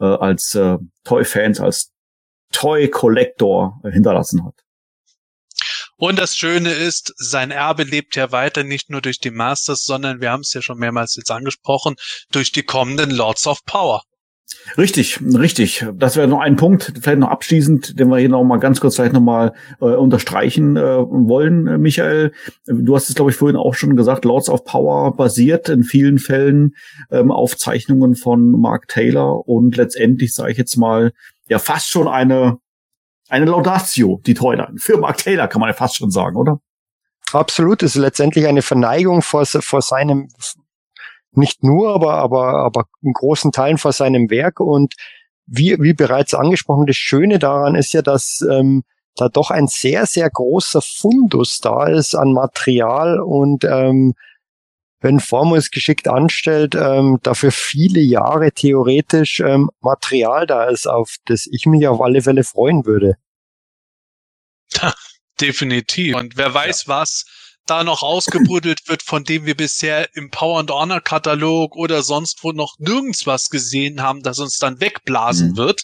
[0.00, 1.92] äh, als äh, Toy-Fans, als
[2.52, 4.54] Toy-Collector äh, hinterlassen hat.
[5.96, 10.20] Und das Schöne ist, sein Erbe lebt ja weiter nicht nur durch die Masters, sondern
[10.22, 11.96] wir haben es ja schon mehrmals jetzt angesprochen,
[12.32, 14.02] durch die kommenden Lords of Power.
[14.78, 15.86] Richtig, richtig.
[15.94, 18.96] Das wäre noch ein Punkt, vielleicht noch abschließend, den wir hier noch mal ganz kurz
[18.96, 22.32] vielleicht noch mal äh, unterstreichen äh, wollen, äh, Michael.
[22.66, 26.18] Du hast es, glaube ich, vorhin auch schon gesagt, Lords of Power basiert in vielen
[26.18, 26.74] Fällen
[27.10, 31.12] ähm, auf Zeichnungen von Mark Taylor und letztendlich, sage ich jetzt mal,
[31.48, 32.58] ja fast schon eine,
[33.28, 34.74] eine Laudatio, die Toyline.
[34.76, 36.60] Für Mark Taylor kann man ja fast schon sagen, oder?
[37.32, 40.28] Absolut, ist letztendlich eine Verneigung vor, vor seinem
[41.32, 44.60] nicht nur, aber, aber, aber in großen Teilen vor seinem Werk.
[44.60, 44.94] Und
[45.46, 48.84] wie, wie bereits angesprochen, das Schöne daran ist ja, dass ähm,
[49.16, 54.14] da doch ein sehr, sehr großer Fundus da ist an Material und ähm,
[55.00, 61.16] wenn Formo es geschickt anstellt, ähm, dafür viele Jahre theoretisch ähm, Material da ist, auf
[61.24, 63.16] das ich mich auf alle Fälle freuen würde.
[65.40, 66.16] Definitiv.
[66.16, 66.94] Und wer weiß, ja.
[66.94, 67.24] was
[67.70, 72.42] da noch ausgebuddelt wird, von dem wir bisher im Power and Honor Katalog oder sonst
[72.42, 75.56] wo noch nirgends was gesehen haben, das uns dann wegblasen mhm.
[75.56, 75.82] wird.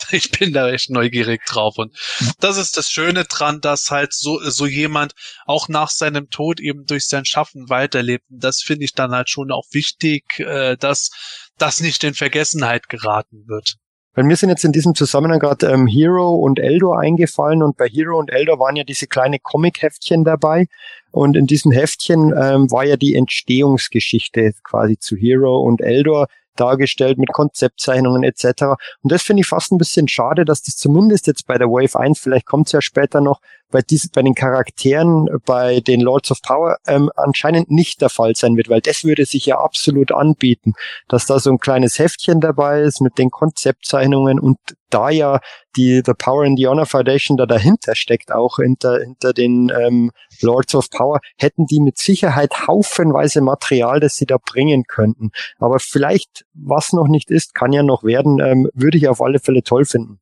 [0.12, 1.94] Ich bin da echt neugierig drauf und
[2.38, 5.12] das ist das Schöne dran, dass halt so, so jemand
[5.44, 8.24] auch nach seinem Tod eben durch sein Schaffen weiterlebt.
[8.30, 11.10] Und das finde ich dann halt schon auch wichtig, äh, dass
[11.58, 13.76] das nicht in Vergessenheit geraten wird.
[14.14, 17.86] Weil mir sind jetzt in diesem Zusammenhang gerade ähm, Hero und Eldor eingefallen und bei
[17.86, 20.66] Hero und Eldor waren ja diese kleine Comic-Heftchen dabei
[21.12, 26.26] und in diesem Heftchen ähm, war ja die Entstehungsgeschichte quasi zu Hero und Eldor
[26.56, 28.64] dargestellt mit Konzeptzeichnungen etc.
[29.02, 31.98] Und das finde ich fast ein bisschen schade, dass das zumindest jetzt bei der Wave
[31.98, 33.40] 1, vielleicht kommt es ja später noch,
[33.70, 38.34] bei, diesen, bei den Charakteren, bei den Lords of Power ähm, anscheinend nicht der Fall
[38.34, 40.74] sein wird, weil das würde sich ja absolut anbieten,
[41.08, 44.58] dass da so ein kleines Heftchen dabei ist mit den Konzeptzeichnungen und
[44.90, 45.40] da ja
[45.76, 50.10] die The Power and the Honor Foundation da dahinter steckt, auch hinter, hinter den ähm,
[50.40, 55.30] Lords of Power, hätten die mit Sicherheit haufenweise Material, das sie da bringen könnten.
[55.58, 59.38] Aber vielleicht, was noch nicht ist, kann ja noch werden, ähm, würde ich auf alle
[59.38, 60.20] Fälle toll finden.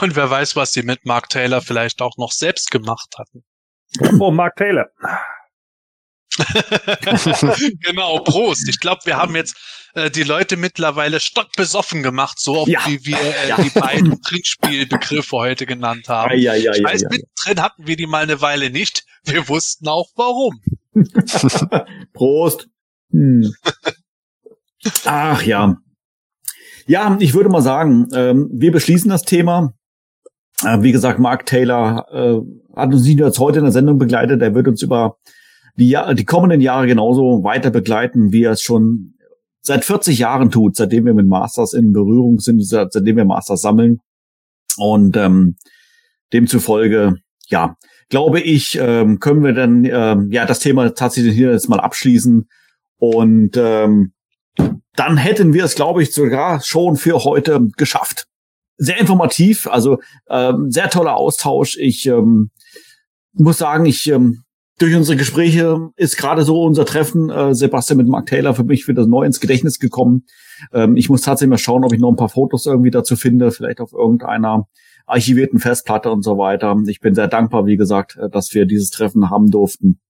[0.00, 3.44] Und wer weiß, was sie mit Mark Taylor vielleicht auch noch selbst gemacht hatten.
[4.20, 4.86] Oh, Mark Taylor.
[7.80, 8.68] genau, Prost.
[8.68, 9.56] Ich glaube, wir haben jetzt
[9.94, 12.80] äh, die Leute mittlerweile stockbesoffen gemacht, so Ja.
[12.86, 13.60] wie wir äh, Ja.
[13.60, 16.38] die beiden Trinkspielbegriffe heute genannt haben.
[16.38, 17.16] Ja, ja, ich ja, weiß, ja, ja.
[17.16, 19.04] mittendrin hatten wir die mal eine Weile nicht.
[19.24, 20.60] Wir wussten auch warum.
[22.14, 22.68] Prost.
[23.10, 23.52] Hm.
[25.04, 25.76] Ach ja.
[26.86, 29.74] Ja, ich würde mal sagen, ähm, wir beschließen das Thema.
[30.64, 32.40] Äh, wie gesagt, Mark Taylor äh,
[32.76, 35.16] hat uns nicht nur jetzt heute in der Sendung begleitet, er wird uns über
[35.76, 39.14] die, die kommenden Jahre genauso weiter begleiten, wie er es schon
[39.62, 43.60] seit 40 Jahren tut, seitdem wir mit Masters in Berührung sind, seit- seitdem wir Masters
[43.62, 43.98] sammeln.
[44.76, 45.56] Und ähm,
[46.32, 47.16] demzufolge,
[47.48, 47.76] ja,
[48.08, 52.48] glaube ich, ähm, können wir dann ähm, ja das Thema tatsächlich hier jetzt mal abschließen.
[52.98, 54.12] Und ähm,
[54.96, 58.26] dann hätten wir es, glaube ich, sogar schon für heute geschafft.
[58.82, 59.98] Sehr informativ, also
[60.30, 61.76] ähm, sehr toller Austausch.
[61.76, 62.50] Ich ähm,
[63.34, 64.42] muss sagen, ich ähm,
[64.78, 68.88] durch unsere Gespräche ist gerade so unser Treffen, äh, Sebastian mit Mark Taylor, für mich
[68.88, 70.24] wieder neu ins Gedächtnis gekommen.
[70.72, 73.50] Ähm, ich muss tatsächlich mal schauen, ob ich noch ein paar Fotos irgendwie dazu finde,
[73.50, 74.66] vielleicht auf irgendeiner
[75.04, 76.74] archivierten Festplatte und so weiter.
[76.86, 80.00] Ich bin sehr dankbar, wie gesagt, äh, dass wir dieses Treffen haben durften.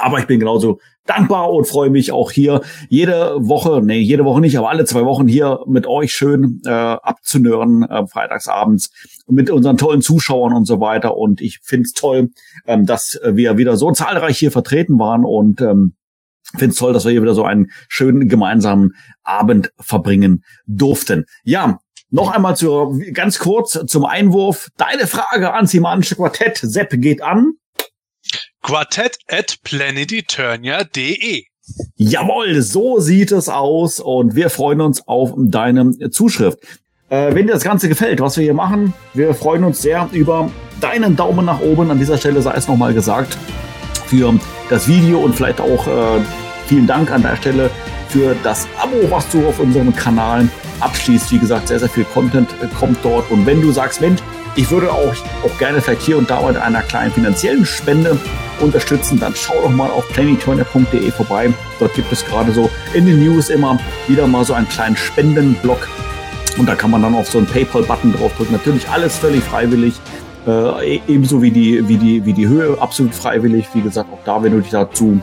[0.00, 4.40] Aber ich bin genauso dankbar und freue mich auch hier jede Woche, nee, jede Woche
[4.40, 8.90] nicht, aber alle zwei Wochen hier mit euch schön äh, abzunören, äh, freitagsabends
[9.28, 11.16] mit unseren tollen Zuschauern und so weiter.
[11.16, 12.30] Und ich finde es toll,
[12.66, 15.94] ähm, dass wir wieder so zahlreich hier vertreten waren und ähm,
[16.56, 21.24] finde es toll, dass wir hier wieder so einen schönen gemeinsamen Abend verbringen durften.
[21.44, 21.78] Ja,
[22.10, 24.68] noch einmal zu, ganz kurz zum Einwurf.
[24.76, 26.58] Deine Frage ans Simanische Quartett.
[26.58, 27.52] Sepp geht an.
[28.62, 31.44] Quartett at planeteternia.de.
[31.96, 36.58] Jawohl, so sieht es aus und wir freuen uns auf deine Zuschrift.
[37.08, 40.50] Äh, wenn dir das Ganze gefällt, was wir hier machen, wir freuen uns sehr über
[40.80, 41.90] deinen Daumen nach oben.
[41.90, 43.36] An dieser Stelle sei es nochmal gesagt
[44.06, 44.38] für
[44.68, 46.20] das Video und vielleicht auch äh,
[46.66, 47.70] vielen Dank an der Stelle
[48.08, 50.48] für das Abo, was du auf unserem Kanal
[50.80, 51.32] abschließt.
[51.32, 53.30] Wie gesagt, sehr, sehr viel Content äh, kommt dort.
[53.30, 54.20] Und wenn du sagst, Mensch,
[54.56, 55.14] ich würde auch,
[55.44, 58.18] auch gerne vielleicht hier und da mit einer kleinen finanziellen Spende
[58.60, 61.52] unterstützen, dann schau doch mal auf planeturner.de vorbei.
[61.78, 63.78] Dort gibt es gerade so in den News immer
[64.08, 65.88] wieder mal so einen kleinen Spendenblock.
[66.58, 68.52] Und da kann man dann auf so einen PayPal-Button draufdrücken.
[68.52, 69.94] Natürlich alles völlig freiwillig.
[70.46, 73.66] Äh, e- ebenso wie die, wie, die, wie die Höhe, absolut freiwillig.
[73.72, 75.20] Wie gesagt, auch da, wenn du dich dazu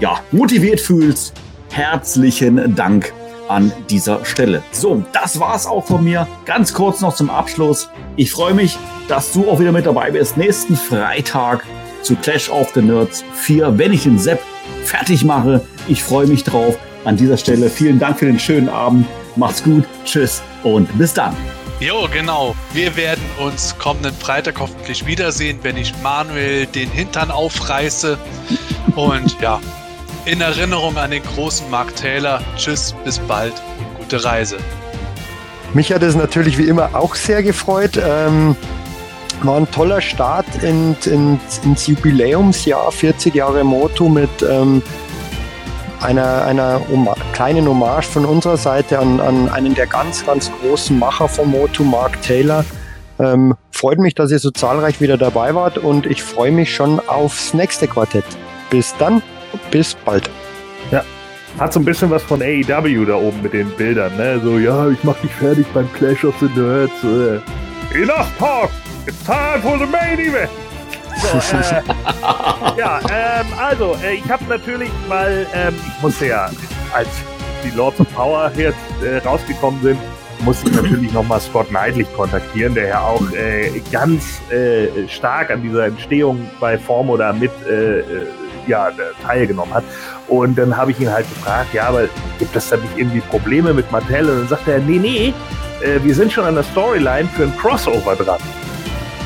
[0.00, 1.32] ja, motiviert fühlst,
[1.70, 3.12] herzlichen Dank
[3.48, 4.62] an dieser Stelle.
[4.72, 6.26] So, das war's auch von mir.
[6.44, 7.88] Ganz kurz noch zum Abschluss.
[8.16, 8.78] Ich freue mich,
[9.08, 10.36] dass du auch wieder mit dabei bist.
[10.36, 11.64] Nächsten Freitag
[12.02, 14.40] zu Clash of the Nerds 4, wenn ich den Sepp
[14.84, 15.60] fertig mache.
[15.88, 16.78] Ich freue mich drauf.
[17.04, 19.06] An dieser Stelle vielen Dank für den schönen Abend.
[19.36, 19.84] Macht's gut.
[20.04, 21.36] Tschüss und bis dann.
[21.78, 22.56] Jo, genau.
[22.72, 28.16] Wir werden uns kommenden Freitag hoffentlich wiedersehen, wenn ich Manuel den Hintern aufreiße.
[28.96, 29.60] Und ja,
[30.26, 32.40] in Erinnerung an den großen Mark Taylor.
[32.56, 33.54] Tschüss, bis bald.
[33.98, 34.58] Gute Reise.
[35.72, 37.96] Mich hat es natürlich wie immer auch sehr gefreut.
[37.96, 38.56] Ähm,
[39.42, 44.82] war ein toller Start in, in, ins Jubiläumsjahr, 40 Jahre Moto mit ähm,
[46.00, 50.98] einer, einer Oma kleinen Hommage von unserer Seite an, an einen der ganz, ganz großen
[50.98, 52.64] Macher von Moto, Mark Taylor.
[53.18, 57.00] Ähm, freut mich, dass ihr so zahlreich wieder dabei wart und ich freue mich schon
[57.08, 58.24] aufs nächste Quartett.
[58.70, 59.22] Bis dann,
[59.70, 60.30] bis bald.
[61.58, 64.38] Hat so ein bisschen was von AEW da oben mit den Bildern, ne?
[64.42, 66.92] So, ja, ich mach dich fertig beim Clash of the Nerds.
[67.02, 68.02] Äh.
[68.02, 68.70] Enough talk!
[69.06, 70.50] It's time for the main event!
[71.22, 71.82] So, äh,
[72.78, 76.50] ja, ähm, also, äh, ich habe natürlich, weil ähm, ich musste ja,
[76.92, 77.08] als
[77.64, 79.98] die Lords of Power jetzt äh, rausgekommen sind,
[80.40, 85.62] musste ich natürlich nochmal Scott Neidlich kontaktieren, der ja auch äh, ganz äh, stark an
[85.62, 88.26] dieser Entstehung bei Formoda mit äh, äh,
[88.66, 88.90] ja,
[89.22, 89.84] teilgenommen hat.
[90.28, 93.72] Und dann habe ich ihn halt gefragt, ja, aber gibt es da nicht irgendwie Probleme
[93.72, 94.28] mit Mattel?
[94.28, 95.34] Und dann sagt er, nee, nee,
[95.80, 98.40] äh, wir sind schon an der Storyline für ein Crossover dran.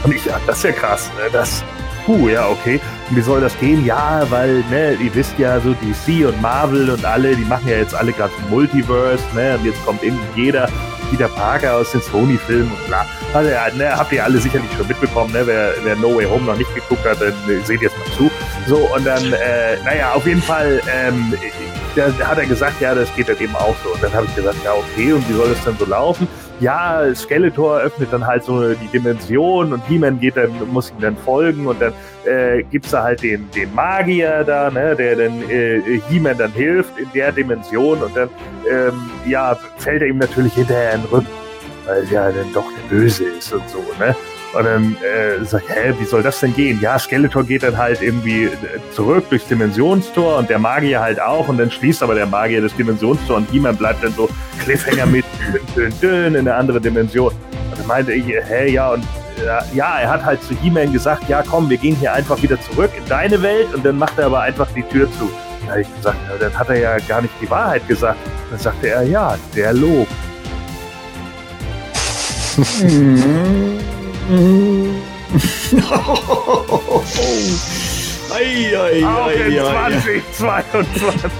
[0.02, 1.30] Und ich, ja, das ist ja krass, ne?
[1.32, 1.62] das,
[2.06, 2.80] puh, ja, okay.
[3.08, 3.84] Und wie soll das gehen?
[3.84, 7.76] Ja, weil, ne, ihr wisst ja, so DC und Marvel und alle, die machen ja
[7.76, 10.68] jetzt alle gerade Multiverse, ne, und jetzt kommt irgendwie jeder,
[11.10, 13.04] Peter Parker aus den Sony-Filmen und bla.
[13.34, 16.46] Also, ja, ne, habt ihr alle sicherlich schon mitbekommen, ne, wer, wer No Way Home
[16.46, 17.34] noch nicht geguckt hat, dann
[17.64, 18.30] seht jetzt mal zu.
[18.66, 21.34] So, und dann, äh, naja, auf jeden Fall, ähm,
[21.96, 23.90] da hat er gesagt, ja, das geht dann eben auch so.
[23.92, 26.28] Und dann habe ich gesagt, ja, okay, und wie soll das dann so laufen?
[26.60, 31.16] Ja, Skeletor öffnet dann halt so die Dimension und He-Man geht dann, muss ihm dann
[31.16, 31.92] folgen und dann
[32.26, 36.98] äh, gibt's da halt den, den Magier da, ne, der dann äh, He-Man dann hilft
[36.98, 38.28] in der Dimension und dann,
[38.70, 41.26] ähm, ja, fällt er ihm natürlich hinterher in den Rücken,
[41.86, 44.14] weil er ja dann doch der Böse ist und so, ne?
[44.52, 46.80] Und dann äh, sag ich, hä, wie soll das denn gehen?
[46.80, 48.50] Ja, Skeletor geht dann halt irgendwie äh,
[48.92, 52.74] zurück durchs Dimensionstor und der Magier halt auch und dann schließt aber der Magier das
[52.74, 54.28] Dimensionstor und He-Man bleibt dann so
[54.64, 55.24] Cliffhanger mit
[55.76, 57.32] dünn, dünn, in eine andere Dimension.
[57.70, 59.04] Und dann meinte ich, hä, ja, und
[59.38, 62.60] äh, ja, er hat halt zu He-Man gesagt, ja komm, wir gehen hier einfach wieder
[62.60, 65.30] zurück in deine Welt und dann macht er aber einfach die Tür zu.
[65.64, 68.18] Da habe ich gesagt, ja, dann hat er ja gar nicht die Wahrheit gesagt.
[68.50, 69.72] Dann sagte er, ja, der
[75.72, 77.04] log.
[78.38, 79.60] ei, ei, Auch in ei, ei.
[79.60, 81.30] 2022.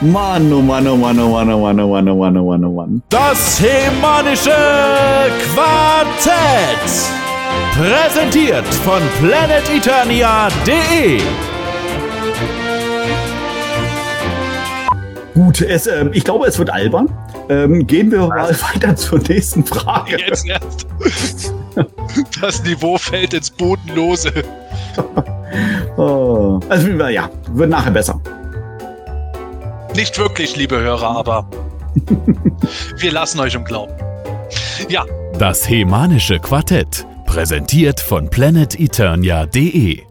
[0.00, 2.64] Mann, oh Mann, oh Mann, oh Mann, oh Mann, oh Mann, oh Mann, oh Mann,
[2.64, 3.02] oh Mann.
[3.10, 4.50] Das Hemanische
[5.54, 7.10] Quartett.
[7.76, 11.20] Präsentiert von planeteternia.de.
[15.34, 17.08] Gut, es, ähm, ich glaube, es wird albern.
[17.48, 20.18] Ähm, gehen wir mal weiter zur nächsten Frage.
[20.18, 20.86] Jetzt erst.
[22.40, 24.32] Das Niveau fällt ins Bodenlose.
[25.96, 26.60] Oh.
[26.68, 28.20] Also, ja, wird nachher besser.
[29.94, 31.48] Nicht wirklich, liebe Hörer, aber
[32.98, 33.92] wir lassen euch im Glauben.
[34.88, 35.04] Ja,
[35.38, 37.06] Das Hemanische Quartett.
[37.26, 40.02] Präsentiert von planeteternia.de.